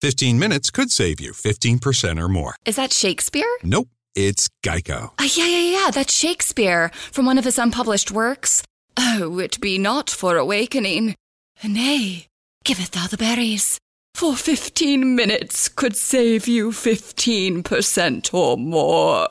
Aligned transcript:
15 0.00 0.38
minutes 0.38 0.70
could 0.70 0.90
save 0.90 1.20
you 1.20 1.32
15% 1.32 2.18
or 2.18 2.28
more. 2.28 2.54
Is 2.64 2.76
that 2.76 2.92
Shakespeare? 2.92 3.44
Nope, 3.62 3.88
it's 4.14 4.48
Geico. 4.64 5.10
Uh, 5.18 5.28
yeah, 5.34 5.46
yeah, 5.46 5.84
yeah, 5.84 5.90
that's 5.90 6.14
Shakespeare 6.14 6.90
from 7.12 7.26
one 7.26 7.36
of 7.36 7.44
his 7.44 7.58
unpublished 7.58 8.10
works. 8.10 8.62
Oh, 8.96 9.38
it 9.38 9.60
be 9.60 9.76
not 9.76 10.08
for 10.08 10.36
awakening. 10.38 11.14
Nay, 11.62 12.26
giveth 12.64 12.92
thou 12.92 13.08
the 13.08 13.18
berries. 13.18 13.78
For 14.14 14.34
15 14.34 15.14
minutes 15.14 15.68
could 15.68 15.96
save 15.96 16.48
you 16.48 16.70
15% 16.70 18.34
or 18.34 18.56
more. 18.56 19.28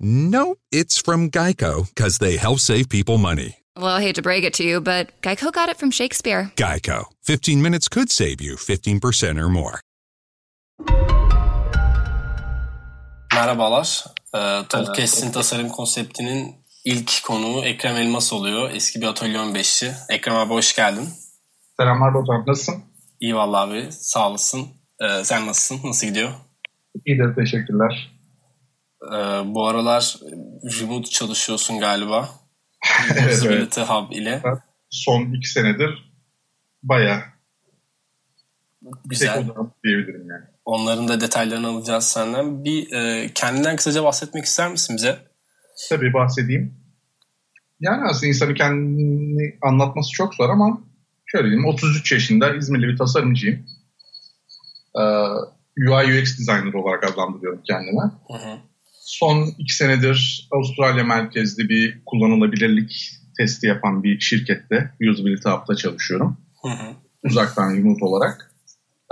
Nope, 0.00 0.58
it's 0.72 0.98
from 0.98 1.30
Geico 1.30 1.88
because 1.88 2.18
they 2.18 2.36
help 2.36 2.60
save 2.60 2.88
people 2.88 3.18
money. 3.18 3.58
Well, 3.76 3.86
I 3.98 4.00
hate 4.00 4.14
to 4.14 4.22
break 4.22 4.44
it 4.44 4.54
to 4.54 4.64
you, 4.64 4.80
but 4.80 5.10
Geico 5.22 5.52
got 5.52 5.68
it 5.68 5.76
from 5.76 5.90
Shakespeare. 5.90 6.50
Geico. 6.56 7.04
15 7.24 7.60
minutes 7.60 7.88
could 7.88 8.10
save 8.10 8.40
you 8.40 8.56
15% 8.56 9.38
or 9.38 9.48
more. 9.48 9.80
Merhabalar. 13.34 14.04
Ee, 14.34 14.62
Tolkien 14.68 15.32
tasarım 15.32 15.68
konseptinin 15.68 16.54
ilk 16.84 17.22
konuğu 17.24 17.64
Ekrem 17.64 17.96
Elmas 17.96 18.32
oluyor. 18.32 18.70
Eski 18.70 19.00
bir 19.00 19.06
atölye 19.06 19.38
15'çi. 19.38 19.92
Ekrem 20.08 20.36
abi 20.36 20.54
hoş 20.54 20.76
geldin. 20.76 21.08
Selamlar 21.80 22.14
Batuhan. 22.14 22.44
Nasılsın? 22.46 22.84
İyi 23.20 23.36
vallahi 23.36 23.70
abi. 23.70 23.92
Sağ 23.92 24.30
olasın. 24.30 24.66
Ee, 25.00 25.24
sen 25.24 25.46
nasılsın? 25.46 25.88
Nasıl 25.88 26.06
gidiyor? 26.06 26.30
İyidir. 27.06 27.34
Teşekkürler. 27.34 28.10
Ee, 29.12 29.16
bu 29.54 29.66
aralar 29.68 30.16
remote 30.80 31.10
çalışıyorsun 31.10 31.78
galiba. 31.80 32.28
Evet, 33.18 33.32
Usability 33.32 33.80
Hub 33.80 34.12
ile. 34.12 34.42
Son 34.90 35.32
iki 35.32 35.48
senedir 35.48 36.12
baya 36.82 37.24
Güzel. 39.04 39.44
diyebilirim 39.84 40.28
yani. 40.28 40.44
Onların 40.64 41.08
da 41.08 41.20
detaylarını 41.20 41.66
alacağız 41.68 42.04
senden. 42.04 42.64
Bir 42.64 42.92
e, 42.92 43.30
kendinden 43.34 43.76
kısaca 43.76 44.04
bahsetmek 44.04 44.44
ister 44.44 44.70
misin 44.70 44.96
bize? 44.96 45.18
Tabii 45.88 46.12
bahsedeyim. 46.12 46.74
Yani 47.80 48.04
aslında 48.04 48.26
insanı 48.26 48.54
kendini 48.54 49.58
anlatması 49.62 50.12
çok 50.12 50.34
zor 50.34 50.50
ama 50.50 50.80
şöyle 51.26 51.44
diyeyim 51.44 51.66
33 51.66 52.12
yaşında 52.12 52.54
İzmirli 52.54 52.88
bir 52.88 52.96
tasarımcıyım. 52.96 53.66
Ee, 54.98 55.02
UI 55.88 56.20
UX 56.20 56.38
designer 56.38 56.74
olarak 56.74 57.04
adlandırıyorum 57.04 57.62
kendime. 57.64 58.02
Hı 58.02 58.34
hı. 58.34 58.58
Son 59.06 59.54
iki 59.58 59.74
senedir 59.74 60.48
Avustralya 60.52 61.04
merkezli 61.04 61.68
bir 61.68 62.04
kullanılabilirlik 62.06 63.10
testi 63.38 63.66
yapan 63.66 64.02
bir 64.02 64.20
şirkette 64.20 64.90
Usability 65.10 65.48
Hub'da 65.48 65.76
çalışıyorum. 65.76 66.36
Hı 66.62 66.68
hı. 66.68 66.94
Uzaktan 67.24 67.76
remote 67.76 68.04
olarak. 68.04 68.50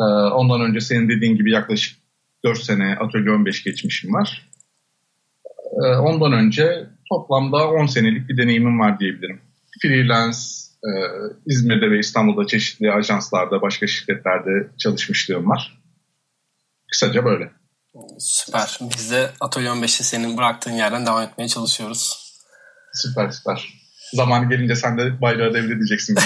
Ee, 0.01 0.03
ondan 0.35 0.61
önce 0.61 0.81
senin 0.81 1.09
dediğin 1.09 1.37
gibi 1.37 1.53
yaklaşık 1.53 1.99
4 2.45 2.59
sene 2.59 2.97
Atölye 2.97 3.31
15 3.31 3.65
geçmişim 3.65 4.15
var. 4.15 4.51
Ee, 5.85 5.87
ondan 5.87 6.33
önce 6.33 6.87
toplamda 7.09 7.71
10 7.71 7.87
senelik 7.87 8.29
bir 8.29 8.37
deneyimim 8.37 8.81
var 8.81 9.01
diyebilirim. 9.01 9.41
Freelance, 9.83 10.39
e, 10.85 10.91
İzmir'de 11.47 11.91
ve 11.91 11.99
İstanbul'da 11.99 12.47
çeşitli 12.47 12.93
ajanslarda, 12.93 13.63
başka 13.63 13.87
şirketlerde 13.87 14.69
çalışmışlığım 14.79 15.49
var. 15.49 15.83
Kısaca 16.91 17.25
böyle. 17.25 17.51
Süper. 18.19 18.79
Biz 18.81 19.11
de 19.11 19.31
Atölye 19.41 19.69
15'te 19.69 20.05
senin 20.05 20.37
bıraktığın 20.37 20.73
yerden 20.73 21.07
devam 21.07 21.23
etmeye 21.23 21.49
çalışıyoruz. 21.49 22.33
Süper 22.93 23.31
süper. 23.31 23.85
Zamanı 24.13 24.49
gelince 24.49 24.77
sen 24.77 24.99
de 24.99 25.21
bayrağı 25.21 25.55
devredeceksin. 25.55 26.17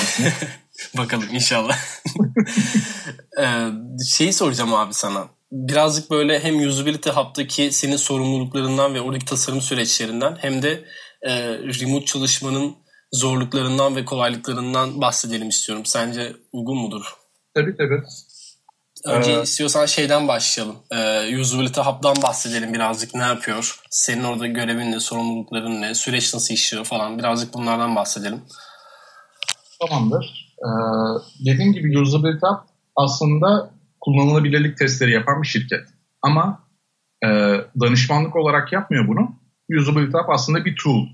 Bakalım 0.97 1.28
inşallah. 1.33 1.78
ee, 3.41 3.69
şeyi 4.08 4.33
soracağım 4.33 4.75
abi 4.75 4.94
sana. 4.94 5.28
Birazcık 5.52 6.10
böyle 6.10 6.41
hem 6.41 6.69
Usability 6.69 7.10
Hub'daki 7.10 7.72
senin 7.72 7.97
sorumluluklarından 7.97 8.94
ve 8.94 9.00
oradaki 9.00 9.25
tasarım 9.25 9.60
süreçlerinden 9.60 10.36
hem 10.41 10.62
de 10.62 10.84
e, 11.22 11.32
remote 11.48 12.05
çalışmanın 12.06 12.76
zorluklarından 13.12 13.97
ve 13.97 14.04
kolaylıklarından 14.04 15.00
bahsedelim 15.00 15.48
istiyorum. 15.48 15.87
Sence 15.87 16.37
uygun 16.53 16.78
mudur? 16.78 17.03
tabii 17.59 17.76
tabii. 17.76 18.03
Önce 19.04 19.32
Ee, 19.32 19.42
istiyorsan 19.42 19.86
şeyden 19.86 20.28
başlayalım. 20.28 20.76
Ee, 20.91 21.41
Usability 21.41 21.81
Hub'dan 21.81 22.16
bahsedelim 22.22 22.75
birazcık 22.75 23.14
ne 23.14 23.22
yapıyor? 23.22 23.81
Senin 23.91 24.25
orada 24.25 24.47
görevin 24.47 24.92
ne, 24.92 25.00
sorumlulukların 25.00 25.82
ne, 25.82 25.94
süreç 25.94 26.34
nasıl 26.34 26.54
işliyor 26.54 26.84
falan 26.84 27.19
birazcık 27.19 27.54
bunlardan 27.54 27.97
bahsedelim. 27.97 28.41
Tamamdır. 29.81 30.54
Ee, 30.58 30.69
dediğim 31.47 31.72
gibi 31.72 31.98
Usability 31.98 32.47
Hub 32.47 32.69
aslında 32.97 33.70
kullanılabilirlik 34.00 34.78
testleri 34.78 35.12
yapan 35.12 35.42
bir 35.42 35.48
şirket. 35.48 35.87
Ama 36.22 36.64
e, 37.25 37.28
danışmanlık 37.81 38.37
olarak 38.37 38.72
yapmıyor 38.72 39.08
bunu. 39.08 39.28
Usability 39.81 40.12
Hub 40.12 40.28
aslında 40.28 40.64
bir 40.64 40.76
tool. 40.84 41.06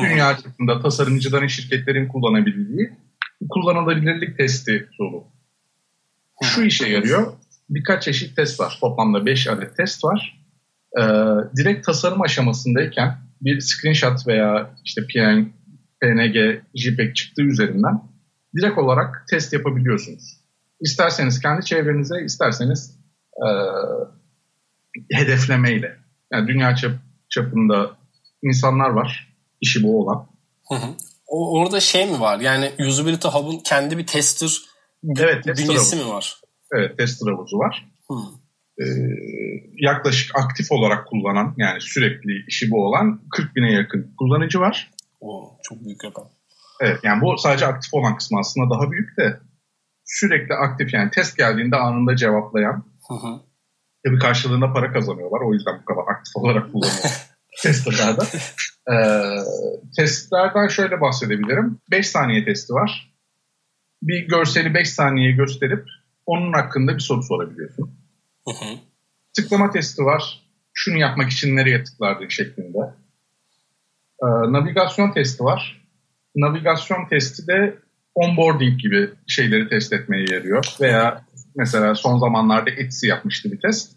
Dünya 0.00 0.36
çapında 0.36 0.82
tasarımcıların, 0.82 1.46
şirketlerin 1.46 2.08
kullanabildiği 2.08 2.92
kullanılabilirlik 3.50 4.38
testi 4.38 4.88
tool'u. 4.98 5.24
Şu 6.42 6.62
işe 6.62 6.88
yarıyor. 6.88 7.32
Birkaç 7.70 8.02
çeşit 8.02 8.36
test 8.36 8.60
var. 8.60 8.78
Toplamda 8.80 9.26
5 9.26 9.48
adet 9.48 9.76
test 9.76 10.04
var. 10.04 10.42
Ee, 10.98 11.02
direkt 11.56 11.86
tasarım 11.86 12.22
aşamasındayken 12.22 13.18
bir 13.40 13.60
screenshot 13.60 14.26
veya 14.26 14.74
işte 14.84 15.02
PN, 15.02 15.52
PNG, 16.00 16.62
JPEG 16.74 17.14
çıktığı 17.14 17.42
üzerinden 17.42 18.02
direkt 18.56 18.78
olarak 18.78 19.24
test 19.30 19.52
yapabiliyorsunuz. 19.52 20.40
İsterseniz 20.80 21.40
kendi 21.40 21.64
çevrenize, 21.64 22.24
isterseniz 22.24 22.98
e, 23.36 23.46
hedeflemeyle. 25.12 25.96
Yani 26.32 26.48
dünya 26.48 26.76
çap, 26.76 26.92
çapında 27.28 27.96
insanlar 28.42 28.88
var, 28.88 29.36
işi 29.60 29.82
bu 29.82 30.00
olan. 30.00 30.26
Hı 30.68 30.74
hı. 30.74 30.94
O, 31.26 31.60
orada 31.60 31.80
şey 31.80 32.06
mi 32.06 32.20
var? 32.20 32.40
Yani 32.40 32.72
Usability 32.88 33.28
Hub'un 33.28 33.58
kendi 33.58 33.98
bir 33.98 34.06
tester 34.06 34.58
Evet, 35.18 35.44
tester 35.44 35.68
bünyesi 35.68 35.96
mi 35.96 36.06
var? 36.06 36.40
Evet, 36.72 36.98
tester 36.98 37.32
havuzu 37.32 37.58
var. 37.58 37.88
Hı. 38.08 38.14
Ee, 38.80 38.84
yaklaşık 39.76 40.36
aktif 40.36 40.72
olarak 40.72 41.06
kullanan, 41.08 41.54
yani 41.56 41.80
sürekli 41.80 42.44
işi 42.48 42.70
bu 42.70 42.86
olan 42.86 43.20
40 43.36 43.56
bine 43.56 43.72
yakın 43.72 44.14
kullanıcı 44.18 44.60
var. 44.60 44.90
Oo, 45.20 45.58
çok 45.62 45.84
büyük 45.84 46.04
rakam. 46.04 46.28
Evet, 46.80 46.98
yani 47.02 47.20
bu 47.20 47.38
sadece 47.38 47.66
aktif 47.66 47.94
olan 47.94 48.16
kısmı 48.16 48.38
aslında 48.38 48.74
daha 48.74 48.90
büyük 48.90 49.16
de 49.18 49.40
sürekli 50.04 50.54
aktif 50.54 50.94
yani 50.94 51.10
test 51.10 51.36
geldiğinde 51.36 51.76
anında 51.76 52.16
cevaplayan 52.16 52.84
Hı 53.08 53.14
hı. 53.14 53.40
Tabii 54.06 54.18
karşılığında 54.18 54.72
para 54.72 54.92
kazanıyorlar. 54.92 55.40
O 55.40 55.52
yüzden 55.52 55.74
bu 55.80 55.84
kadar 55.84 56.16
aktif 56.16 56.36
olarak 56.36 56.72
kullanıyor 56.72 57.28
testerlarda. 57.62 58.24
Ee, 58.92 59.36
testlerden 59.96 60.68
şöyle 60.68 61.00
bahsedebilirim. 61.00 61.78
5 61.90 62.08
saniye 62.08 62.44
testi 62.44 62.72
var. 62.72 63.11
Bir 64.02 64.28
görseli 64.28 64.74
5 64.74 64.90
saniye 64.90 65.32
gösterip 65.32 65.84
onun 66.26 66.52
hakkında 66.52 66.94
bir 66.94 67.00
soru 67.00 67.22
sorabiliyorsun. 67.22 67.90
Hı 68.48 68.50
hı. 68.50 68.78
Tıklama 69.36 69.70
testi 69.70 70.02
var. 70.04 70.42
Şunu 70.74 70.98
yapmak 70.98 71.30
için 71.30 71.56
nereye 71.56 71.84
tıklardın 71.84 72.28
şeklinde. 72.28 72.78
Ee, 74.22 74.26
navigasyon 74.26 75.12
testi 75.12 75.44
var. 75.44 75.82
Navigasyon 76.36 77.08
testi 77.08 77.46
de 77.46 77.78
onboarding 78.14 78.80
gibi 78.80 79.10
şeyleri 79.26 79.68
test 79.68 79.92
etmeye 79.92 80.26
yarıyor. 80.30 80.64
Veya 80.80 81.24
mesela 81.56 81.94
son 81.94 82.18
zamanlarda 82.18 82.70
Etsy 82.70 83.06
yapmıştı 83.06 83.52
bir 83.52 83.60
test. 83.60 83.96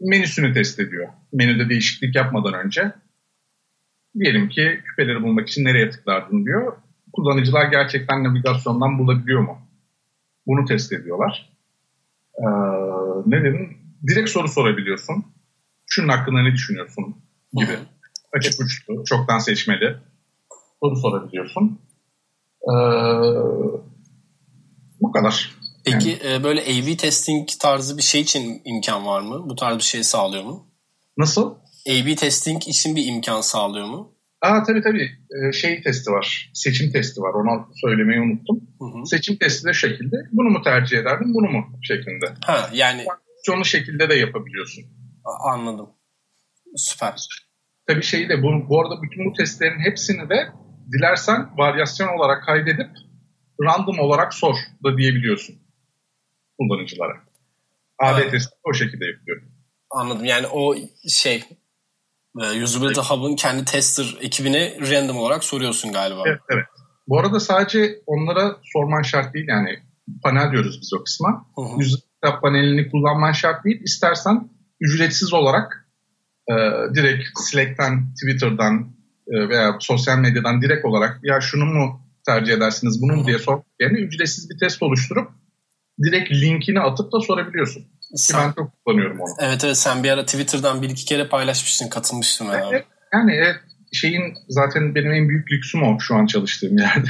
Menüsünü 0.00 0.54
test 0.54 0.80
ediyor. 0.80 1.08
Menüde 1.32 1.68
değişiklik 1.68 2.14
yapmadan 2.14 2.54
önce. 2.54 2.92
Diyelim 4.18 4.48
ki 4.48 4.80
küpeleri 4.84 5.22
bulmak 5.22 5.48
için 5.48 5.64
nereye 5.64 5.90
tıklardın 5.90 6.44
diyor. 6.44 6.76
Kullanıcılar 7.16 7.64
gerçekten 7.64 8.24
navigasyondan 8.24 8.98
bulabiliyor 8.98 9.40
mu? 9.40 9.58
Bunu 10.46 10.64
test 10.64 10.92
ediyorlar. 10.92 11.52
Ee, 12.38 12.44
ne 13.26 13.40
dedim? 13.44 13.78
Direkt 14.08 14.30
soru 14.30 14.48
sorabiliyorsun. 14.48 15.24
Şunun 15.86 16.08
hakkında 16.08 16.42
ne 16.42 16.52
düşünüyorsun 16.52 17.16
gibi. 17.52 17.78
Açık 18.32 18.60
uçlu, 18.60 19.04
çoktan 19.04 19.38
seçmeli 19.38 19.96
soru 20.82 20.96
sorabiliyorsun. 20.96 21.80
Ee, 22.62 22.74
bu 25.00 25.12
kadar. 25.12 25.54
Peki 25.84 26.18
e, 26.24 26.44
böyle 26.44 26.60
A-B 26.60 26.96
testing 26.96 27.48
tarzı 27.60 27.96
bir 27.98 28.02
şey 28.02 28.20
için 28.20 28.62
imkan 28.64 29.06
var 29.06 29.20
mı? 29.20 29.48
Bu 29.48 29.56
tarz 29.56 29.78
bir 29.78 29.82
şey 29.82 30.04
sağlıyor 30.04 30.44
mu? 30.44 30.66
Nasıl? 31.18 31.54
A-B 31.88 32.16
testing 32.16 32.68
için 32.68 32.96
bir 32.96 33.06
imkan 33.06 33.40
sağlıyor 33.40 33.86
mu? 33.86 34.13
Aa 34.44 34.62
tabii 34.62 34.82
tabii. 34.82 35.10
Ee, 35.34 35.52
şey 35.52 35.82
testi 35.82 36.10
var. 36.10 36.50
Seçim 36.54 36.92
testi 36.92 37.20
var. 37.20 37.34
Onu 37.34 37.68
söylemeyi 37.84 38.20
unuttum. 38.20 38.60
Hı 38.78 38.84
hı. 38.84 39.06
Seçim 39.06 39.36
testi 39.36 39.68
de 39.68 39.72
şekilde. 39.72 40.16
Bunu 40.32 40.50
mu 40.50 40.62
tercih 40.62 40.98
ederdin, 40.98 41.34
bunu 41.34 41.50
mu 41.50 41.78
şeklinde. 41.82 42.26
Ha 42.44 42.70
yani 42.72 43.04
Onu 43.54 43.64
şekilde 43.64 44.08
de 44.10 44.14
yapabiliyorsun. 44.14 44.84
a- 45.24 45.52
anladım. 45.52 45.88
Süper. 46.76 47.28
Tabii 47.86 48.02
şeyi 48.02 48.28
de 48.28 48.42
bu, 48.42 48.68
bu 48.68 48.80
arada 48.80 49.02
bütün 49.02 49.24
bu 49.26 49.32
testlerin 49.32 49.80
hepsini 49.80 50.28
de 50.28 50.48
dilersen 50.92 51.50
varyasyon 51.58 52.18
olarak 52.18 52.44
kaydedip 52.44 52.90
random 53.62 53.98
olarak 53.98 54.34
sor 54.34 54.54
da 54.84 54.98
diyebiliyorsun 54.98 55.56
kullanıcılara. 56.58 57.14
AB 57.98 58.20
evet. 58.20 58.30
testi 58.30 58.54
o 58.64 58.74
şekilde 58.74 59.04
yapıyorum. 59.06 59.48
Anladım. 59.90 60.24
Yani 60.24 60.46
o 60.46 60.74
şey 61.08 61.44
Usability 62.34 63.00
evet. 63.00 63.10
Hub'ın 63.10 63.36
kendi 63.36 63.64
tester 63.64 64.16
ekibine 64.20 64.76
random 64.90 65.16
olarak 65.16 65.44
soruyorsun 65.44 65.92
galiba. 65.92 66.22
Evet, 66.26 66.40
evet. 66.50 66.64
Bu 67.08 67.18
arada 67.18 67.40
sadece 67.40 68.02
onlara 68.06 68.56
sorman 68.72 69.02
şart 69.02 69.34
değil 69.34 69.46
yani 69.48 69.78
panel 70.22 70.52
diyoruz 70.52 70.78
biz 70.82 70.92
o 70.94 71.04
kısma. 71.04 71.46
Usability 71.56 72.14
Hub 72.24 72.40
panelini 72.42 72.90
kullanman 72.90 73.32
şart 73.32 73.64
değil. 73.64 73.80
İstersen 73.84 74.48
ücretsiz 74.80 75.32
olarak 75.32 75.88
e, 76.50 76.54
direkt 76.94 77.22
Slack'ten, 77.38 78.14
Twitter'dan 78.14 78.94
e, 79.28 79.48
veya 79.48 79.76
sosyal 79.80 80.18
medyadan 80.18 80.62
direkt 80.62 80.84
olarak 80.84 81.20
ya 81.22 81.40
şunu 81.40 81.64
mu 81.64 82.00
tercih 82.26 82.52
edersiniz 82.52 83.02
bunu 83.02 83.16
mu 83.16 83.26
diye 83.26 83.38
sor 83.38 83.62
yerine 83.80 83.98
ücretsiz 83.98 84.50
bir 84.50 84.58
test 84.58 84.82
oluşturup 84.82 85.30
direkt 86.04 86.32
linkini 86.32 86.80
atıp 86.80 87.12
da 87.12 87.20
sorabiliyorsun. 87.20 87.84
Sen, 88.14 88.40
ben 88.40 88.52
çok 88.52 88.84
kullanıyorum 88.84 89.20
onu. 89.20 89.30
Evet 89.40 89.64
evet 89.64 89.76
sen 89.76 90.04
bir 90.04 90.10
ara 90.10 90.24
Twitter'dan 90.24 90.82
bir 90.82 90.90
iki 90.90 91.04
kere 91.04 91.28
paylaşmışsın 91.28 91.88
katılmıştım 91.88 92.48
ben 92.52 92.62
evet, 92.72 92.84
Yani 93.12 93.32
evet, 93.32 93.56
şeyin 93.92 94.34
zaten 94.48 94.94
benim 94.94 95.12
en 95.12 95.28
büyük 95.28 95.52
lüksüm 95.52 95.82
o 95.82 96.00
şu 96.00 96.14
an 96.14 96.26
çalıştığım 96.26 96.78
yerde. 96.78 97.08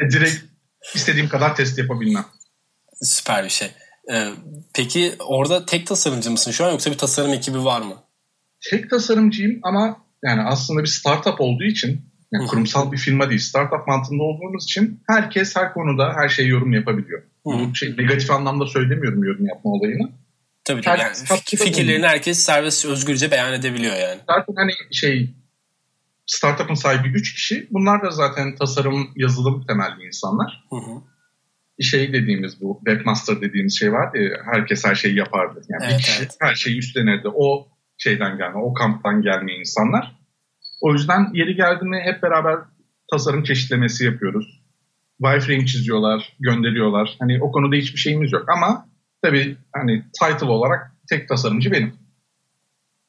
direkt 0.10 0.44
istediğim 0.94 1.28
kadar 1.28 1.56
test 1.56 1.78
yapabilmem. 1.78 2.24
Süper 3.02 3.44
bir 3.44 3.48
şey. 3.48 3.70
Ee, 4.12 4.28
peki 4.74 5.14
orada 5.18 5.66
tek 5.66 5.86
tasarımcı 5.86 6.30
mısın 6.30 6.50
şu 6.50 6.64
an 6.64 6.70
yoksa 6.70 6.90
bir 6.90 6.98
tasarım 6.98 7.32
ekibi 7.32 7.64
var 7.64 7.80
mı? 7.80 7.94
Tek 8.70 8.90
tasarımcıyım 8.90 9.60
ama 9.62 10.04
yani 10.24 10.42
aslında 10.42 10.82
bir 10.82 10.88
startup 10.88 11.40
olduğu 11.40 11.64
için 11.64 12.00
yani 12.32 12.46
kurumsal 12.46 12.92
bir 12.92 12.96
firma 12.96 13.30
değil. 13.30 13.40
Startup 13.40 13.86
mantığında 13.86 14.22
olduğumuz 14.22 14.64
için 14.64 15.02
herkes 15.06 15.56
her 15.56 15.72
konuda 15.74 16.12
her 16.14 16.28
şeyi 16.28 16.48
yorum 16.48 16.72
yapabiliyor. 16.72 17.22
Şey, 17.74 17.96
negatif 17.98 18.30
anlamda 18.30 18.66
söylemiyorum 18.66 19.24
yorum 19.24 19.46
yapma 19.46 19.70
olayını. 19.70 20.10
Tabii 20.64 20.82
tabii. 20.82 21.00
Yani 21.00 21.14
fikirlerini 21.44 22.06
herkes 22.06 22.38
serbest 22.38 22.86
özgürce 22.86 23.30
beyan 23.30 23.52
edebiliyor 23.52 23.96
yani. 23.96 24.20
Zaten 24.26 24.54
hani 24.56 24.72
şey 24.92 25.34
startup'ın 26.26 26.74
sahibi 26.74 27.08
3 27.08 27.34
kişi. 27.34 27.68
Bunlar 27.70 28.02
da 28.02 28.10
zaten 28.10 28.54
tasarım, 28.54 29.08
yazılım 29.16 29.66
temelli 29.66 30.06
insanlar. 30.06 30.64
Hı 30.70 30.76
hı. 30.76 31.02
Şey 31.82 32.12
dediğimiz 32.12 32.60
bu 32.60 32.80
webmaster 32.86 33.40
dediğimiz 33.40 33.78
şey 33.78 33.92
vardı 33.92 34.18
ya 34.18 34.30
herkes 34.52 34.84
her 34.84 34.94
şeyi 34.94 35.16
yapardı. 35.16 35.60
Yani 35.68 35.84
evet, 35.84 35.98
bir 35.98 36.04
kişi 36.04 36.22
evet. 36.22 36.36
her 36.40 36.54
şeyi 36.54 36.78
üstlenirdi. 36.78 37.28
O 37.34 37.68
şeyden 37.98 38.38
gelme, 38.38 38.58
o 38.58 38.74
kamptan 38.74 39.22
gelme 39.22 39.52
insanlar. 39.54 40.18
O 40.80 40.92
yüzden 40.92 41.30
yeri 41.34 41.56
geldiğinde 41.56 42.00
hep 42.00 42.22
beraber 42.22 42.56
tasarım 43.10 43.44
çeşitlemesi 43.44 44.04
yapıyoruz. 44.04 44.57
Wireframe 45.22 45.66
çiziyorlar, 45.66 46.36
gönderiyorlar. 46.40 47.16
Hani 47.18 47.42
o 47.42 47.52
konuda 47.52 47.76
hiçbir 47.76 47.98
şeyimiz 47.98 48.32
yok 48.32 48.48
ama 48.56 48.88
tabii 49.22 49.56
hani 49.74 50.04
title 50.20 50.46
olarak 50.46 50.92
tek 51.08 51.28
tasarımcı 51.28 51.72
benim 51.72 51.94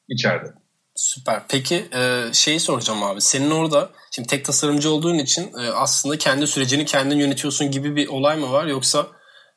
içeride. 0.08 0.46
Süper. 0.94 1.42
Peki 1.48 1.84
e, 1.94 2.24
şeyi 2.32 2.60
soracağım 2.60 3.02
abi. 3.02 3.20
Senin 3.20 3.50
orada 3.50 3.90
şimdi 4.14 4.28
tek 4.28 4.44
tasarımcı 4.44 4.90
olduğun 4.90 5.18
için 5.18 5.42
e, 5.42 5.70
aslında 5.70 6.18
kendi 6.18 6.46
sürecini 6.46 6.84
kendin 6.84 7.18
yönetiyorsun 7.18 7.70
gibi 7.70 7.96
bir 7.96 8.08
olay 8.08 8.36
mı 8.36 8.52
var? 8.52 8.66
Yoksa 8.66 9.06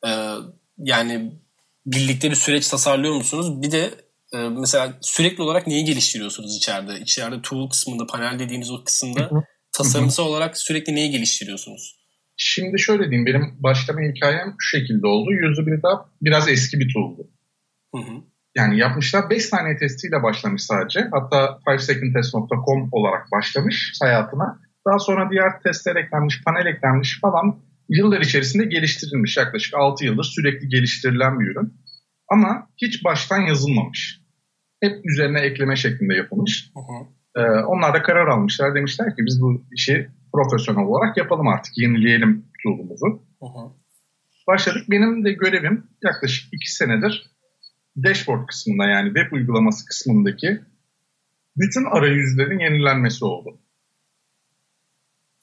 e, 0.06 0.10
yani 0.78 1.32
birlikte 1.86 2.30
bir 2.30 2.36
süreç 2.36 2.68
tasarlıyor 2.68 3.14
musunuz? 3.14 3.62
Bir 3.62 3.70
de 3.70 4.04
ee, 4.34 4.36
mesela 4.36 4.98
sürekli 5.00 5.42
olarak 5.42 5.66
neyi 5.66 5.84
geliştiriyorsunuz 5.84 6.56
içeride? 6.56 7.00
İçeride 7.00 7.42
tool 7.42 7.70
kısmında, 7.70 8.06
panel 8.06 8.38
dediğiniz 8.38 8.70
o 8.70 8.84
kısımda 8.84 9.30
tasarımsal 9.72 10.26
olarak 10.26 10.58
sürekli 10.58 10.94
neyi 10.94 11.10
geliştiriyorsunuz? 11.10 12.03
Şimdi 12.36 12.78
şöyle 12.78 13.10
diyeyim, 13.10 13.26
benim 13.26 13.54
başlama 13.58 14.00
hikayem 14.00 14.54
şu 14.58 14.78
şekilde 14.78 15.06
oldu. 15.06 15.30
Usability 15.52 15.86
Hub 15.86 16.00
biraz 16.22 16.48
eski 16.48 16.80
bir 16.80 16.92
tool'du. 16.94 17.30
Hı 17.94 18.00
hı. 18.00 18.22
Yani 18.56 18.78
yapmışlar 18.78 19.30
5 19.30 19.44
saniye 19.44 19.76
testiyle 19.76 20.22
başlamış 20.22 20.62
sadece. 20.62 21.00
Hatta 21.00 21.58
5secondtest.com 21.66 22.88
olarak 22.92 23.32
başlamış 23.32 23.92
hayatına. 24.02 24.60
Daha 24.88 24.98
sonra 24.98 25.30
diğer 25.30 25.60
testler 25.62 25.96
eklenmiş, 25.96 26.42
panel 26.44 26.66
eklenmiş 26.66 27.20
falan 27.20 27.58
yıllar 27.88 28.20
içerisinde 28.20 28.64
geliştirilmiş. 28.64 29.36
Yaklaşık 29.36 29.74
6 29.74 30.04
yıldır 30.04 30.24
sürekli 30.24 30.68
geliştirilen 30.68 31.40
bir 31.40 31.46
ürün. 31.46 31.74
Ama 32.28 32.68
hiç 32.82 33.04
baştan 33.04 33.40
yazılmamış 33.40 34.24
hep 34.82 35.06
üzerine 35.06 35.40
ekleme 35.40 35.76
şeklinde 35.76 36.14
yapılmış. 36.14 36.70
Hı 36.74 36.80
hı. 36.80 37.06
Ee, 37.36 37.64
onlar 37.64 37.94
da 37.94 38.02
karar 38.02 38.26
almışlar. 38.26 38.74
Demişler 38.74 39.08
ki 39.16 39.22
biz 39.26 39.42
bu 39.42 39.66
işi 39.72 40.08
profesyonel 40.34 40.84
olarak 40.84 41.16
yapalım 41.16 41.48
artık. 41.48 41.78
Yenileyelim 41.78 42.46
tool'umuzu. 42.62 43.22
Başladık. 44.46 44.84
Benim 44.90 45.24
de 45.24 45.32
görevim 45.32 45.86
yaklaşık 46.02 46.54
iki 46.54 46.72
senedir 46.72 47.34
dashboard 47.96 48.46
kısmında 48.46 48.84
yani 48.84 49.06
web 49.06 49.32
uygulaması 49.32 49.86
kısmındaki 49.86 50.60
bütün 51.56 51.84
arayüzlerin 51.84 52.58
yenilenmesi 52.58 53.24
oldu. 53.24 53.58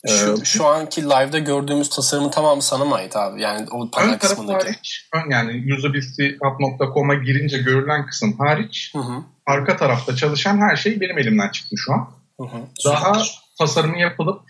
Şu, 0.07 0.33
ee, 0.41 0.45
şu 0.45 0.65
anki 0.65 1.03
live'da 1.03 1.39
gördüğümüz 1.39 1.89
tasarımın 1.89 2.29
tamamı 2.29 2.61
sana 2.61 2.85
mı 2.85 2.95
ait 2.95 3.15
abi? 3.15 3.41
Yani 3.41 3.67
o 3.71 3.91
panel 3.91 4.13
ön 4.13 4.17
kısmındaki. 4.17 4.65
Hariç, 4.65 5.09
ön 5.13 5.29
yani 5.29 5.73
usabilityhub.com'a 5.77 7.15
girince 7.15 7.57
görülen 7.57 8.05
kısım 8.05 8.33
hariç 8.37 8.93
hı 8.95 8.99
hı. 8.99 9.23
arka 9.45 9.77
tarafta 9.77 10.15
çalışan 10.15 10.57
her 10.57 10.75
şey 10.75 11.01
benim 11.01 11.17
elimden 11.17 11.49
çıktı 11.49 11.75
şu 11.77 11.93
an. 11.93 12.09
Hı 12.37 12.43
hı. 12.43 12.61
Daha 12.85 13.21
tasarımı 13.59 13.99
yapılıp 13.99 14.41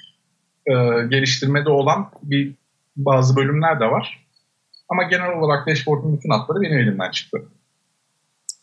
e, 0.67 0.73
geliştirmede 1.09 1.69
olan 1.69 2.11
bir 2.23 2.55
bazı 2.95 3.35
bölümler 3.35 3.79
de 3.79 3.85
var. 3.85 4.27
Ama 4.89 5.03
genel 5.03 5.37
olarak 5.37 5.67
dashboard'un 5.67 6.17
bütün 6.17 6.29
hatları 6.29 6.61
benim 6.61 6.77
elimden 6.77 7.11
çıktı. 7.11 7.37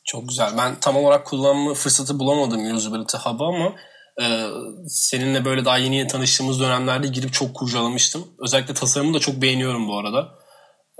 Çok 0.05 0.29
güzel. 0.29 0.51
Ben 0.59 0.75
tam 0.81 0.97
olarak 0.97 1.27
kullanma 1.27 1.75
fırsatı 1.75 2.19
bulamadım 2.19 2.77
Usability 2.77 3.17
Hub'ı 3.17 3.45
ama 3.45 3.75
ee, 4.23 4.47
seninle 4.87 5.45
böyle 5.45 5.65
daha 5.65 5.79
yeni 5.79 6.07
tanıştığımız 6.07 6.61
dönemlerde 6.61 7.09
girip 7.09 7.33
çok 7.33 7.55
kurcalamıştım. 7.55 8.25
Özellikle 8.39 8.75
tasarımı 8.75 9.15
da 9.15 9.19
çok 9.19 9.43
beğeniyorum 9.43 9.89
bu 9.89 9.99
arada. 9.99 10.29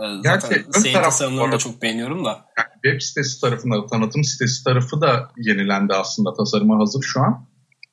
Ee, 0.01 0.05
zaten 0.25 0.51
Gerçi, 0.51 0.81
senin 0.81 1.03
tasarımlarını 1.03 1.53
da 1.53 1.59
çok 1.59 1.83
beğeniyorum 1.83 2.25
da. 2.25 2.29
Yani 2.29 2.69
web 2.85 3.01
sitesi 3.01 3.41
tarafında, 3.41 3.87
tanıtım 3.87 4.25
sitesi 4.25 4.65
tarafı 4.65 5.01
da 5.01 5.31
yenilendi 5.37 5.95
aslında. 5.95 6.35
Tasarıma 6.35 6.79
hazır 6.79 7.03
şu 7.03 7.21
an. 7.21 7.49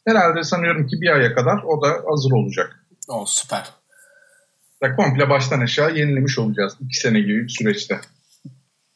Herhalde 0.08 0.44
sanıyorum 0.44 0.88
ki 0.88 1.02
bir 1.02 1.10
aya 1.10 1.36
kadar 1.36 1.64
o 1.64 1.82
da 1.82 1.88
hazır 1.88 2.32
olacak. 2.32 2.85
O 3.08 3.26
süper. 3.26 3.70
Ve 4.84 4.96
komple 4.96 5.30
baştan 5.30 5.60
aşağı 5.60 5.98
yenilemiş 5.98 6.40
olacağız. 6.40 6.74
iki 6.82 7.00
sene 7.00 7.20
gibi 7.20 7.44
bir 7.44 7.50
süreçte. 7.50 8.00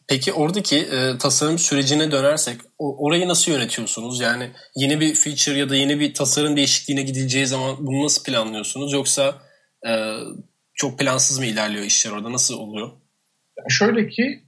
Peki 0.07 0.33
oradaki 0.33 0.77
e, 0.77 1.17
tasarım 1.17 1.59
sürecine 1.59 2.11
dönersek 2.11 2.61
o, 2.77 3.05
orayı 3.05 3.27
nasıl 3.27 3.51
yönetiyorsunuz? 3.51 4.21
Yani 4.21 4.51
yeni 4.75 4.99
bir 4.99 5.15
feature 5.15 5.57
ya 5.57 5.69
da 5.69 5.75
yeni 5.75 5.99
bir 5.99 6.13
tasarım 6.13 6.55
değişikliğine 6.55 7.03
gidileceği 7.03 7.47
zaman 7.47 7.75
bunu 7.79 8.03
nasıl 8.03 8.23
planlıyorsunuz? 8.23 8.93
Yoksa 8.93 9.35
e, 9.87 9.91
çok 10.73 10.99
plansız 10.99 11.39
mı 11.39 11.45
ilerliyor 11.45 11.85
işler 11.85 12.11
orada? 12.11 12.31
Nasıl 12.31 12.57
oluyor? 12.57 12.87
Yani 13.57 13.71
şöyle 13.71 14.07
ki 14.07 14.43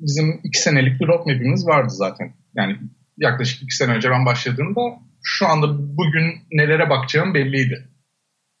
bizim 0.00 0.40
iki 0.44 0.58
senelik 0.58 1.00
bir 1.00 1.06
roadmap'imiz 1.06 1.66
vardı 1.66 1.90
zaten. 1.90 2.34
Yani 2.54 2.76
yaklaşık 3.18 3.62
iki 3.62 3.76
sene 3.76 3.92
önce 3.92 4.10
ben 4.10 4.26
başladığımda 4.26 4.80
şu 5.22 5.46
anda 5.46 5.66
bugün 5.78 6.34
nelere 6.52 6.90
bakacağım 6.90 7.34
belliydi. 7.34 7.88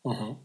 Hı 0.06 0.12
hı. 0.12 0.36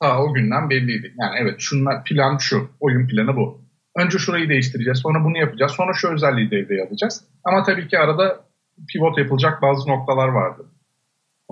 Ta 0.00 0.22
o 0.22 0.34
günden 0.34 0.70
belliydi. 0.70 1.14
Yani 1.20 1.36
evet 1.40 1.56
şunlar 1.58 2.04
plan 2.04 2.36
şu, 2.38 2.68
oyun 2.80 3.06
planı 3.06 3.36
bu 3.36 3.64
önce 3.96 4.18
şurayı 4.18 4.48
değiştireceğiz, 4.48 4.98
sonra 4.98 5.24
bunu 5.24 5.38
yapacağız, 5.38 5.72
sonra 5.72 5.92
şu 5.94 6.08
özelliği 6.08 6.50
devreye 6.50 6.86
alacağız. 6.88 7.24
Ama 7.44 7.62
tabii 7.62 7.88
ki 7.88 7.98
arada 7.98 8.44
pivot 8.92 9.18
yapılacak 9.18 9.62
bazı 9.62 9.88
noktalar 9.90 10.28
vardı 10.28 10.62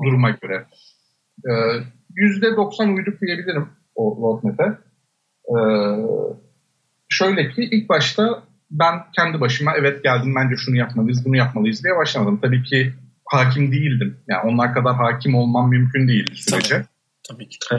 duruma 0.05 0.31
göre. 0.31 0.67
Ee, 1.47 1.51
%90 2.17 2.97
uyduk 2.97 3.21
diyebilirim 3.21 3.69
o 3.95 4.17
roadmap'e. 4.23 4.79
Ee, 5.49 5.59
şöyle 7.09 7.51
ki 7.51 7.63
ilk 7.63 7.89
başta 7.89 8.43
ben 8.71 8.95
kendi 9.17 9.41
başıma 9.41 9.73
evet 9.77 10.05
geldim 10.05 10.35
bence 10.35 10.57
şunu 10.57 10.77
yapmalıyız, 10.77 11.25
bunu 11.25 11.37
yapmalıyız 11.37 11.85
diye 11.85 11.97
başlamadım. 11.97 12.39
Tabii 12.43 12.63
ki 12.63 12.93
hakim 13.25 13.73
değildim. 13.73 14.17
Yani 14.29 14.51
onlar 14.51 14.75
kadar 14.75 14.97
hakim 14.97 15.35
olmam 15.35 15.71
mümkün 15.71 16.09
değil 16.09 16.35
sürece. 16.35 16.75
Tabii, 16.75 16.87
tabii 17.33 17.49
ki. 17.49 17.59
Ee, 17.73 17.79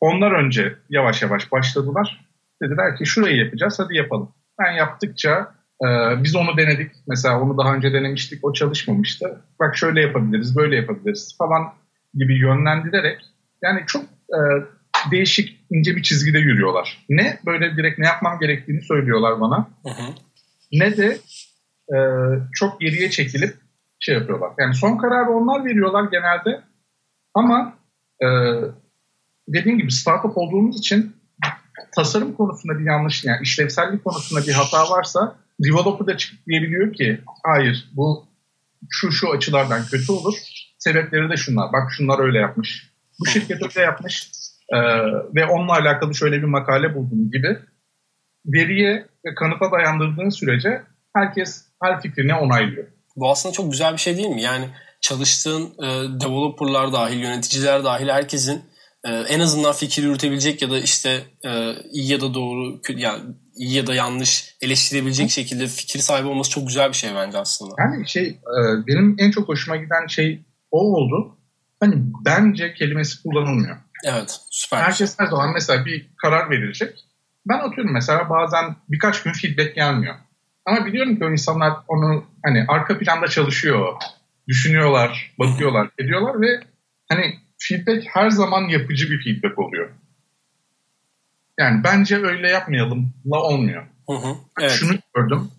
onlar 0.00 0.32
önce 0.32 0.74
yavaş 0.90 1.22
yavaş 1.22 1.52
başladılar. 1.52 2.26
Dediler 2.62 2.96
ki 2.96 3.06
şurayı 3.06 3.36
yapacağız 3.36 3.78
hadi 3.78 3.96
yapalım. 3.96 4.34
Ben 4.58 4.72
yaptıkça 4.72 5.54
e, 5.84 5.88
biz 6.24 6.36
onu 6.36 6.56
denedik. 6.56 6.92
Mesela 7.06 7.40
onu 7.40 7.58
daha 7.58 7.74
önce 7.74 7.92
denemiştik 7.92 8.44
o 8.44 8.52
çalışmamıştı. 8.52 9.40
Bak 9.60 9.76
şöyle 9.76 10.00
yapabiliriz 10.00 10.56
böyle 10.56 10.76
yapabiliriz 10.76 11.36
falan 11.38 11.72
gibi 12.14 12.38
yönlendirerek 12.38 13.20
yani 13.62 13.80
çok 13.86 14.02
e, 14.04 14.40
değişik 15.10 15.66
ince 15.70 15.96
bir 15.96 16.02
çizgide 16.02 16.38
yürüyorlar. 16.38 17.04
Ne 17.08 17.38
böyle 17.46 17.76
direkt 17.76 17.98
ne 17.98 18.06
yapmam 18.06 18.38
gerektiğini 18.38 18.82
söylüyorlar 18.82 19.40
bana. 19.40 19.68
Hı 19.82 19.88
hı. 19.88 20.12
Ne 20.72 20.96
de 20.96 21.18
e, 21.94 21.98
çok 22.52 22.80
geriye 22.80 23.10
çekilip 23.10 23.54
şey 23.98 24.14
yapıyorlar. 24.14 24.50
Yani 24.58 24.74
son 24.74 24.96
kararı 24.96 25.30
onlar 25.30 25.64
veriyorlar 25.64 26.04
genelde. 26.10 26.62
Ama 27.34 27.74
e, 28.22 28.26
dediğim 29.48 29.78
gibi 29.78 29.92
startup 29.92 30.38
olduğumuz 30.38 30.78
için 30.78 31.16
tasarım 31.94 32.34
konusunda 32.34 32.78
bir 32.78 32.84
yanlış 32.84 33.24
yani 33.24 33.42
işlevsellik 33.42 34.04
konusunda 34.04 34.46
bir 34.46 34.52
hata 34.52 34.90
varsa 34.90 35.36
developer 35.60 36.06
da 36.06 36.16
çıkıp 36.16 36.46
diyebiliyor 36.46 36.92
ki 36.92 37.20
hayır 37.44 37.90
bu 37.92 38.24
şu 38.90 39.12
şu 39.12 39.30
açılardan 39.30 39.86
kötü 39.90 40.12
olur. 40.12 40.34
Sebepleri 40.78 41.30
de 41.30 41.36
şunlar. 41.36 41.72
Bak 41.72 41.92
şunlar 41.96 42.18
öyle 42.18 42.38
yapmış. 42.38 42.92
Bu 43.20 43.26
şirket 43.26 43.62
öyle 43.62 43.80
yapmış. 43.80 44.30
Ee, 44.72 44.78
ve 45.34 45.46
onunla 45.46 45.72
alakalı 45.72 46.14
şöyle 46.14 46.36
bir 46.36 46.46
makale 46.46 46.94
buldum 46.94 47.30
gibi 47.30 47.58
veriye 48.46 49.06
ve 49.26 49.34
kanıta 49.34 49.72
dayandırdığın 49.72 50.28
sürece 50.28 50.82
herkes 51.16 51.64
her 51.82 52.00
fikrini 52.00 52.34
onaylıyor. 52.34 52.86
Bu 53.16 53.30
aslında 53.30 53.52
çok 53.52 53.70
güzel 53.70 53.92
bir 53.92 53.98
şey 53.98 54.16
değil 54.16 54.28
mi? 54.28 54.42
Yani 54.42 54.68
çalıştığın 55.02 55.64
e, 55.64 56.20
developerlar 56.20 56.92
dahil, 56.92 57.18
yöneticiler 57.18 57.84
dahil 57.84 58.08
herkesin 58.08 58.62
e, 59.04 59.10
en 59.10 59.40
azından 59.40 59.72
fikir 59.72 60.02
yürütebilecek 60.02 60.62
ya 60.62 60.70
da 60.70 60.78
işte 60.78 61.20
e, 61.44 61.72
iyi 61.92 62.12
ya 62.12 62.20
da 62.20 62.34
doğru 62.34 62.80
yani 62.96 63.20
iyi 63.56 63.74
ya 63.74 63.86
da 63.86 63.94
yanlış 63.94 64.56
eleştirebilecek 64.60 65.30
şekilde 65.30 65.66
fikir 65.66 65.98
sahibi 65.98 66.28
olması 66.28 66.50
çok 66.50 66.66
güzel 66.66 66.88
bir 66.88 66.94
şey 66.94 67.10
bence 67.14 67.38
aslında. 67.38 67.74
Yani 67.78 68.08
şey 68.08 68.26
e, 68.28 68.86
benim 68.86 69.16
en 69.18 69.30
çok 69.30 69.48
hoşuma 69.48 69.76
giden 69.76 70.06
şey 70.06 70.44
o 70.70 70.78
oldu. 70.78 71.38
Hani 71.80 71.94
bence 72.24 72.74
kelimesi 72.74 73.22
kullanılmıyor. 73.22 73.76
Evet 74.04 74.40
süper. 74.50 74.78
Herkes 74.78 75.18
her 75.18 75.26
zaman 75.26 75.52
mesela 75.52 75.84
bir 75.84 76.10
karar 76.22 76.50
verilecek. 76.50 76.98
Ben 77.48 77.58
atıyorum 77.58 77.92
mesela 77.92 78.30
bazen 78.30 78.76
birkaç 78.88 79.22
gün 79.22 79.32
feedback 79.32 79.74
gelmiyor. 79.74 80.14
Ama 80.66 80.86
biliyorum 80.86 81.16
ki 81.16 81.24
o 81.24 81.30
insanlar 81.30 81.72
onu 81.88 82.24
hani 82.44 82.64
arka 82.68 82.98
planda 82.98 83.28
çalışıyor, 83.28 83.92
düşünüyorlar, 84.48 85.34
bakıyorlar, 85.38 85.90
ediyorlar 85.98 86.40
ve 86.40 86.60
hani 87.08 87.34
feedback 87.58 88.06
her 88.08 88.30
zaman 88.30 88.68
yapıcı 88.68 89.10
bir 89.10 89.24
feedback 89.24 89.58
oluyor. 89.58 89.90
Yani 91.58 91.84
bence 91.84 92.16
öyle 92.16 92.50
yapmayalım 92.50 93.14
la 93.26 93.42
olmuyor. 93.42 93.82
Hı 94.08 94.12
hı, 94.12 94.36
evet. 94.60 94.70
Şunu 94.70 94.98
gördüm. 95.14 95.50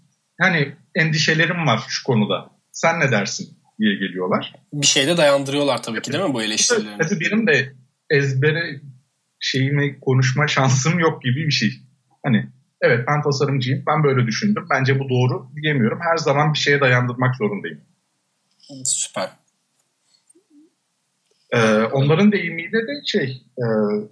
Hani 0.42 0.76
endişelerim 0.96 1.68
var 1.68 1.84
şu 1.88 2.04
konuda. 2.04 2.50
Sen 2.72 3.00
ne 3.00 3.12
dersin 3.12 3.58
diye 3.80 3.94
geliyorlar. 3.96 4.54
Bir 4.74 4.88
şeyde 4.88 5.18
dayandırıyorlar 5.18 5.84
tabii 5.84 6.02
ki 6.02 6.14
değil 6.14 6.24
mi 6.24 6.34
bu 6.34 6.44
eleştirilerini? 6.44 7.02
Tabii 7.02 7.20
benim 7.20 7.48
de 7.48 7.74
ezbere 8.10 8.82
şeyimi 9.40 10.00
konuşma 10.00 10.48
şansım 10.48 11.00
yok 11.00 11.24
gibi 11.24 11.48
bir 11.48 11.52
şey. 11.52 11.74
Hani 12.26 12.48
evet 12.82 13.08
ben 13.08 13.22
tasarımcıyım, 13.22 13.84
ben 13.88 14.04
böyle 14.04 14.28
düşündüm, 14.28 14.68
bence 14.70 15.00
bu 15.00 15.10
doğru 15.10 15.50
diyemiyorum. 15.56 16.00
Her 16.12 16.18
zaman 16.18 16.54
bir 16.54 16.60
şeye 16.60 16.82
dayandırmak 16.82 17.36
zorundayım. 17.36 17.82
Süper. 18.86 19.30
Ee, 21.52 21.82
onların 21.82 22.32
deyimiyle 22.32 22.78
de 22.78 23.02
şey 23.06 23.44
e, 23.58 23.66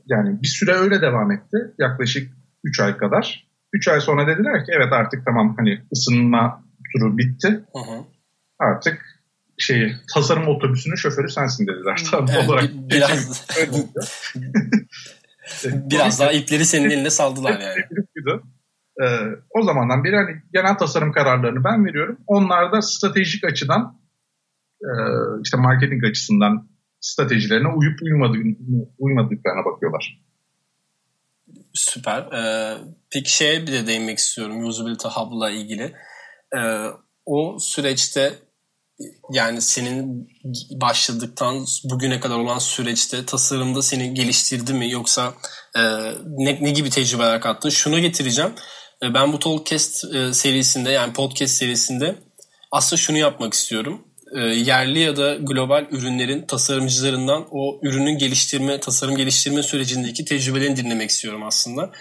yani 0.08 0.42
bir 0.42 0.48
süre 0.48 0.72
öyle 0.72 1.02
devam 1.02 1.32
etti. 1.32 1.58
Yaklaşık 1.80 2.32
3 2.64 2.80
ay 2.80 2.98
kadar. 2.98 3.48
3 3.74 3.88
ay 3.88 4.02
sonra 4.02 4.28
dediler 4.28 4.66
ki 4.66 4.72
evet 4.78 4.94
artık 4.94 5.26
tamam 5.26 5.56
hani 5.58 5.82
ısınma 5.94 6.64
turu 6.94 7.18
bitti. 7.18 7.48
Hı 7.48 7.80
hı. 7.80 8.04
Artık 8.60 9.22
şey 9.58 9.96
tasarım 10.14 10.48
otobüsünün 10.48 10.96
şoförü 10.96 11.30
sensin 11.30 11.68
dediler. 11.68 12.04
Tam 12.12 12.26
evet, 12.30 12.50
olarak. 12.50 12.70
Biraz 12.74 13.48
biraz 15.90 16.20
daha 16.20 16.32
ipleri 16.32 16.66
senin 16.66 16.90
eline 16.90 17.10
saldılar 17.10 17.60
yani. 17.60 17.86
ee, 19.04 19.06
o 19.50 19.64
zamandan 19.64 20.04
beri 20.04 20.16
hani 20.16 20.42
genel 20.54 20.78
tasarım 20.78 21.12
kararlarını 21.12 21.64
ben 21.64 21.86
veriyorum. 21.86 22.18
Onlar 22.28 22.72
da 22.72 22.82
stratejik 22.82 23.44
açıdan 23.44 24.01
işte 25.44 25.58
marketing 25.58 26.04
açısından 26.04 26.70
stratejilerine 27.00 27.68
uyup 27.68 28.00
uymadıklarına 29.00 29.66
bakıyorlar. 29.66 30.22
Süper. 31.74 32.22
Ee, 32.22 32.78
peki 33.14 33.36
şeye 33.36 33.62
bir 33.62 33.72
de 33.72 33.88
değinmek 33.88 34.18
istiyorum 34.18 34.66
Usability 34.66 35.08
Hub'la 35.08 35.50
ilgili. 35.50 35.96
Ee, 36.58 36.86
o 37.26 37.58
süreçte 37.60 38.34
yani 39.32 39.62
senin 39.62 40.28
başladıktan 40.82 41.66
bugüne 41.84 42.20
kadar 42.20 42.38
olan 42.38 42.60
süreçte 42.60 43.26
tasarımda 43.26 43.82
seni 43.82 44.14
geliştirdi 44.14 44.74
mi 44.74 44.92
yoksa 44.92 45.34
e, 45.76 45.82
ne, 46.26 46.58
ne 46.62 46.72
gibi 46.72 46.90
tecrübeler 46.90 47.42
kattı? 47.42 47.72
Şunu 47.72 48.00
getireceğim. 48.00 48.52
E, 49.04 49.14
ben 49.14 49.34
bu 49.34 49.40
Talkcast 49.40 50.16
e, 50.16 50.34
serisinde 50.34 50.92
yani 50.92 51.14
podcast 51.14 51.54
serisinde 51.54 52.16
aslında 52.72 53.02
şunu 53.02 53.18
yapmak 53.18 53.54
istiyorum. 53.54 54.08
E, 54.36 54.40
yerli 54.40 55.00
ya 55.00 55.18
da 55.18 55.36
global 55.36 55.86
ürünlerin 55.92 56.46
tasarımcılarından 56.46 57.48
o 57.52 57.80
ürünün 57.82 58.18
geliştirme, 58.18 58.80
tasarım 58.80 59.16
geliştirme 59.16 59.64
sürecindeki 59.64 60.26
tecrübelerini 60.26 60.76
dinlemek 60.76 61.10
istiyorum 61.10 61.44
aslında. 61.44 61.92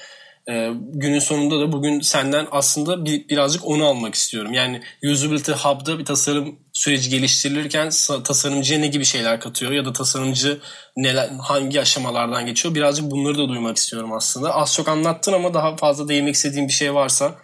E, 0.48 0.70
günün 0.92 1.18
sonunda 1.18 1.60
da 1.60 1.72
bugün 1.72 2.00
senden 2.00 2.46
aslında 2.50 3.04
bir, 3.04 3.28
birazcık 3.28 3.66
onu 3.66 3.86
almak 3.86 4.14
istiyorum. 4.14 4.52
Yani 4.52 4.82
Usability 5.12 5.52
Hub'da 5.52 5.98
bir 5.98 6.04
tasarım 6.04 6.58
süreci 6.72 7.10
geliştirilirken 7.10 7.90
tasarımcıya 8.24 8.80
ne 8.80 8.86
gibi 8.86 9.04
şeyler 9.04 9.40
katıyor 9.40 9.72
ya 9.72 9.84
da 9.84 9.92
tasarımcı 9.92 10.60
neler, 10.96 11.28
hangi 11.28 11.80
aşamalardan 11.80 12.46
geçiyor 12.46 12.74
birazcık 12.74 13.10
bunları 13.10 13.38
da 13.38 13.48
duymak 13.48 13.76
istiyorum 13.76 14.12
aslında. 14.12 14.54
Az 14.54 14.74
çok 14.74 14.88
anlattın 14.88 15.32
ama 15.32 15.54
daha 15.54 15.76
fazla 15.76 16.08
değinmek 16.08 16.34
istediğin 16.34 16.68
bir 16.68 16.72
şey 16.72 16.94
varsa 16.94 17.34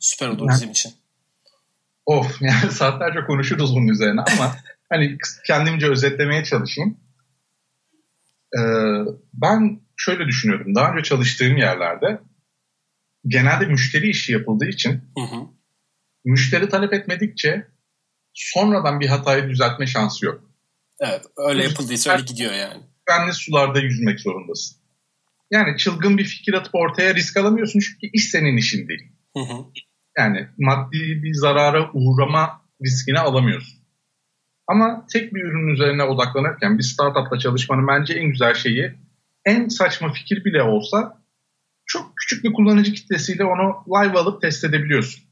süper 0.00 0.28
olur 0.28 0.48
bizim 0.48 0.70
için. 0.70 1.01
Of 2.06 2.36
yani 2.42 2.72
saatlerce 2.72 3.20
konuşuruz 3.26 3.74
bunun 3.74 3.88
üzerine 3.88 4.20
ama 4.20 4.56
hani 4.88 5.18
kendimce 5.46 5.86
özetlemeye 5.86 6.44
çalışayım. 6.44 7.00
Ee, 8.58 8.62
ben 9.34 9.80
şöyle 9.96 10.26
düşünüyorum. 10.26 10.74
Daha 10.74 10.92
önce 10.92 11.02
çalıştığım 11.02 11.56
yerlerde 11.56 12.20
genelde 13.26 13.66
müşteri 13.66 14.10
işi 14.10 14.32
yapıldığı 14.32 14.68
için 14.68 14.92
hı 14.92 15.24
hı. 15.24 15.46
müşteri 16.24 16.68
talep 16.68 16.92
etmedikçe 16.92 17.66
sonradan 18.34 19.00
bir 19.00 19.08
hatayı 19.08 19.48
düzeltme 19.48 19.86
şansı 19.86 20.26
yok. 20.26 20.40
Evet 21.00 21.22
öyle 21.36 21.64
yapıldıysa 21.64 22.12
öyle 22.12 22.22
gidiyor 22.22 22.52
yani. 22.52 22.82
Güvenli 23.06 23.32
sularda 23.32 23.80
yüzmek 23.80 24.20
zorundasın. 24.20 24.76
Yani 25.50 25.76
çılgın 25.76 26.18
bir 26.18 26.24
fikir 26.24 26.54
atıp 26.54 26.74
ortaya 26.74 27.14
risk 27.14 27.36
alamıyorsun 27.36 27.80
çünkü 27.80 28.06
iş 28.12 28.30
senin 28.30 28.56
işin 28.56 28.88
değil. 28.88 29.12
Hı 29.36 29.40
hı. 29.40 29.64
Yani 30.18 30.48
maddi 30.58 31.22
bir 31.22 31.34
zarara 31.34 31.90
uğrama 31.92 32.62
riskini 32.84 33.18
alamıyorsun. 33.18 33.82
Ama 34.68 35.06
tek 35.12 35.34
bir 35.34 35.42
ürün 35.44 35.74
üzerine 35.74 36.02
odaklanırken 36.02 36.78
bir 36.78 36.82
startupla 36.82 37.38
çalışmanın 37.38 37.88
bence 37.88 38.14
en 38.14 38.30
güzel 38.30 38.54
şeyi 38.54 38.94
en 39.44 39.68
saçma 39.68 40.12
fikir 40.12 40.44
bile 40.44 40.62
olsa 40.62 41.22
çok 41.86 42.12
küçük 42.16 42.44
bir 42.44 42.52
kullanıcı 42.52 42.92
kitlesiyle 42.92 43.44
onu 43.44 43.84
live 43.88 44.18
alıp 44.18 44.42
test 44.42 44.64
edebiliyorsun. 44.64 45.22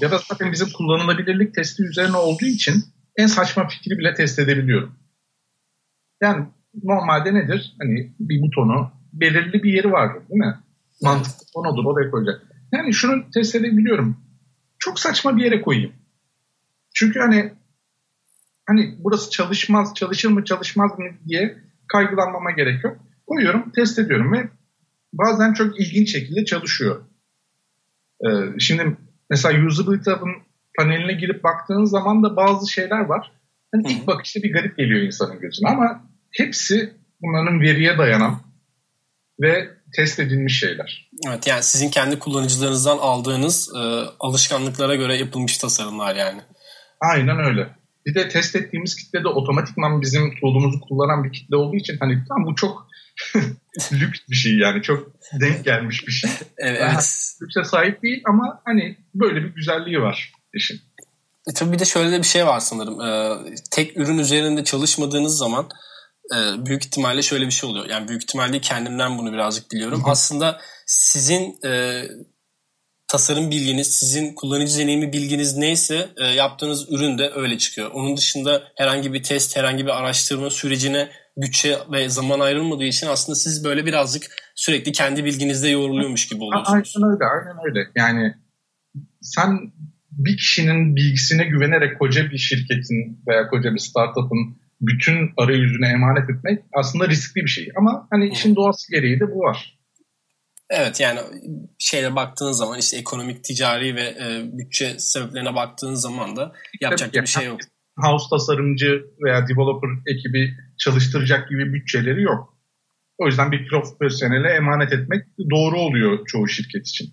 Ya 0.00 0.10
da 0.10 0.18
zaten 0.28 0.52
bizim 0.52 0.68
kullanılabilirlik 0.76 1.54
testi 1.54 1.82
üzerine 1.82 2.16
olduğu 2.16 2.44
için 2.44 2.74
en 3.16 3.26
saçma 3.26 3.68
fikri 3.68 3.98
bile 3.98 4.14
test 4.14 4.38
edebiliyorum. 4.38 4.96
Yani 6.22 6.46
normalde 6.84 7.34
nedir? 7.34 7.74
Hani 7.80 8.12
bir 8.20 8.42
butonu 8.42 8.92
belirli 9.12 9.62
bir 9.62 9.72
yeri 9.72 9.92
vardır 9.92 10.28
değil 10.28 10.40
mi? 10.40 10.58
Mantıklı 11.02 11.44
onudur 11.54 11.84
oraya 11.84 12.10
koyacak. 12.10 12.49
Yani 12.72 12.94
şunu 12.94 13.30
test 13.30 13.54
edebiliyorum. 13.54 14.16
Çok 14.78 15.00
saçma 15.00 15.36
bir 15.36 15.44
yere 15.44 15.62
koyayım. 15.62 15.92
Çünkü 16.94 17.20
hani 17.20 17.52
hani 18.66 18.94
burası 18.98 19.30
çalışmaz, 19.30 19.94
çalışır 19.94 20.28
mı 20.28 20.44
çalışmaz 20.44 20.98
mı 20.98 21.04
diye 21.28 21.58
kaygılanmama 21.88 22.50
gerek 22.50 22.84
yok. 22.84 22.98
Koyuyorum, 23.26 23.70
test 23.70 23.98
ediyorum 23.98 24.32
ve 24.32 24.48
bazen 25.12 25.52
çok 25.52 25.80
ilginç 25.80 26.12
şekilde 26.12 26.44
çalışıyor. 26.44 27.04
Ee, 28.26 28.58
şimdi 28.58 28.96
mesela 29.30 29.66
Usability 29.66 30.10
Hub'ın 30.10 30.32
paneline 30.78 31.12
girip 31.12 31.44
baktığın 31.44 31.84
zaman 31.84 32.22
da 32.22 32.36
bazı 32.36 32.72
şeyler 32.72 33.00
var. 33.00 33.32
Hani 33.74 33.92
ilk 33.92 34.06
bakışta 34.06 34.42
bir 34.42 34.52
garip 34.52 34.76
geliyor 34.76 35.00
insanın 35.00 35.40
gözüne 35.40 35.68
ama 35.68 36.04
hepsi 36.30 36.92
bunların 37.22 37.60
veriye 37.60 37.98
dayanan 37.98 38.40
ve 39.40 39.70
test 39.96 40.18
edilmiş 40.18 40.58
şeyler. 40.58 41.10
Evet 41.28 41.46
yani 41.46 41.62
sizin 41.62 41.90
kendi 41.90 42.18
kullanıcılarınızdan 42.18 42.98
aldığınız 42.98 43.70
e, 43.76 43.78
alışkanlıklara 44.20 44.94
göre 44.94 45.16
yapılmış 45.16 45.58
tasarımlar 45.58 46.16
yani. 46.16 46.40
Aynen 47.00 47.38
öyle. 47.38 47.68
Bir 48.06 48.14
de 48.14 48.28
test 48.28 48.56
ettiğimiz 48.56 48.96
kitle 48.96 49.24
de 49.24 49.28
otomatikman 49.28 50.00
bizim 50.00 50.40
tool'umuzu 50.40 50.80
kullanan 50.80 51.24
bir 51.24 51.32
kitle 51.32 51.56
olduğu 51.56 51.76
için 51.76 51.96
hani 52.00 52.24
tam 52.28 52.46
bu 52.46 52.54
çok 52.54 52.86
lüks 53.92 54.20
bir 54.30 54.36
şey 54.36 54.58
yani 54.58 54.82
çok 54.82 55.06
denk 55.40 55.64
gelmiş 55.64 56.06
bir 56.06 56.12
şey. 56.12 56.30
evet. 56.58 57.34
Lükse 57.42 57.64
sahip 57.64 58.02
değil 58.02 58.22
ama 58.26 58.60
hani 58.64 58.96
böyle 59.14 59.42
bir 59.44 59.54
güzelliği 59.54 60.00
var 60.00 60.32
işin. 60.54 60.80
E 61.50 61.54
tabii 61.54 61.72
bir 61.72 61.78
de 61.78 61.84
şöyle 61.84 62.12
de 62.12 62.18
bir 62.18 62.26
şey 62.26 62.46
var 62.46 62.60
sanırım. 62.60 63.00
Ee, 63.00 63.36
tek 63.70 63.96
ürün 63.96 64.18
üzerinde 64.18 64.64
çalışmadığınız 64.64 65.36
zaman 65.38 65.68
e, 66.34 66.66
büyük 66.66 66.84
ihtimalle 66.84 67.22
şöyle 67.22 67.46
bir 67.46 67.50
şey 67.50 67.70
oluyor. 67.70 67.86
Yani 67.86 68.08
büyük 68.08 68.22
ihtimalle 68.22 68.60
kendimden 68.60 69.18
bunu 69.18 69.32
birazcık 69.32 69.70
biliyorum. 69.70 70.02
Aslında 70.06 70.60
sizin 70.86 71.64
e, 71.64 72.02
tasarım 73.08 73.50
bilginiz, 73.50 73.86
sizin 73.86 74.34
kullanıcı 74.34 74.78
deneyimi 74.78 75.12
bilginiz 75.12 75.56
neyse 75.56 76.08
e, 76.16 76.24
yaptığınız 76.24 76.92
ürün 76.92 77.18
de 77.18 77.30
öyle 77.34 77.58
çıkıyor. 77.58 77.90
Onun 77.90 78.16
dışında 78.16 78.62
herhangi 78.76 79.12
bir 79.12 79.22
test, 79.22 79.56
herhangi 79.56 79.86
bir 79.86 79.98
araştırma 79.98 80.50
sürecine 80.50 81.10
bütçe 81.36 81.78
ve 81.92 82.08
zaman 82.08 82.40
ayrılmadığı 82.40 82.84
için 82.84 83.06
aslında 83.06 83.36
siz 83.36 83.64
böyle 83.64 83.86
birazcık 83.86 84.36
sürekli 84.54 84.92
kendi 84.92 85.24
bilginizde 85.24 85.68
yoğruluyormuş 85.68 86.28
gibi 86.28 86.44
oluyorsunuz. 86.44 86.94
Aynen 86.96 87.12
öyle, 87.12 87.24
aynen 87.24 87.56
öyle. 87.66 87.90
Yani 87.96 88.34
sen 89.22 89.72
bir 90.10 90.36
kişinin 90.36 90.96
bilgisine 90.96 91.44
güvenerek 91.44 91.98
koca 91.98 92.30
bir 92.30 92.38
şirketin 92.38 93.22
veya 93.28 93.48
koca 93.48 93.74
bir 93.74 93.78
startup'ın 93.78 94.60
bütün 94.80 95.30
arayüzüne 95.36 95.88
emanet 95.88 96.30
etmek 96.30 96.64
aslında 96.72 97.08
riskli 97.08 97.40
bir 97.40 97.50
şey. 97.50 97.68
Ama 97.76 98.08
hani 98.10 98.28
işin 98.28 98.56
doğası 98.56 98.92
gereği 98.92 99.20
de 99.20 99.30
bu 99.30 99.38
var. 99.38 99.80
Evet 100.70 101.00
yani 101.00 101.20
şeyle 101.78 102.16
baktığın 102.16 102.52
zaman 102.52 102.78
işte 102.78 102.96
ekonomik, 102.96 103.44
ticari 103.44 103.96
ve 103.96 104.02
e, 104.02 104.44
bütçe 104.58 104.98
sebeplerine 104.98 105.54
baktığın 105.54 105.94
zaman 105.94 106.36
da 106.36 106.52
yapacak 106.80 107.12
Tabii 107.12 107.22
bir 107.22 107.28
şey 107.28 107.46
yok. 107.46 107.60
House 107.96 108.26
tasarımcı 108.30 109.04
veya 109.24 109.48
developer 109.48 109.90
ekibi 110.06 110.54
çalıştıracak 110.78 111.48
gibi 111.48 111.72
bütçeleri 111.72 112.22
yok. 112.22 112.56
O 113.18 113.26
yüzden 113.26 113.52
bir 113.52 113.68
profesyonele 113.68 114.48
emanet 114.48 114.92
etmek 114.92 115.26
doğru 115.50 115.78
oluyor 115.78 116.26
çoğu 116.26 116.48
şirket 116.48 116.88
için. 116.88 117.08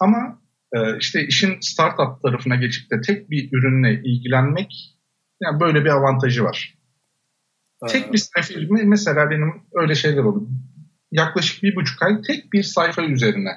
Ama 0.00 0.42
e, 0.72 0.98
işte 0.98 1.26
işin 1.26 1.60
startup 1.60 2.22
tarafına 2.22 2.56
geçip 2.56 2.90
de 2.90 3.00
tek 3.00 3.30
bir 3.30 3.48
ürünle 3.52 4.02
ilgilenmek 4.04 4.72
yani 5.42 5.60
böyle 5.60 5.84
bir 5.84 5.90
avantajı 5.90 6.44
var. 6.44 6.77
Tek 7.88 8.12
bir 8.12 8.18
sayfa 8.18 8.54
mesela 8.70 9.30
benim 9.30 9.52
öyle 9.74 9.94
şeyler 9.94 10.24
oldu. 10.24 10.48
Yaklaşık 11.12 11.62
bir 11.62 11.76
buçuk 11.76 12.02
ay 12.02 12.22
tek 12.22 12.52
bir 12.52 12.62
sayfa 12.62 13.02
üzerine. 13.02 13.50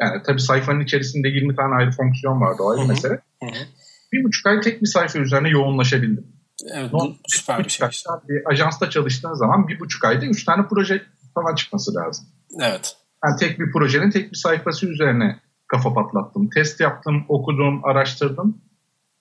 Yani 0.00 0.22
tabii 0.26 0.40
sayfanın 0.40 0.80
içerisinde 0.80 1.28
20 1.28 1.56
tane 1.56 1.74
ayrı 1.74 1.90
fonksiyon 1.90 2.40
vardı 2.40 2.62
o 2.62 2.70
ayrı 2.70 2.88
mesele. 2.88 3.14
Hı 3.14 3.46
hı. 3.46 3.66
Bir 4.12 4.24
buçuk 4.24 4.46
ay 4.46 4.60
tek 4.60 4.82
bir 4.82 4.86
sayfa 4.86 5.18
üzerine 5.18 5.48
yoğunlaşabildim. 5.48 6.26
Evet 6.74 6.92
bu 6.92 7.16
süper 7.26 7.64
bir 7.64 7.70
şey. 7.70 7.88
Bir 8.28 8.50
ajansta 8.50 8.90
çalıştığın 8.90 9.34
zaman 9.34 9.68
bir 9.68 9.80
buçuk 9.80 10.04
ayda 10.04 10.26
üç 10.26 10.44
tane 10.44 10.66
proje 10.70 11.02
falan 11.34 11.54
çıkması 11.54 11.94
lazım. 11.94 12.26
Evet. 12.60 12.96
Yani 13.24 13.36
tek 13.40 13.60
bir 13.60 13.72
projenin 13.72 14.10
tek 14.10 14.32
bir 14.32 14.36
sayfası 14.36 14.86
üzerine 14.86 15.40
kafa 15.68 15.94
patlattım. 15.94 16.50
Test 16.50 16.80
yaptım, 16.80 17.24
okudum, 17.28 17.84
araştırdım. 17.84 18.62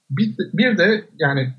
Bir, 0.10 0.36
bir 0.54 0.78
de 0.78 1.10
yani 1.20 1.54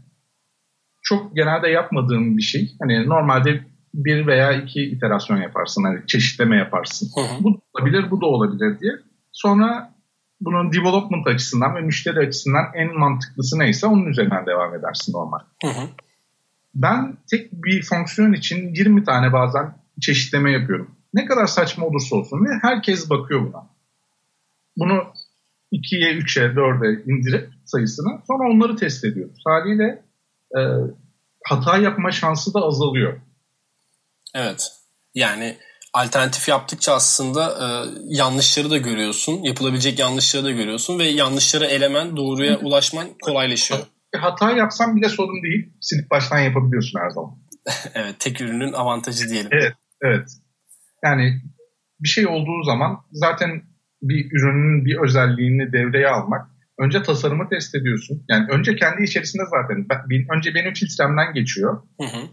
çok 1.04 1.36
genelde 1.36 1.68
yapmadığım 1.68 2.36
bir 2.36 2.42
şey. 2.42 2.72
Hani 2.80 3.08
normalde 3.08 3.64
bir 3.94 4.26
veya 4.26 4.52
iki 4.52 4.80
iterasyon 4.80 5.36
yaparsın. 5.36 5.84
Hani 5.84 6.06
çeşitleme 6.06 6.56
yaparsın. 6.56 7.10
Hı 7.14 7.20
hı. 7.20 7.44
Bu 7.44 7.54
da 7.54 7.58
olabilir, 7.74 8.10
bu 8.10 8.20
da 8.20 8.26
olabilir 8.26 8.80
diye. 8.80 8.92
Sonra 9.32 9.94
bunun 10.40 10.72
development 10.72 11.26
açısından 11.26 11.76
ve 11.76 11.80
müşteri 11.80 12.18
açısından 12.18 12.64
en 12.74 12.98
mantıklısı 12.98 13.58
neyse 13.58 13.86
onun 13.86 14.06
üzerinden 14.06 14.46
devam 14.46 14.74
edersin 14.74 15.12
normal. 15.12 15.38
Hı 15.62 15.68
hı. 15.68 15.88
Ben 16.74 17.16
tek 17.30 17.52
bir 17.52 17.82
fonksiyon 17.82 18.32
için 18.32 18.74
20 18.74 19.04
tane 19.04 19.32
bazen 19.32 19.74
çeşitleme 20.00 20.52
yapıyorum. 20.52 20.90
Ne 21.14 21.26
kadar 21.26 21.46
saçma 21.46 21.86
olursa 21.86 22.16
olsun 22.16 22.44
ve 22.44 22.48
herkes 22.62 23.10
bakıyor 23.10 23.40
buna. 23.40 23.66
Bunu 24.76 25.04
2'ye, 25.72 26.18
3'e, 26.18 26.42
4'e 26.42 27.12
indirip 27.12 27.48
sayısını 27.64 28.20
sonra 28.26 28.50
onları 28.50 28.76
test 28.76 29.04
ediyoruz. 29.04 29.42
Haliyle 29.46 30.03
e, 30.58 30.60
hata 31.44 31.78
yapma 31.78 32.12
şansı 32.12 32.54
da 32.54 32.60
azalıyor. 32.60 33.20
Evet. 34.34 34.72
Yani 35.14 35.56
alternatif 35.92 36.48
yaptıkça 36.48 36.94
aslında 36.94 37.50
e, 37.50 37.66
yanlışları 38.04 38.70
da 38.70 38.76
görüyorsun. 38.76 39.42
Yapılabilecek 39.42 39.98
yanlışları 39.98 40.44
da 40.44 40.50
görüyorsun 40.50 40.98
ve 40.98 41.04
yanlışları 41.04 41.64
elemen, 41.64 42.16
doğruya 42.16 42.58
ulaşman 42.58 43.06
kolaylaşıyor. 43.22 43.80
Hata 44.16 44.50
yapsam 44.50 44.96
bile 44.96 45.08
sorun 45.08 45.42
değil. 45.42 45.72
Silip 45.80 46.10
baştan 46.10 46.38
yapabiliyorsun 46.38 47.00
her 47.00 47.10
zaman. 47.10 47.30
evet, 47.94 48.14
tek 48.18 48.40
ürünün 48.40 48.72
avantajı 48.72 49.28
diyelim. 49.28 49.50
Evet, 49.52 49.74
evet. 50.02 50.28
Yani 51.04 51.42
bir 52.00 52.08
şey 52.08 52.26
olduğu 52.26 52.62
zaman 52.62 53.00
zaten 53.12 53.62
bir 54.02 54.32
ürünün 54.32 54.84
bir 54.84 54.96
özelliğini 54.96 55.72
devreye 55.72 56.08
almak 56.08 56.53
önce 56.78 57.02
tasarımı 57.02 57.48
test 57.48 57.74
ediyorsun. 57.74 58.24
Yani 58.28 58.46
önce 58.50 58.76
kendi 58.76 59.02
içerisinde 59.02 59.42
zaten 59.50 59.86
önce 60.36 60.54
benim 60.54 60.74
filtremden 60.74 61.34
geçiyor. 61.34 61.82
Hı 62.00 62.06
hı. 62.06 62.28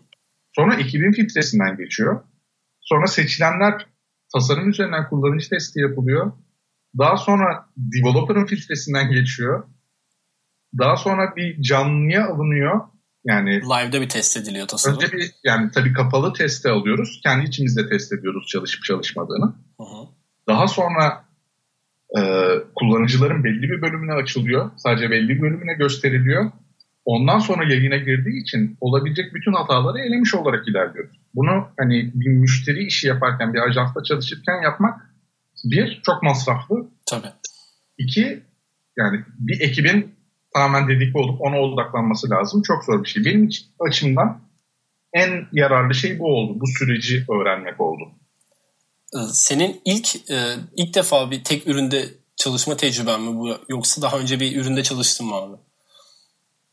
Sonra 0.55 0.75
ekibin 0.75 1.11
filtresinden 1.11 1.77
geçiyor. 1.77 2.23
Sonra 2.81 3.07
seçilenler 3.07 3.85
tasarım 4.33 4.69
üzerinden 4.69 5.09
kullanıcı 5.09 5.49
testi 5.49 5.79
yapılıyor. 5.79 6.31
Daha 6.97 7.17
sonra 7.17 7.65
developer'ın 7.77 8.45
filtresinden 8.45 9.11
geçiyor. 9.11 9.63
Daha 10.79 10.97
sonra 10.97 11.35
bir 11.35 11.61
canlıya 11.61 12.27
alınıyor. 12.27 12.81
Yani 13.25 13.49
live'da 13.49 14.01
bir 14.01 14.09
test 14.09 14.37
ediliyor 14.37 14.67
tasarım. 14.67 14.97
Önce 14.97 15.11
bir 15.11 15.31
yani 15.43 15.71
tabii 15.71 15.93
kapalı 15.93 16.33
teste 16.33 16.69
alıyoruz. 16.69 17.19
Kendi 17.23 17.45
içimizde 17.45 17.89
test 17.89 18.13
ediyoruz 18.13 18.47
çalışıp 18.47 18.83
çalışmadığını. 18.83 19.45
Hı 19.77 19.83
hı. 19.83 20.07
Daha 20.47 20.67
sonra 20.67 21.25
e, 22.17 22.21
kullanıcıların 22.75 23.43
belli 23.43 23.61
bir 23.61 23.81
bölümüne 23.81 24.13
açılıyor. 24.13 24.71
Sadece 24.77 25.09
belli 25.09 25.29
bir 25.29 25.41
bölümüne 25.41 25.73
gösteriliyor. 25.73 26.51
Ondan 27.05 27.39
sonra 27.39 27.73
yayına 27.73 27.97
girdiği 27.97 28.41
için 28.41 28.77
olabilecek 28.81 29.33
bütün 29.33 29.53
hataları 29.53 29.99
elemiş 29.99 30.35
olarak 30.35 30.67
ilerliyoruz. 30.67 31.17
Bunu 31.35 31.67
hani 31.79 32.11
bir 32.13 32.27
müşteri 32.27 32.83
işi 32.83 33.07
yaparken, 33.07 33.53
bir 33.53 33.59
ajansta 33.59 34.03
çalışırken 34.03 34.61
yapmak 34.63 35.11
bir, 35.63 36.01
çok 36.05 36.23
masraflı. 36.23 36.89
Tabii. 37.09 37.27
İki, 37.97 38.43
yani 38.97 39.19
bir 39.39 39.61
ekibin 39.61 40.15
tamamen 40.53 40.87
dedikli 40.87 41.17
olup 41.17 41.41
ona 41.41 41.59
odaklanması 41.59 42.29
lazım. 42.29 42.61
Çok 42.61 42.83
zor 42.83 43.03
bir 43.03 43.09
şey. 43.09 43.25
Benim 43.25 43.49
açımdan 43.79 44.41
en 45.13 45.47
yararlı 45.51 45.93
şey 45.93 46.19
bu 46.19 46.25
oldu. 46.25 46.59
Bu 46.59 46.67
süreci 46.67 47.25
öğrenmek 47.31 47.81
oldu. 47.81 48.03
Ee, 49.15 49.17
senin 49.31 49.81
ilk 49.85 50.31
e, 50.31 50.55
ilk 50.75 50.95
defa 50.95 51.31
bir 51.31 51.43
tek 51.43 51.67
üründe 51.67 52.05
çalışma 52.35 52.77
tecrüben 52.77 53.21
mi 53.21 53.35
bu 53.35 53.57
yoksa 53.69 54.01
daha 54.01 54.19
önce 54.19 54.39
bir 54.39 54.61
üründe 54.61 54.83
çalıştın 54.83 55.27
mı 55.27 55.35
abi? 55.35 55.55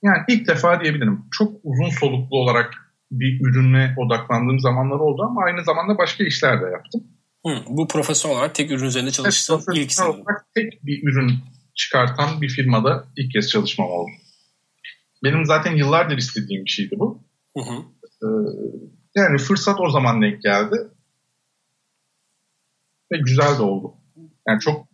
Yani 0.03 0.19
ilk 0.29 0.49
defa 0.49 0.81
diyebilirim. 0.81 1.25
Çok 1.31 1.53
uzun 1.63 1.91
soluklu 2.01 2.39
olarak 2.39 2.75
bir 3.11 3.41
ürüne 3.41 3.95
odaklandığım 3.99 4.61
zamanlar 4.61 4.97
oldu 4.97 5.23
ama 5.23 5.43
aynı 5.45 5.65
zamanda 5.65 5.99
başka 5.99 6.25
işler 6.25 6.63
de 6.63 6.67
yaptım. 6.67 7.03
Hı, 7.47 7.65
bu 7.69 7.89
profesyonel 7.89 8.37
olarak 8.37 8.55
tek 8.55 8.71
ürün 8.71 8.85
üzerinde 8.85 9.11
çalıştığın 9.11 9.63
evet, 9.69 9.79
ilk 9.79 9.93
sanırım. 9.93 10.15
olarak 10.15 10.47
tek 10.55 10.87
bir 10.87 11.03
ürün 11.03 11.33
çıkartan 11.75 12.43
bir 12.43 12.49
firmada 12.49 13.05
ilk 13.17 13.33
kez 13.33 13.49
çalışmam 13.49 13.91
oldu. 13.91 14.11
Benim 15.25 15.45
zaten 15.45 15.77
yıllardır 15.77 16.19
istediğim 16.19 16.65
bir 16.65 16.71
şeydi 16.71 16.95
bu. 16.99 17.23
Hı 17.57 17.63
hı. 17.63 17.75
Ee, 18.23 18.29
yani 19.15 19.39
fırsat 19.39 19.81
o 19.81 19.91
zaman 19.91 20.23
denk 20.23 20.43
geldi. 20.43 20.77
Ve 23.13 23.19
güzel 23.19 23.59
de 23.59 23.63
oldu. 23.63 23.95
Yani 24.49 24.61
çok 24.61 24.87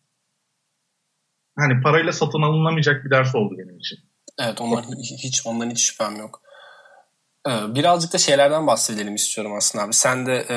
hani 1.59 1.83
parayla 1.83 2.12
satın 2.12 2.42
alınamayacak 2.42 3.05
bir 3.05 3.11
ders 3.11 3.35
oldu 3.35 3.55
benim 3.59 3.79
için. 3.79 3.98
Evet 4.40 4.61
ondan 4.61 4.85
hiç 5.22 5.46
ondan 5.46 5.70
hiç 5.70 5.81
şüphem 5.81 6.16
yok. 6.16 6.42
Ee, 7.48 7.74
birazcık 7.74 8.12
da 8.12 8.18
şeylerden 8.18 8.66
bahsedelim 8.66 9.14
istiyorum 9.14 9.53
aslında 9.57 9.85
abi. 9.85 9.94
Sen 9.94 10.27
de 10.27 10.35
e, 10.48 10.57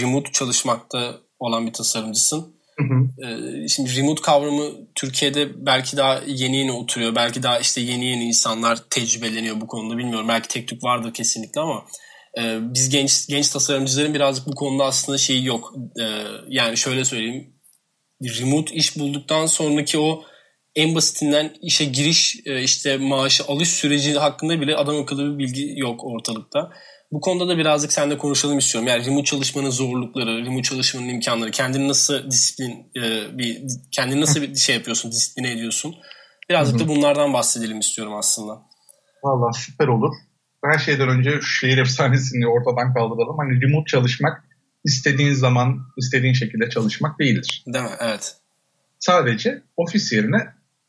remote 0.00 0.32
çalışmakta 0.32 1.14
olan 1.38 1.66
bir 1.66 1.72
tasarımcısın. 1.72 2.56
Hı 2.78 2.84
hı. 2.84 3.26
Ee, 3.26 3.68
şimdi 3.68 3.96
remote 3.96 4.22
kavramı 4.22 4.70
Türkiye'de 4.94 5.66
belki 5.66 5.96
daha 5.96 6.20
yeni 6.26 6.56
yeni 6.56 6.72
oturuyor. 6.72 7.14
Belki 7.14 7.42
daha 7.42 7.58
işte 7.58 7.80
yeni 7.80 8.04
yeni 8.04 8.24
insanlar 8.24 8.78
tecrübeleniyor 8.90 9.60
bu 9.60 9.66
konuda. 9.66 9.98
Bilmiyorum 9.98 10.28
belki 10.28 10.48
tek 10.48 10.68
tük 10.68 10.84
vardır 10.84 11.14
kesinlikle 11.14 11.60
ama 11.60 11.84
e, 12.38 12.58
biz 12.74 12.88
genç 12.88 13.26
genç 13.28 13.48
tasarımcıların 13.48 14.14
birazcık 14.14 14.46
bu 14.46 14.54
konuda 14.54 14.84
aslında 14.84 15.18
şeyi 15.18 15.46
yok. 15.46 15.74
E, 16.00 16.04
yani 16.48 16.76
şöyle 16.76 17.04
söyleyeyim. 17.04 17.54
Remote 18.22 18.74
iş 18.74 18.98
bulduktan 18.98 19.46
sonraki 19.46 19.98
o 19.98 20.22
en 20.74 20.94
basitinden 20.94 21.54
işe 21.62 21.84
giriş 21.84 22.36
e, 22.46 22.62
işte 22.62 22.96
maaşı 22.96 23.44
alış 23.44 23.68
süreci 23.68 24.18
hakkında 24.18 24.60
bile 24.60 24.76
adam 24.76 24.96
akıllı 24.96 25.32
bir 25.32 25.38
bilgi 25.38 25.74
yok 25.76 26.04
ortalıkta. 26.04 26.70
Bu 27.12 27.20
konuda 27.20 27.48
da 27.48 27.58
birazcık 27.58 27.92
seninle 27.92 28.18
konuşalım 28.18 28.58
istiyorum. 28.58 28.88
Yani 28.88 29.06
remote 29.06 29.24
çalışmanın 29.24 29.70
zorlukları, 29.70 30.46
remote 30.46 30.62
çalışmanın 30.62 31.08
imkanları, 31.08 31.50
kendini 31.50 31.88
nasıl 31.88 32.30
disiplin 32.30 32.90
e, 32.96 33.38
bir 33.38 33.62
kendini 33.90 34.20
nasıl 34.20 34.42
bir 34.42 34.54
şey 34.54 34.74
yapıyorsun, 34.74 35.12
disipline 35.12 35.52
ediyorsun. 35.52 35.94
Birazcık 36.50 36.80
da 36.80 36.88
bunlardan 36.88 37.32
bahsedelim 37.32 37.80
istiyorum 37.80 38.14
aslında. 38.14 38.62
Valla 39.24 39.52
süper 39.52 39.88
olur. 39.88 40.14
Her 40.64 40.78
şeyden 40.78 41.08
önce 41.08 41.40
şehir 41.60 41.78
efsanesini 41.78 42.46
ortadan 42.46 42.94
kaldıralım. 42.94 43.36
Hani 43.38 43.62
remote 43.62 43.86
çalışmak 43.86 44.44
istediğin 44.84 45.32
zaman, 45.32 45.86
istediğin 45.96 46.32
şekilde 46.32 46.70
çalışmak 46.70 47.18
değildir. 47.18 47.64
Değil 47.66 47.84
mi? 47.84 47.90
Evet. 48.00 48.36
Sadece 48.98 49.62
ofis 49.76 50.12
yerine 50.12 50.38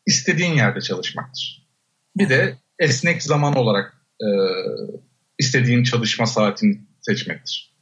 istediğin 0.06 0.54
yerde 0.54 0.82
çalışmaktır. 0.82 1.68
Bir 2.18 2.30
de 2.30 2.58
esnek 2.80 3.24
zaman 3.24 3.56
olarak 3.56 3.94
e, 4.22 4.28
istediğin 5.40 5.84
çalışma 5.84 6.26
saatini 6.26 6.82
seçmektir. 7.02 7.74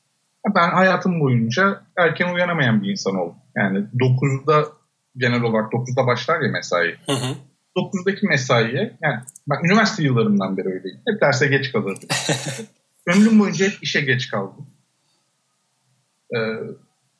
Ben 0.56 0.69
hayatım 0.69 1.19
boyunca 1.19 1.82
erken 1.97 2.34
uyanamayan 2.34 2.84
bir 2.84 2.89
insan 2.89 3.15
oldum. 3.15 3.36
Yani 3.56 3.77
9'da 3.77 4.67
genel 5.17 5.41
olarak 5.41 5.73
9'da 5.73 6.08
başlar 6.08 6.41
ya 6.41 6.51
mesai. 6.51 6.95
Hı 7.06 7.12
hı. 7.12 7.36
9'daki 7.77 8.27
mesaiye 8.27 8.97
yani 9.01 9.19
ben 9.49 9.65
üniversite 9.65 10.03
yıllarımdan 10.03 10.57
beri 10.57 10.67
öyleyim. 10.67 11.01
Hep 11.07 11.21
derse 11.21 11.47
geç 11.47 11.71
kalırdım. 11.71 12.10
Ömrüm 13.07 13.39
boyunca 13.39 13.65
hep 13.65 13.77
işe 13.81 14.01
geç 14.01 14.27
kaldım. 14.27 14.67
E, 16.36 16.38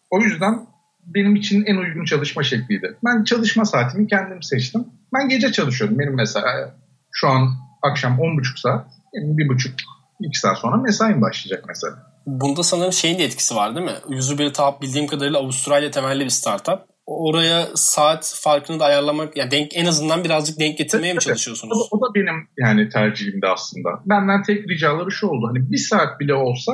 o 0.09 0.21
yüzden 0.21 0.67
benim 1.05 1.35
için 1.35 1.65
en 1.65 1.75
uygun 1.75 2.05
çalışma 2.05 2.43
şekliydi. 2.43 2.97
Ben 3.05 3.23
çalışma 3.23 3.65
saatimi 3.65 4.07
kendim 4.07 4.43
seçtim. 4.43 4.85
Ben 5.13 5.29
gece 5.29 5.51
çalışıyorum. 5.51 5.99
Benim 5.99 6.15
mesela 6.15 6.75
şu 7.11 7.27
an 7.27 7.53
akşam 7.81 8.17
10.30 8.19 8.61
saat, 8.61 8.87
bir 9.13 9.49
buçuk, 9.49 9.73
iki 10.19 10.39
saat 10.39 10.57
sonra 10.57 10.77
mesaim 10.77 11.21
başlayacak 11.21 11.65
mesela. 11.67 12.11
Bunda 12.25 12.63
sanırım 12.63 12.93
şeyin 12.93 13.19
de 13.19 13.23
etkisi 13.23 13.55
var 13.55 13.75
değil 13.75 13.85
mi? 13.85 14.17
Usability 14.17 14.61
Hub 14.61 14.81
bildiğim 14.81 15.07
kadarıyla 15.07 15.39
Avustralya 15.39 15.91
temelli 15.91 16.25
bir 16.25 16.29
startup. 16.29 16.90
Oraya 17.05 17.67
saat 17.75 18.33
farkını 18.43 18.79
da 18.79 18.85
ayarlamak, 18.85 19.37
yani 19.37 19.51
denk, 19.51 19.71
en 19.75 19.85
azından 19.85 20.23
birazcık 20.23 20.59
denk 20.59 20.77
getirmeye 20.77 21.07
evet, 21.07 21.15
mi 21.15 21.21
çalışıyorsunuz? 21.21 21.77
O 21.77 21.79
da, 21.79 21.87
o 21.91 22.01
da 22.01 22.15
benim 22.15 22.47
yani 22.57 22.89
tercihimdi 22.89 23.47
aslında. 23.47 23.89
Benden 24.05 24.43
tek 24.43 24.69
ricaları 24.69 25.11
şu 25.11 25.27
oldu. 25.27 25.47
Hani 25.47 25.71
bir 25.71 25.77
saat 25.77 26.19
bile 26.19 26.33
olsa 26.33 26.71